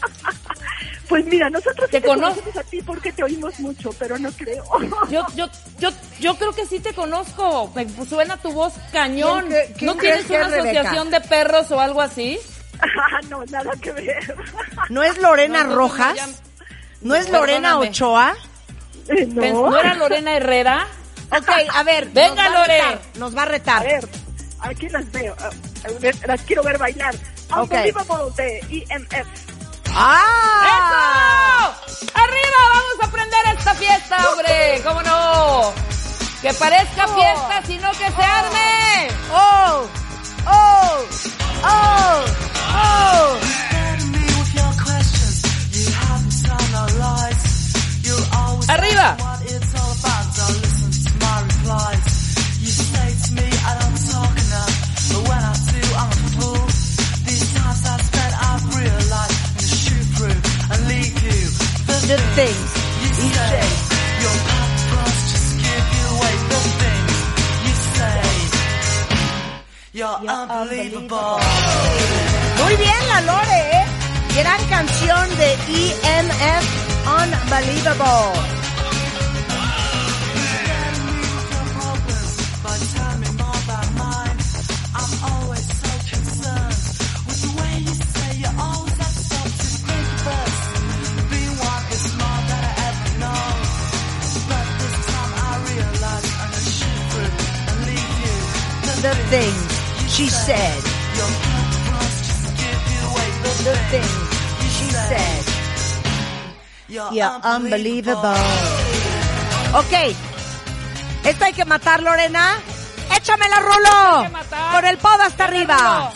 Pues 1.08 1.24
mira, 1.26 1.50
nosotros 1.50 1.90
¿Te 1.90 1.96
sí 1.96 2.02
te 2.02 2.06
conozco? 2.08 2.36
conocemos 2.40 2.56
a 2.64 2.70
ti 2.70 2.80
porque 2.82 3.12
te 3.12 3.24
oímos 3.24 3.58
mucho, 3.58 3.90
pero 3.98 4.16
no 4.16 4.30
creo. 4.30 4.62
Yo, 5.10 5.26
yo, 5.34 5.48
yo, 5.80 5.90
yo 6.20 6.36
creo 6.36 6.52
que 6.52 6.66
sí 6.66 6.78
te 6.78 6.92
conozco. 6.94 7.72
Me 7.74 7.84
suena 8.06 8.36
tu 8.36 8.52
voz 8.52 8.74
cañón. 8.92 9.46
¿Quién 9.48 9.58
cre- 9.60 9.74
quién 9.76 9.86
¿No 9.86 9.96
tienes 9.96 10.30
una 10.30 10.44
Rebeca? 10.46 10.60
asociación 10.70 11.10
de 11.10 11.20
perros 11.22 11.70
o 11.72 11.80
algo 11.80 12.00
así? 12.00 12.38
Ah, 12.82 13.20
no, 13.28 13.44
nada 13.46 13.72
que 13.80 13.92
ver. 13.92 14.34
¿No 14.88 15.02
es 15.02 15.18
Lorena 15.18 15.62
No, 15.64 15.70
no, 15.70 15.76
Rojas? 15.76 16.10
no, 16.10 16.16
ya- 16.16 16.28
¿No 17.02 17.14
es 17.14 17.30
Lorena 17.30 17.68
Perdóname. 17.70 17.88
Ochoa? 17.90 18.34
Eh, 19.08 19.26
no. 19.26 19.70
¿No 19.70 19.76
era 19.78 19.94
Lorena 19.94 20.36
Herrera? 20.36 20.86
Ok, 21.32 21.48
a 21.74 21.82
ver. 21.82 22.06
Venga, 22.12 22.44
nos 22.48 22.54
va 22.54 22.62
a 22.62 22.66
Lore. 22.66 22.74
retar, 22.82 23.00
Nos 23.16 23.36
va 23.36 23.42
a 23.42 23.46
retar. 23.46 23.76
A 23.80 23.84
ver, 23.84 24.08
aquí 24.60 24.88
las 24.88 25.10
veo. 25.12 25.34
Ah, 25.40 25.50
ver, 26.00 26.16
las 26.28 26.40
quiero 26.42 26.62
ver 26.62 26.78
bailar. 26.78 27.14
Ok. 27.56 27.70
Unbelievable 27.72 28.32
de 28.36 28.84
EMF. 28.88 29.26
¡Ah! 29.92 31.72
¡Eso! 31.86 32.06
¡Arriba! 32.14 32.58
¡Vamos 32.74 32.94
a 33.02 33.10
prender 33.10 33.40
esta 33.58 33.74
fiesta, 33.74 34.30
hombre! 34.30 34.80
¿Cómo 34.84 35.02
no? 35.02 35.72
Que 36.42 36.54
parezca 36.54 37.08
fiesta, 37.08 37.62
sino 37.66 37.90
que 37.92 38.10
se 38.10 38.22
arme. 38.22 39.08
¡Oh! 39.32 39.86
¡Oh! 40.46 41.06
¡Oh! 41.64 42.24
¡Oh! 42.74 43.40
¡Arriba! 48.68 49.16
The 62.10 62.16
things 62.34 62.74
he 63.20 63.28
said. 63.28 63.89
Muy 72.62 72.76
bien, 72.76 73.08
la 73.08 73.20
Lore, 73.20 73.60
¿eh? 73.72 73.84
Gran 74.34 74.64
canción 74.68 75.28
de 75.36 75.52
EMF, 75.52 76.64
Unbelievable. 77.06 78.60
The 99.02 99.14
things 99.30 99.69
she 100.20 100.28
said. 100.28 100.82
The 103.64 103.74
things 103.92 104.28
she 104.76 104.86
said. 105.08 105.44
You're 106.88 107.40
unbelievable. 107.42 108.36
Ok. 109.80 109.94
Esto 111.24 111.44
hay 111.44 111.52
que 111.54 111.64
matar, 111.64 112.02
Lorena. 112.02 112.58
¡Échamela, 113.16 113.60
Rulo! 113.60 114.28
Con 114.72 114.84
el 114.84 114.98
podo 114.98 115.22
hasta 115.22 115.44
arriba. 115.44 116.12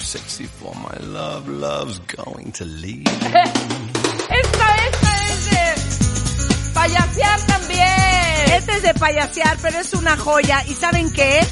Sexy 0.00 0.46
for 0.46 0.74
my 0.74 0.96
love, 1.06 1.46
love's 1.48 2.00
going 2.16 2.50
to 2.52 2.64
leave. 2.64 3.06
Esta, 4.30 4.66
esta 4.88 5.12
es 5.28 5.50
de 5.50 6.72
payasear 6.74 7.40
también. 7.46 8.52
Este 8.56 8.72
es 8.72 8.82
de 8.82 8.94
payasear, 8.94 9.56
pero 9.60 9.78
es 9.78 9.92
una 9.94 10.16
joya. 10.16 10.64
¿Y 10.66 10.74
saben 10.74 11.12
qué? 11.12 11.46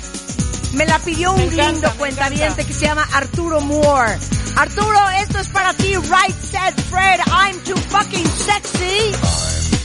Me 0.75 0.85
la 0.85 0.99
pidió 0.99 1.33
un 1.33 1.41
encanta, 1.41 1.73
lindo 1.73 1.91
cuentaviente 1.97 2.65
que 2.65 2.73
se 2.73 2.87
llama 2.87 3.07
Arturo 3.13 3.61
Moore. 3.61 4.19
Arturo, 4.57 5.09
esto 5.21 5.39
es 5.39 5.49
para 5.49 5.73
ti. 5.75 5.95
Right 5.97 6.35
said 6.41 6.75
Fred, 6.91 7.21
I'm 7.27 7.59
too 7.65 7.77
fucking 7.77 8.27
sexy. 8.27 9.13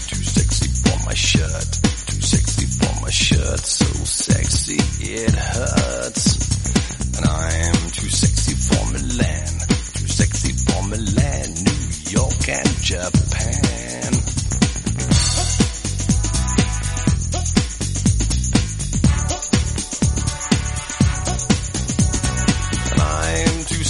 Too 0.08 0.24
sexy 0.24 0.68
for 0.84 1.06
my 1.06 1.14
shirt, 1.14 1.80
too 2.08 2.22
sexy 2.22 2.66
for 2.66 3.02
my 3.02 3.10
shirt, 3.10 3.60
so 3.60 3.86
sexy 4.06 4.78
it 5.02 5.34
hurts. 5.34 7.18
And 7.18 7.26
I'm 7.26 7.92
too 7.92 8.10
sexy 8.10 8.56
for 8.56 8.86
Milan, 8.92 9.60
too 9.94 10.08
sexy 10.08 10.54
for 10.54 10.84
Milan, 10.88 11.54
New 11.64 12.12
York 12.12 12.50
and 12.50 12.70
Japan. 12.82 14.31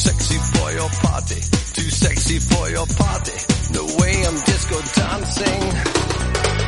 Sexy 0.02 0.38
for 0.58 0.72
your 0.72 0.90
party, 1.06 1.40
too 1.78 1.90
sexy 1.92 2.40
for 2.40 2.68
your 2.70 2.88
party. 2.88 3.38
The 3.70 3.86
way 4.02 4.14
I'm 4.26 4.38
disco 4.50 4.78
dancing. 4.98 5.62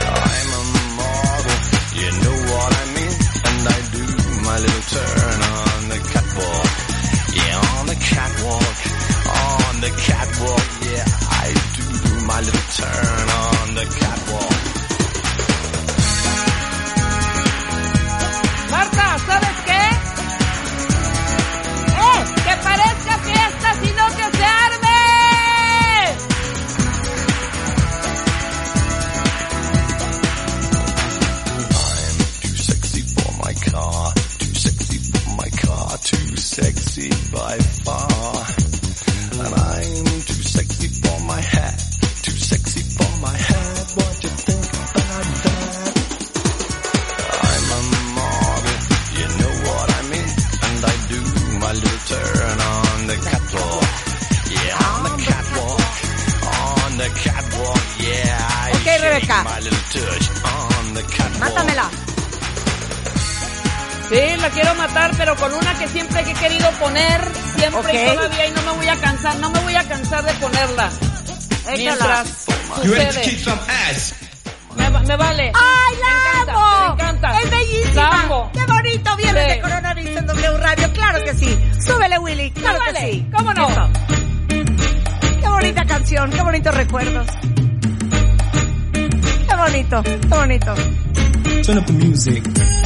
I'm 0.06 0.50
a 0.54 0.64
model, 1.02 1.58
you 1.98 2.10
know 2.24 2.38
what 2.54 2.72
I 2.78 2.86
mean. 2.94 3.16
And 3.50 3.62
I 3.74 3.80
do 3.98 4.06
my 4.46 4.58
little 4.62 4.86
turn 4.94 5.40
on 5.58 5.80
the 5.90 6.00
catwalk. 6.14 6.72
Yeah, 7.34 7.58
on 7.74 7.86
the 7.90 7.98
catwalk, 7.98 8.78
on 9.42 9.74
the 9.82 9.92
catwalk. 10.06 10.68
Yeah, 10.94 11.06
I 11.42 11.48
do 11.78 11.88
my 12.30 12.40
little 12.40 12.68
turn 12.78 13.28
on 13.42 13.66
the 13.74 13.86
catwalk. 13.98 14.73
Fiesta, 24.10 24.33
bonito, 90.02 90.28
bonito. 90.28 90.74
Turn 91.62 91.78
up 91.78 91.86
the 91.86 91.94
music. 91.94 92.83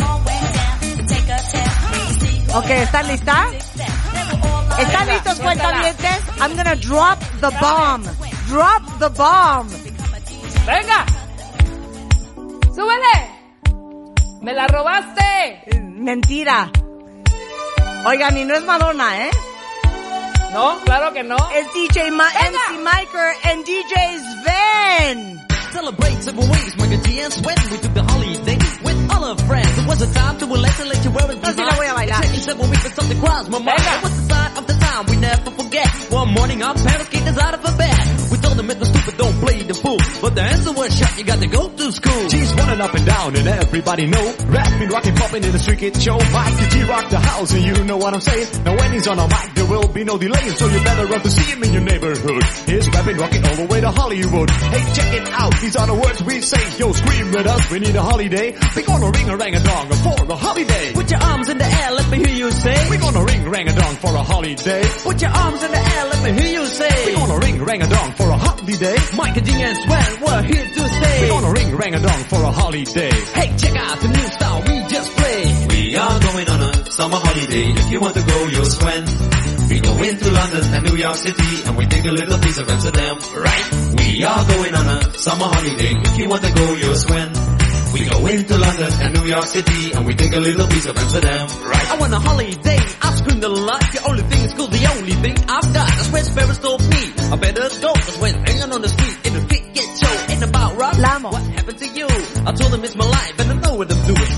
Moore 0.00 0.20
went 0.26 0.46
down 0.54 0.80
to 0.80 1.02
take 1.06 1.28
a 1.28 1.38
test. 1.38 1.78
You 1.94 2.10
see 2.20 2.54
Ok, 2.54 2.70
¿están 2.70 3.06
listas? 3.08 3.46
¿Están 4.78 5.06
listos, 5.08 5.40
cuentavientes? 5.40 6.18
I'm 6.40 6.56
gonna 6.56 6.76
drop 6.76 7.18
the 7.40 7.50
bomb. 7.60 8.04
Drop 8.48 8.82
the 8.98 9.08
bomb. 9.10 9.68
¡Venga! 10.66 11.06
¡Súbele! 12.74 13.16
¡Me 14.42 14.52
la 14.54 14.66
robaste! 14.66 15.80
Mentira. 15.82 16.70
Oigan, 18.08 18.38
y 18.38 18.44
no 18.46 18.54
es 18.54 18.64
Madonna, 18.64 19.26
¿eh? 19.26 19.30
No, 20.54 20.80
claro 20.82 21.12
que 21.12 21.22
no. 21.22 21.36
Es 21.54 21.66
DJ 21.74 22.10
Ma 22.10 22.26
MC 22.30 22.80
Miker 22.82 23.34
and 23.44 23.66
DJ 23.66 23.94
Sven. 24.40 25.46
Celebrate 25.72 26.22
several 26.22 26.48
ways, 26.48 26.74
Mike 26.78 27.02
G 27.02 27.20
and 27.20 27.34
Sweat. 27.34 27.58
We 27.70 27.76
took 27.76 27.92
the 27.92 28.02
holiday 28.02 28.56
with 28.82 29.10
all 29.12 29.24
our 29.24 29.36
friends. 29.44 29.76
It 29.76 29.86
was 29.86 30.00
a 30.00 30.14
time 30.14 30.38
to 30.38 30.46
relax 30.46 30.80
and 30.80 30.88
let 30.88 31.04
you 31.04 31.10
wear 31.10 31.30
it. 31.30 31.42
No, 31.42 31.50
sí 31.52 31.62
la 31.62 31.74
voy 31.76 31.86
a 31.86 31.94
bailar. 31.94 32.22
Taking 32.22 32.40
several 32.40 32.68
weeks, 32.70 32.82
but 32.84 32.92
something 32.94 33.20
crossed 33.20 33.50
my 33.50 33.58
mind. 33.58 33.78
It 33.78 34.02
was 34.02 34.16
the 34.16 34.34
sign 34.34 34.56
of 34.56 34.66
the 34.66 34.72
time 34.72 35.04
we 35.10 35.16
never 35.16 35.50
forget. 35.50 35.88
One 36.08 36.32
morning, 36.32 36.62
our 36.62 36.74
parents 36.74 37.08
kicked 37.10 37.28
us 37.28 37.36
out 37.36 37.52
of 37.52 37.60
a 37.60 37.76
bed. 37.76 38.08
We 38.30 38.38
told 38.38 38.56
them 38.56 38.70
it 38.70 38.78
was 38.78 38.88
stupid, 38.88 39.18
don't 39.18 39.38
play 39.40 39.62
the 39.64 39.74
fool. 39.74 39.98
But 40.22 40.34
the 40.34 40.42
answer 40.42 40.72
was 40.72 40.96
shut, 40.96 41.18
you 41.18 41.24
got 41.24 41.40
to 41.40 41.48
go 41.48 41.68
to 41.68 41.92
school. 41.92 42.28
G's 42.28 42.47
up 42.80 42.94
and 42.94 43.06
down 43.06 43.36
and 43.36 43.48
everybody 43.48 44.06
know. 44.06 44.34
Rapping, 44.46 44.88
rocking, 44.88 45.14
popping 45.14 45.44
in 45.44 45.52
the 45.52 45.58
street 45.58 45.78
kid 45.78 46.00
show. 46.00 46.16
Mike 46.16 46.54
the 46.56 46.68
G 46.70 46.82
rock 46.84 47.08
the 47.10 47.18
house 47.18 47.52
and 47.52 47.62
you 47.62 47.84
know 47.84 47.96
what 47.96 48.14
I'm 48.14 48.20
saying. 48.20 48.64
Now 48.64 48.76
when 48.76 48.92
he's 48.92 49.06
on 49.08 49.18
a 49.18 49.26
mic 49.26 49.57
will 49.68 49.88
be 49.88 50.04
no 50.04 50.18
delay. 50.18 50.48
So 50.50 50.66
you 50.66 50.80
better 50.82 51.06
run 51.06 51.20
to 51.20 51.30
see 51.30 51.52
him 51.52 51.62
in 51.62 51.72
your 51.72 51.82
neighborhood. 51.82 52.42
He's 52.66 52.88
rapping, 52.88 53.16
rocking 53.16 53.44
all 53.44 53.56
the 53.56 53.66
way 53.66 53.80
to 53.80 53.90
Hollywood. 53.90 54.50
Hey 54.50 54.84
check 54.94 55.12
it 55.14 55.28
out, 55.28 55.54
these 55.60 55.76
are 55.76 55.86
the 55.86 55.94
words 55.94 56.22
we 56.22 56.40
say. 56.40 56.78
Yo 56.78 56.92
scream 56.92 57.30
with 57.32 57.46
us, 57.46 57.70
we 57.70 57.78
need 57.80 57.94
a 57.94 58.02
holiday. 58.02 58.56
We 58.74 58.82
gonna 58.82 59.10
ring 59.10 59.28
a 59.28 59.36
rang 59.36 59.54
a 59.54 59.60
dong 59.62 59.88
for 59.90 60.24
the 60.26 60.36
holiday. 60.36 60.92
Put 60.94 61.10
your 61.10 61.20
arms 61.20 61.48
in 61.48 61.58
the 61.58 61.64
air, 61.66 61.90
let 61.92 62.10
me 62.10 62.18
hear 62.18 62.34
you 62.34 62.50
say. 62.50 62.76
We're 62.90 63.00
gonna 63.00 63.24
ring 63.24 63.48
rang 63.48 63.68
a 63.68 63.74
dong 63.74 63.94
for 63.96 64.14
a 64.14 64.22
holiday. 64.22 64.82
Put 65.04 65.20
your 65.20 65.30
arms 65.30 65.62
in 65.62 65.70
the 65.70 65.78
air, 65.78 66.04
let 66.08 66.20
me 66.24 66.30
hear 66.42 66.52
you 66.60 66.66
say. 66.66 66.94
We're 67.06 67.16
gonna 67.16 67.38
ring 67.38 67.62
rang 67.64 67.82
a 67.82 67.88
dong 67.88 68.12
for 68.12 68.28
a 68.28 68.36
holiday. 68.38 68.96
Mike 69.16 69.44
G 69.44 69.50
and 69.62 69.76
Sweat, 69.78 70.20
we're 70.22 70.42
here 70.42 70.66
to 70.66 70.88
stay. 70.88 71.18
We're 71.22 71.40
gonna 71.40 71.52
ring 71.52 71.76
rang 71.76 71.94
a 71.94 72.00
dong 72.00 72.22
for 72.24 72.42
a 72.42 72.50
holiday. 72.50 73.10
Hey, 73.10 73.56
check 73.56 73.76
out 73.76 74.00
the 74.00 74.08
new 74.08 74.28
style 74.36 74.62
we 74.66 74.74
just 74.88 75.10
played. 75.16 75.72
We 75.72 75.96
are 75.96 76.20
going 76.20 76.48
on 76.48 76.60
a 76.62 76.90
summer 76.90 77.16
holiday. 77.20 77.70
If 77.72 77.90
you 77.90 78.00
want 78.00 78.14
to 78.16 78.22
go, 78.22 78.46
you'll 78.46 78.64
swim. 78.64 79.27
We 79.68 79.80
go 79.80 79.92
into 80.02 80.30
London 80.30 80.64
and 80.74 80.84
New 80.88 80.96
York 80.96 81.16
City 81.16 81.62
and 81.66 81.76
we 81.76 81.86
take 81.86 82.04
a 82.06 82.12
little 82.12 82.38
piece 82.38 82.58
of 82.58 82.68
Amsterdam, 82.68 83.16
right? 83.36 83.66
We 83.98 84.24
are 84.24 84.44
going 84.46 84.74
on 84.74 84.86
a 84.86 85.18
summer 85.18 85.44
holiday. 85.44 85.92
If 85.92 86.18
you 86.18 86.28
want 86.28 86.42
to 86.44 86.52
go, 86.54 86.74
you'll 86.74 86.94
swim. 86.96 87.28
We 87.92 88.04
go 88.08 88.26
into 88.26 88.56
London 88.56 88.92
and 89.00 89.14
New 89.14 89.26
York 89.28 89.44
City 89.44 89.92
and 89.92 90.06
we 90.06 90.14
take 90.14 90.34
a 90.34 90.40
little 90.40 90.66
piece 90.68 90.86
of 90.86 90.96
Amsterdam, 90.96 91.48
right? 91.68 91.90
I 91.90 91.96
want 91.98 92.12
a 92.12 92.18
holiday. 92.18 92.78
I 93.02 93.14
screamed 93.16 93.44
a 93.44 93.48
lot. 93.48 93.80
The 93.92 94.00
only 94.08 94.22
thing 94.22 94.44
is 94.44 94.54
cool. 94.54 94.66
The 94.68 94.86
only 94.96 95.12
thing 95.12 95.36
I've 95.48 95.72
got. 95.72 95.88
That's 95.88 96.12
where 96.12 96.24
Sparrows 96.24 96.58
told 96.58 96.80
me. 96.80 97.12
I 97.32 97.36
better 97.36 97.68
go. 97.80 97.92
Cause 97.92 98.18
when 98.20 98.34
hanging 98.44 98.72
on 98.72 98.82
the 98.82 98.88
street 98.88 99.16
in 99.26 99.32
the 99.34 99.40
street 99.40 99.74
get 99.74 99.88
show. 99.98 100.32
Ain't 100.32 100.44
about 100.44 100.76
rock. 100.76 100.96
Lamo. 100.98 101.30
What 101.32 101.42
happened 101.42 101.78
to 101.78 101.88
you? 101.88 102.06
I 102.08 102.52
told 102.52 102.72
him 102.74 102.84
it's 102.84 102.96
my 102.96 103.08
life 103.08 103.38
and 103.40 103.50
I 103.52 103.54
know 103.54 103.74
what 103.74 103.92
I'm 103.92 104.06
doing. 104.06 104.37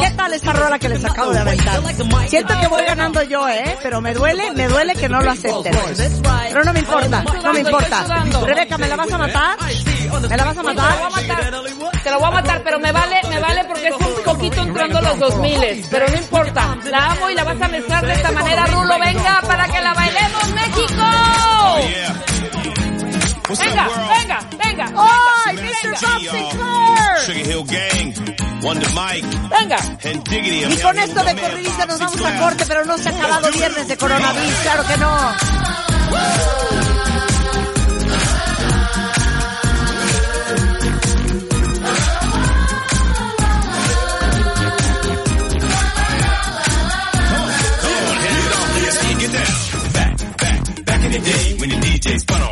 ¿Qué 0.00 0.10
tal 0.10 0.32
esta 0.32 0.52
rola 0.52 0.78
que 0.78 0.88
les 0.88 1.04
acabo 1.04 1.32
de 1.32 1.38
aventar? 1.38 1.80
Siento 2.28 2.60
que 2.60 2.66
voy 2.68 2.84
ganando 2.84 3.22
yo, 3.22 3.48
¿eh? 3.48 3.78
Pero 3.82 4.00
me 4.00 4.14
duele, 4.14 4.50
me 4.52 4.68
duele 4.68 4.94
que 4.94 5.08
no 5.08 5.20
lo 5.20 5.30
acepten. 5.30 5.74
Pero 6.48 6.64
no 6.64 6.72
me 6.72 6.78
importa, 6.80 7.24
no 7.42 7.52
me 7.52 7.60
importa. 7.60 8.24
Rebeca, 8.46 8.78
¿me 8.78 8.88
la 8.88 8.96
vas 8.96 9.12
a 9.12 9.18
matar? 9.18 9.56
¿Me 10.28 10.36
la 10.36 10.44
vas 10.44 10.58
a 10.58 10.62
matar? 10.62 10.94
Te 12.02 12.10
lo 12.10 12.18
voy 12.18 12.28
a 12.28 12.30
matar, 12.32 12.62
pero 12.64 12.80
me 12.80 12.92
vale, 12.92 13.16
me 13.28 13.38
vale 13.38 13.64
porque 13.64 13.88
es 13.88 13.94
un 13.94 14.24
poquito 14.24 14.62
entrando 14.62 15.00
los 15.00 15.18
2000 15.18 15.52
pero 15.90 16.08
no 16.08 16.16
importa. 16.16 16.76
La 16.90 17.12
amo 17.12 17.30
y 17.30 17.34
la 17.34 17.44
vas 17.44 17.60
a 17.60 17.68
mezclar 17.68 18.06
de 18.06 18.12
esta 18.12 18.32
manera, 18.32 18.66
Rulo. 18.66 18.98
Venga, 18.98 19.40
para 19.46 19.68
que 19.68 19.80
la 19.80 19.94
bailemos, 19.94 20.52
México. 20.52 21.02
Venga, 23.58 23.88
venga, 24.18 24.40
venga. 24.64 24.92
¡Ay, 24.96 25.56
Mr. 25.56 25.90
Bob 25.90 26.20
Sinclair! 26.20 27.18
Venga. 29.50 29.76
Y 30.70 30.76
con 30.80 30.98
esto 30.98 31.24
de 31.24 31.36
corridita 31.36 31.86
nos 31.86 31.98
vamos 31.98 32.24
a 32.24 32.38
corte, 32.38 32.64
pero 32.66 32.84
no 32.84 32.96
se 32.96 33.08
ha 33.08 33.12
acabado 33.12 33.50
viernes 33.52 33.88
de 33.88 33.96
coronavirus, 33.96 34.54
claro 34.62 34.84
que 34.86 34.96
no. 34.98 35.12
Back, 49.92 50.16
back, 50.38 50.84
back 50.84 51.04
in 51.04 51.12
the 51.12 51.18
day 51.18 51.56
when 51.58 51.68
the 51.70 51.76
night. 51.76 51.92
Why 52.28 52.38
the 52.38 52.51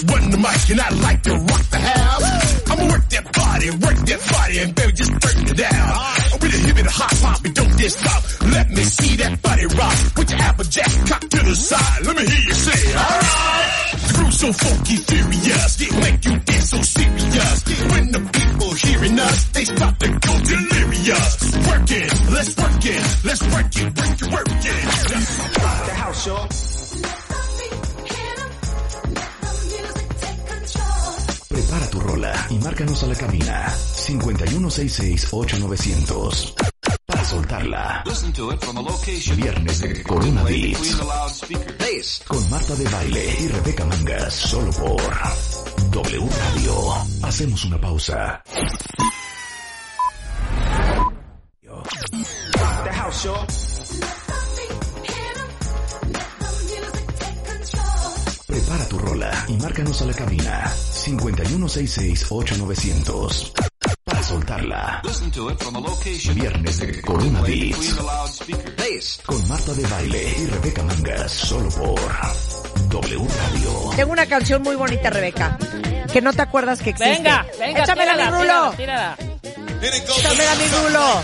and 0.00 0.80
I 0.80 0.88
like 1.04 1.22
to 1.24 1.34
rock 1.34 1.64
the 1.68 1.78
house. 1.78 2.70
I'ma 2.70 2.84
work 2.88 3.08
that 3.10 3.24
body, 3.32 3.70
work 3.70 3.98
that 4.08 4.20
body, 4.32 4.58
and 4.60 4.74
baby, 4.74 4.92
just 4.92 5.12
turn 5.20 5.36
it 5.44 5.56
down. 5.56 5.92
With 6.40 6.54
a 6.54 6.60
hip 6.64 6.76
and 6.78 6.88
a 6.88 6.90
hop 6.90 7.12
hop, 7.20 7.44
and 7.44 7.54
don't 7.54 7.76
just 7.76 7.98
stop. 8.00 8.22
Let 8.52 8.70
me 8.70 8.82
see 8.84 9.16
that 9.16 9.42
body 9.42 9.66
rock. 9.66 9.96
Put 10.14 10.30
your 10.30 10.40
applejack 10.40 10.92
cock 11.08 11.20
to 11.20 11.40
the 11.44 11.54
side. 11.54 12.06
Let 12.06 12.16
me 12.16 12.24
hear 12.24 12.44
you 12.48 12.54
say, 12.54 12.80
alright. 12.96 13.92
The 13.92 14.30
so 14.32 14.52
funky, 14.52 14.96
furious, 14.96 15.80
it 15.80 15.92
make 16.00 16.24
you 16.24 16.38
get 16.40 16.62
so 16.62 16.80
serious. 16.80 17.56
When 17.92 18.04
the 18.12 18.22
people 18.32 18.72
hearing 18.72 19.18
us, 19.20 19.44
they 19.52 19.64
start 19.64 20.00
to 20.00 20.08
go 20.08 20.32
delirious. 20.40 21.32
Work 21.68 21.90
it, 21.92 22.08
let's 22.32 22.56
work 22.56 22.80
it, 22.80 23.02
let's 23.28 23.42
work 23.52 23.70
it, 23.76 23.88
work 23.92 24.16
it, 24.16 24.28
work 24.32 24.48
it. 24.48 24.84
Rock 25.60 25.80
the 25.84 25.94
house, 26.00 26.26
y'all. 26.26 26.71
Prepara 31.72 31.90
tu 31.90 32.00
rola 32.00 32.46
y 32.50 32.58
márcanos 32.58 33.02
a 33.02 33.06
la 33.06 33.14
cabina 33.14 33.72
5166-8900 33.72 36.52
para 37.06 37.24
soltarla. 37.24 38.02
Listen 38.04 38.30
to 38.34 38.52
it 38.52 38.62
from 38.62 38.76
a 38.76 38.82
location 38.82 39.38
Viernes 39.38 39.80
de 39.80 40.02
Corona 40.02 40.42
Beats 40.42 42.22
con 42.28 42.50
Marta 42.50 42.74
de 42.74 42.84
Baile 42.84 43.36
y 43.40 43.48
Rebeca 43.48 43.86
Mangas 43.86 44.34
solo 44.34 44.70
por 44.72 45.00
W 45.92 46.28
Radio. 46.28 46.92
Hacemos 47.22 47.64
una 47.64 47.80
pausa. 47.80 48.42
Rock 51.62 51.88
the 52.84 52.92
house, 52.92 53.26
y'all. 59.02 59.02
Prepara 59.02 59.02
tu 59.02 59.06
rola 59.06 59.44
y 59.48 59.52
márcanos 59.54 60.00
a 60.02 60.04
la 60.06 60.12
cabina 60.14 60.70
5166-8900 60.70 63.52
para 64.04 64.22
soltarla. 64.22 65.00
Listen 65.04 65.30
to 65.30 65.50
it 65.50 65.58
from 65.62 65.76
a 65.76 65.80
location 65.80 66.34
Viernes 66.34 66.78
de 66.78 67.00
Corona 67.02 67.40
Beats 67.42 67.94
con 69.24 69.48
Marta 69.48 69.72
de 69.74 69.86
Baile 69.86 70.34
y 70.38 70.46
Rebeca 70.46 70.82
Mangas 70.82 71.30
solo 71.32 71.68
por 71.70 72.00
W 72.88 73.18
Radio. 73.18 73.90
Tengo 73.96 74.12
una 74.12 74.26
canción 74.26 74.62
muy 74.62 74.76
bonita, 74.76 75.10
Rebeca, 75.10 75.58
que 76.12 76.20
no 76.20 76.32
te 76.32 76.42
acuerdas 76.42 76.80
que 76.80 76.90
existe. 76.90 77.14
Venga, 77.16 77.46
venga, 77.58 77.82
Échamela, 77.82 78.12
tírala, 78.12 78.30
mi 78.30 78.36
rulo. 78.42 78.72
tírala, 78.76 79.16
Échamela, 79.82 80.54
mi 80.56 80.68
rulo. 80.68 81.22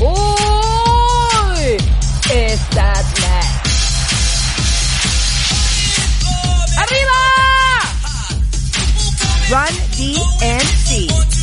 ¡Uy! 0.00 1.76
Estás 2.32 3.04
next. 3.20 3.59
¡Arriba! 6.90 7.20
Run 9.48 9.74
DMC. 9.96 11.39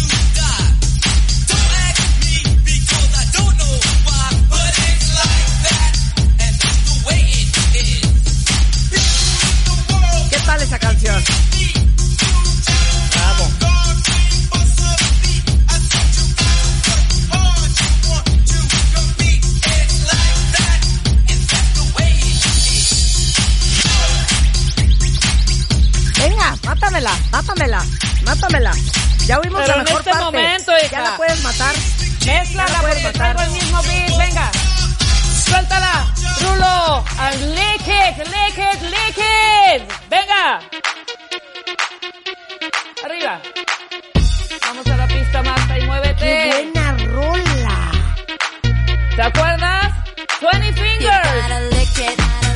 Mátamela, 27.37 27.85
mátamela. 28.25 28.71
Ya 29.27 29.37
oímos 29.39 29.61
Pero 29.61 29.73
la 29.75 29.79
en 29.79 29.83
mejor 29.83 29.99
este 29.99 30.09
parte. 30.11 30.25
momento, 30.25 30.71
ya 30.91 31.01
la 31.01 31.17
puedes 31.17 31.43
matar. 31.43 31.75
Mézclala 32.25 32.67
Ya 32.67 32.73
la 32.73 32.81
puedes 32.81 33.03
porque 33.03 33.19
matar. 33.19 33.35
traigo 33.35 33.41
el 33.41 33.51
mismo 33.51 33.81
beat. 33.83 34.17
Venga. 34.17 34.51
Suéltala. 35.45 36.07
Rulo. 36.41 37.05
And 37.19 37.41
lick 37.55 37.87
it, 37.87 38.17
lick 38.17 38.57
it, 38.57 38.81
lick 38.89 39.17
it. 39.17 39.93
Venga. 40.09 40.59
Arriba. 43.05 43.41
Vamos 44.67 44.87
a 44.87 44.97
la 44.97 45.07
pista, 45.07 45.43
Marta, 45.43 45.77
y 45.77 45.81
muévete. 45.85 46.15
¡Qué 46.25 46.69
buena 46.73 46.97
rola! 47.05 47.91
¿Te 49.15 49.21
acuerdas? 49.21 49.93
20 50.41 50.73
fingers. 50.73 52.46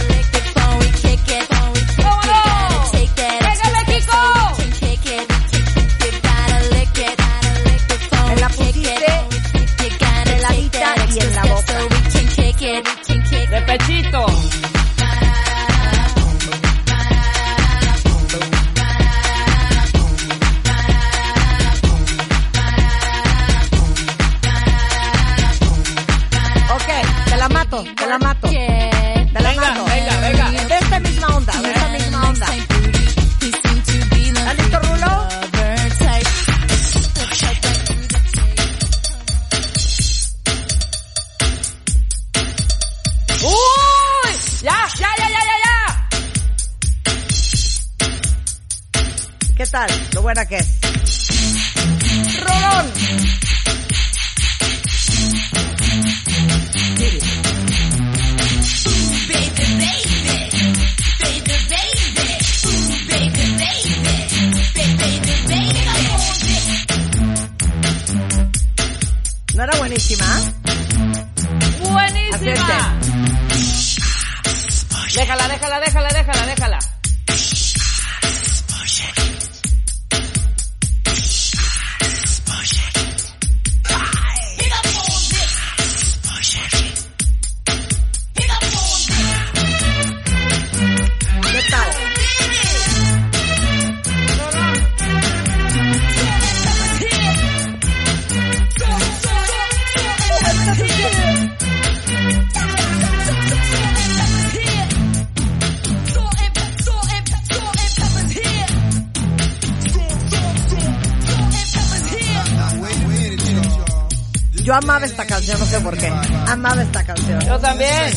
Yo 114.71 114.77
amaba 114.77 115.05
esta 115.05 115.25
canción, 115.25 115.59
no 115.59 115.65
sé 115.65 115.81
por 115.81 115.97
qué. 115.97 116.07
Amaba 116.47 116.81
esta 116.81 117.03
canción. 117.03 117.41
Yo 117.41 117.59
también. 117.59 118.13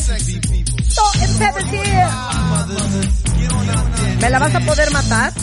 ¿Me 4.21 4.29
la 4.29 4.39
vas 4.39 4.55
a 4.55 4.59
poder 4.61 4.89
matar? 4.91 5.33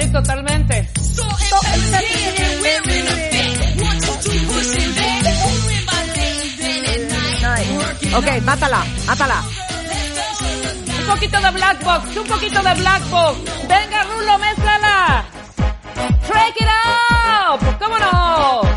Sí, 0.00 0.08
totalmente. 0.10 0.90
Ok, 8.14 8.42
mátala, 8.44 8.86
mátala. 9.04 9.42
Un 10.98 11.06
poquito 11.08 11.40
de 11.42 11.50
Black 11.50 11.84
Box, 11.84 12.16
un 12.16 12.26
poquito 12.26 12.62
de 12.62 12.74
Black 12.76 13.10
Box. 13.10 13.38
Venga, 13.68 14.02
Rulo, 14.04 14.38
mézclala. 14.38 15.24
Break 16.26 16.56
it 16.58 16.68
out. 16.68 17.78
¿Cómo 17.78 17.98
no? 17.98 18.71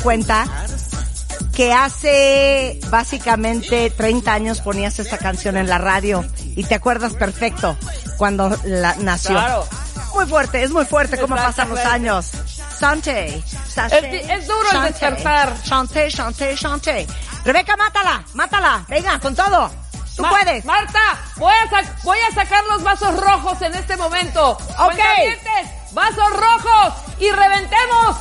cuenta 0.00 0.46
que 1.54 1.72
hace 1.72 2.80
básicamente 2.88 3.90
30 3.90 4.32
años 4.32 4.60
ponías 4.60 4.98
esta 4.98 5.18
canción 5.18 5.56
en 5.56 5.68
la 5.68 5.78
radio 5.78 6.24
y 6.56 6.64
te 6.64 6.74
acuerdas 6.74 7.14
perfecto 7.14 7.76
cuando 8.16 8.56
la, 8.64 8.94
nació. 8.96 9.38
Muy 10.14 10.26
fuerte, 10.26 10.62
es 10.62 10.70
muy 10.70 10.84
fuerte 10.84 11.18
cómo 11.18 11.36
pasan 11.36 11.68
los 11.68 11.78
años. 11.80 12.30
Chante, 12.78 13.42
es, 14.28 14.46
duro 14.46 14.68
el 14.72 14.82
despertar. 14.84 15.54
Rebeca, 17.44 17.76
mátala, 17.76 18.24
mátala. 18.34 18.84
Venga, 18.88 19.18
con 19.20 19.34
todo. 19.34 19.70
Tú 20.16 20.24
puedes. 20.28 20.64
Marta, 20.64 21.00
voy 21.36 21.52
a, 21.52 21.82
voy 22.02 22.18
a 22.30 22.34
sacar 22.34 22.64
los 22.64 22.82
vasos 22.82 23.16
rojos 23.18 23.62
en 23.62 23.74
este 23.74 23.96
momento. 23.96 24.52
Ok. 24.78 24.98
Vasos 25.92 26.32
rojos 26.32 26.94
y 27.18 27.30
reventemos 27.30 28.16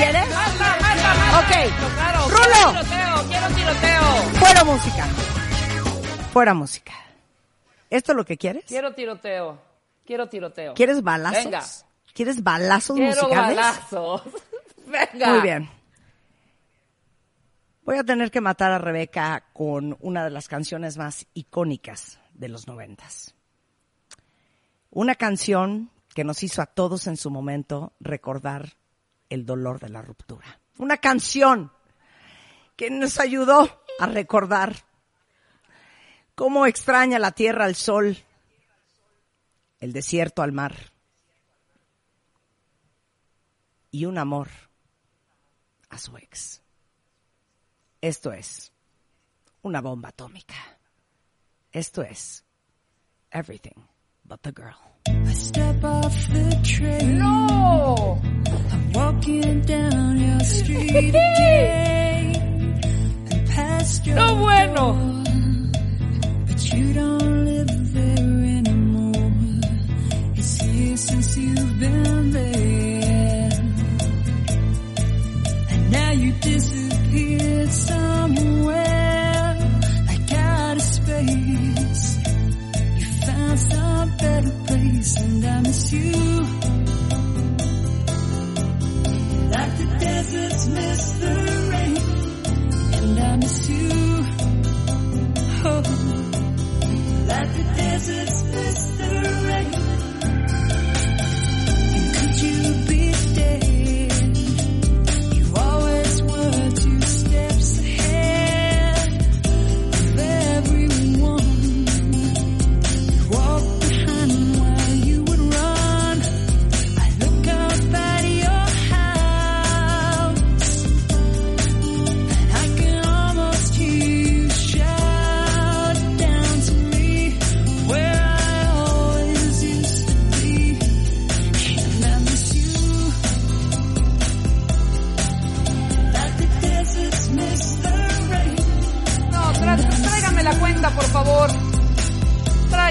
¿Esto 0.00 0.18
es 0.18 0.28
lo 0.30 0.64
que 0.64 0.80
quieres? 0.92 1.36
Ok. 1.36 1.94
Claro, 1.94 2.28
Rulo. 2.28 2.80
quiero 2.80 2.84
tiroteo, 2.84 3.28
quiero 3.28 3.48
tiroteo. 3.54 4.02
Fuera 4.40 4.64
música. 4.64 5.06
Fuera 6.32 6.54
música. 6.54 6.92
¿Esto 7.90 8.12
es 8.12 8.16
lo 8.16 8.24
que 8.24 8.38
quieres? 8.38 8.64
Quiero 8.66 8.94
tiroteo. 8.94 9.60
Quiero 10.06 10.28
tiroteo. 10.28 10.74
¿Quieres 10.74 11.02
balazos? 11.02 11.44
Venga. 11.44 11.64
¿Quieres 12.14 12.42
balazos 12.42 12.96
Quiero 12.96 13.22
musicales? 13.22 13.56
balazos. 13.56 14.22
Venga. 14.86 15.28
Muy 15.32 15.40
bien. 15.42 15.70
Voy 17.84 17.98
a 17.98 18.04
tener 18.04 18.30
que 18.30 18.40
matar 18.40 18.72
a 18.72 18.78
Rebeca 18.78 19.44
con 19.52 19.96
una 20.00 20.24
de 20.24 20.30
las 20.30 20.48
canciones 20.48 20.96
más 20.96 21.26
icónicas 21.34 22.18
de 22.32 22.48
los 22.48 22.66
noventas. 22.66 23.34
Una 24.90 25.14
canción 25.14 25.90
que 26.14 26.24
nos 26.24 26.42
hizo 26.42 26.62
a 26.62 26.66
todos 26.66 27.06
en 27.06 27.16
su 27.16 27.30
momento 27.30 27.92
recordar 28.00 28.79
el 29.30 29.46
dolor 29.46 29.80
de 29.80 29.88
la 29.88 30.02
ruptura. 30.02 30.60
Una 30.76 30.98
canción 30.98 31.72
que 32.76 32.90
nos 32.90 33.18
ayudó 33.18 33.82
a 33.98 34.06
recordar 34.06 34.74
cómo 36.34 36.66
extraña 36.66 37.18
la 37.18 37.32
tierra 37.32 37.64
al 37.64 37.74
sol, 37.74 38.18
el 39.78 39.92
desierto 39.92 40.42
al 40.42 40.52
mar 40.52 40.74
y 43.90 44.04
un 44.04 44.18
amor 44.18 44.48
a 45.88 45.98
su 45.98 46.16
ex. 46.16 46.62
Esto 48.00 48.32
es 48.32 48.72
una 49.62 49.80
bomba 49.80 50.10
atómica. 50.10 50.54
Esto 51.72 52.02
es 52.02 52.44
Everything 53.30 53.86
But 54.24 54.40
the 54.42 54.52
Girl. 54.52 54.76
I 55.06 55.32
step 55.34 55.84
off 55.84 56.28
the 56.28 56.56
train. 56.62 57.18
No. 57.18 58.20
Walking 59.20 59.60
down 59.60 60.18
your 60.18 60.40
street 60.40 60.96
again. 60.96 62.80
And 63.30 63.48
past 63.50 64.06
your 64.06 64.16
No 64.16 64.34
bueno. 64.36 64.74
door. 64.74 64.96
But 66.46 66.72
you 66.72 66.94
don't 66.94 67.44
live 67.44 67.92
there 67.92 68.56
anymore. 68.58 69.32
It's 70.36 70.62
years 70.62 71.00
since 71.02 71.36
you've 71.36 71.78
been 71.80 72.30
there. 72.30 73.50
And 75.68 75.90
now 75.92 76.12
you 76.12 76.32
disappeared 76.40 77.68
somewhere. 77.68 79.56
Like 80.06 80.32
out 80.32 80.76
of 80.76 80.82
space. 80.82 82.18
You 82.96 83.06
found 83.26 83.58
some 83.58 84.16
better 84.16 84.52
place 84.66 85.20
and 85.20 85.44
I 85.44 85.60
miss 85.60 85.92
you. 85.92 86.59
You. 93.70 93.88
Oh, 95.62 95.82
like 97.28 97.50
the 97.56 97.64
deserts 97.76 98.42
miss 98.44 98.99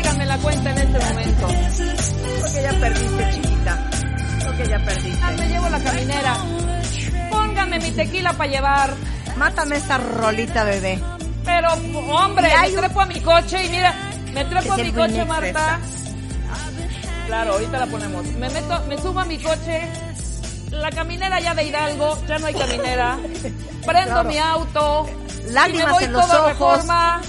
Tráigame 0.02 0.26
la 0.28 0.38
cuenta 0.38 0.72
en 0.72 0.78
este 0.78 1.00
momento. 1.06 1.48
Creo 1.48 2.54
que 2.54 2.62
ya 2.64 2.80
perdiste, 2.80 3.30
chiquita. 3.32 3.90
Creo 4.40 4.58
que 4.58 4.68
ya 4.70 4.80
perdiste. 4.86 5.20
Ah, 5.24 5.32
me 5.38 5.48
llevo 5.50 5.70
la 5.70 5.80
caminera. 5.80 6.38
Póngame 7.30 7.80
mi 7.80 7.92
tequila 7.92 8.34
para 8.34 8.50
llevar. 8.50 8.94
Mátame 9.36 9.76
esta 9.76 9.98
rolita, 9.98 10.64
bebé. 10.64 11.00
Pero, 11.44 11.68
hombre, 12.14 12.48
me 12.62 12.70
un- 12.70 12.76
trepo 12.78 13.02
a 13.02 13.06
mi 13.08 13.20
coche 13.20 13.66
y 13.66 13.70
mira, 13.70 13.94
me 14.34 14.46
trepo 14.46 14.74
a 14.74 14.78
mi 14.78 14.92
coche, 14.94 15.26
Marta. 15.26 15.80
Claro, 17.28 17.54
ahorita 17.54 17.78
la 17.80 17.86
ponemos. 17.88 18.26
Me 18.26 18.50
meto, 18.50 18.84
me 18.88 18.98
subo 18.98 19.20
a 19.20 19.26
mi 19.26 19.38
coche. 19.38 19.82
La 20.72 20.90
caminera 20.92 21.40
ya 21.42 21.54
de 21.54 21.64
Hidalgo, 21.66 22.18
ya 22.26 22.38
no 22.40 22.46
hay 22.48 22.54
caminera. 22.54 23.18
Prendo 23.86 24.12
Claro. 24.14 24.30
mi 24.30 24.38
auto. 24.38 25.10
Lágrimas 25.50 25.84
y 25.84 25.86
me 25.88 25.92
voy 25.92 26.04
en 26.06 26.14
los 26.14 26.26
todo 26.28 26.38
ojos. 26.40 26.50
reforma. 26.52 27.22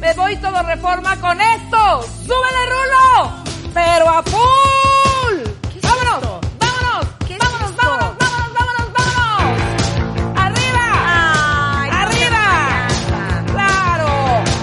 Me 0.00 0.12
voy 0.14 0.36
todo 0.36 0.62
reforma 0.62 1.16
con 1.20 1.40
esto. 1.40 2.02
¡Súbele, 2.26 2.66
Rulo! 2.66 3.32
¡Pero 3.72 4.08
a 4.08 4.22
full! 4.22 5.36
¡Vámonos! 5.82 6.40
¡Vámonos! 6.60 7.06
¡Vámonos, 7.38 7.76
vámonos, 7.76 8.16
vámonos, 8.18 8.52
vámonos, 8.54 8.86
vámonos! 8.92 9.58
¡Arriba! 10.36 10.86
¡Arriba! 12.02 12.44
¡Claro! 13.52 14.10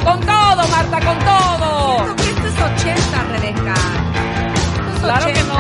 ¡Con 0.03 0.19
todo, 0.21 0.67
Marta, 0.67 0.99
con 0.99 1.19
todo! 1.19 2.15
Esto 2.17 2.47
es 2.47 2.57
80, 2.81 3.23
Rebeca. 3.31 3.73
Esto 3.73 4.91
es 4.95 4.99
Claro 5.01 5.25
que 5.25 5.31
80. 5.31 5.47
no. 5.47 5.52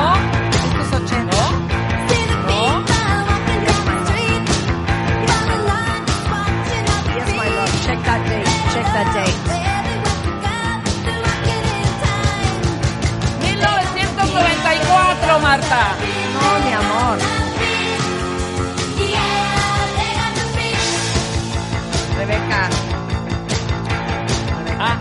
Ah, 24.79 24.97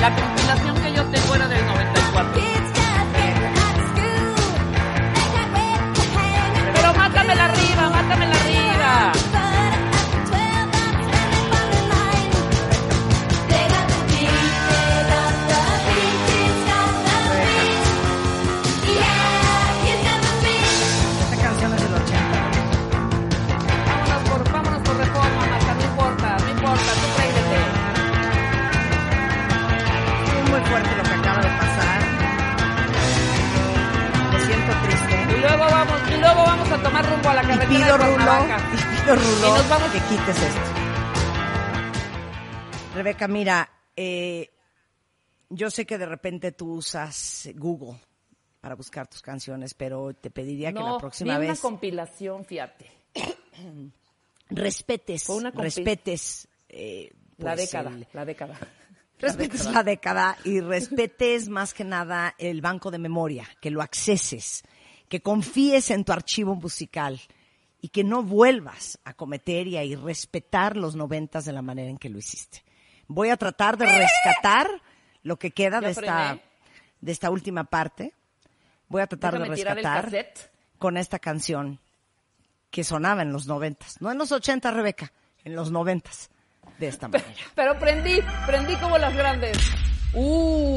la 0.00 0.14
compilación 0.14 0.74
que 0.76 0.92
yo 0.94 1.04
tengo 1.04 1.34
era 1.34 1.48
del 1.48 1.66
94. 1.66 2.33
Rebeca, 43.26 43.32
mira, 43.32 43.70
eh, 43.96 44.50
yo 45.50 45.70
sé 45.70 45.86
que 45.86 45.98
de 45.98 46.06
repente 46.06 46.52
tú 46.52 46.74
usas 46.74 47.48
Google 47.54 47.98
para 48.60 48.74
buscar 48.74 49.06
tus 49.06 49.20
canciones, 49.22 49.74
pero 49.74 50.14
te 50.14 50.30
pediría 50.30 50.72
que 50.72 50.80
la 50.82 50.98
próxima 50.98 51.38
vez 51.38 51.50
una 51.50 51.58
compilación, 51.70 52.44
fíjate. 52.44 52.90
respetes, 54.50 55.28
una 55.28 55.50
respetes 55.50 56.48
eh, 56.68 57.12
La 57.38 57.54
pues, 57.54 57.56
década, 57.70 57.90
el- 57.90 58.06
la 58.12 58.24
década. 58.24 58.58
respetes 59.18 59.64
la 59.66 59.82
década 59.82 60.36
y 60.44 60.60
respetes 60.60 61.48
más 61.48 61.72
que 61.72 61.84
nada 61.84 62.34
el 62.38 62.60
banco 62.60 62.90
de 62.90 62.98
memoria, 62.98 63.48
que 63.60 63.70
lo 63.70 63.80
acceses, 63.80 64.62
que 65.08 65.20
confíes 65.20 65.90
en 65.90 66.04
tu 66.04 66.12
archivo 66.12 66.54
musical 66.56 67.20
y 67.80 67.88
que 67.88 68.02
no 68.02 68.22
vuelvas 68.22 68.98
a 69.04 69.14
cometer 69.14 69.66
y 69.68 69.76
a 69.76 69.84
irrespetar 69.84 70.76
los 70.76 70.96
noventas 70.96 71.44
de 71.44 71.52
la 71.52 71.62
manera 71.62 71.90
en 71.90 71.98
que 71.98 72.08
lo 72.08 72.18
hiciste. 72.18 72.63
Voy 73.08 73.30
a 73.30 73.36
tratar 73.36 73.76
de 73.76 73.86
rescatar 73.98 74.68
lo 75.22 75.36
que 75.36 75.50
queda 75.50 75.80
de 75.80 75.90
esta, 75.90 76.38
de 77.00 77.12
esta 77.12 77.30
última 77.30 77.64
parte. 77.64 78.12
Voy 78.88 79.02
a 79.02 79.06
tratar 79.06 79.34
Déjame 79.34 79.56
de 79.56 79.64
rescatar 79.64 80.10
con 80.78 80.96
esta 80.96 81.18
canción 81.18 81.80
que 82.70 82.84
sonaba 82.84 83.22
en 83.22 83.32
los 83.32 83.46
noventas. 83.46 84.00
No 84.00 84.10
en 84.10 84.18
los 84.18 84.32
ochentas, 84.32 84.74
Rebeca, 84.74 85.12
en 85.44 85.54
los 85.54 85.70
noventas. 85.70 86.30
De 86.78 86.88
esta 86.88 87.06
manera. 87.06 87.28
Pero 87.54 87.78
prendí, 87.78 88.20
prendí 88.46 88.74
como 88.76 88.98
las 88.98 89.14
grandes. 89.14 89.56
¡Uh! 90.12 90.76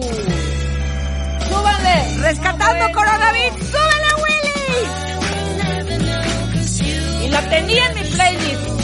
¡Súbanle! 1.50 2.18
¡Rescatando 2.20 2.86
coronavirus! 2.94 3.68
¡Súbele, 3.68 4.14
Willy! 4.24 4.86
Y 7.26 7.30
la 7.30 7.42
tenía 7.50 7.88
en 7.88 7.96
mi 7.96 8.02
playlist. 8.12 8.77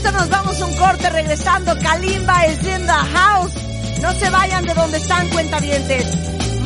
Esto 0.00 0.12
nos 0.12 0.30
vamos 0.30 0.60
a 0.62 0.64
un 0.64 0.74
corte 0.76 1.10
regresando. 1.10 1.76
Kalimba 1.78 2.46
is 2.46 2.64
in 2.64 2.86
the 2.86 2.92
house. 2.92 3.52
No 4.00 4.12
se 4.14 4.30
vayan 4.30 4.64
de 4.64 4.72
donde 4.72 4.96
están 4.96 5.28
cuentavientes. 5.28 6.06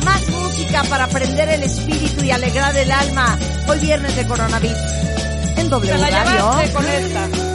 Más 0.05 0.29
música 0.29 0.83
para 0.85 1.07
prender 1.07 1.49
el 1.49 1.63
espíritu 1.63 2.23
y 2.23 2.31
alegrar 2.31 2.75
el 2.77 2.89
alma. 2.89 3.37
Hoy 3.67 3.79
viernes 3.79 4.15
de 4.15 4.25
coronavirus. 4.25 4.77
En 5.57 5.69
doble 5.69 5.97
radio. 5.97 6.73
con 6.73 6.85
esta. 6.85 7.54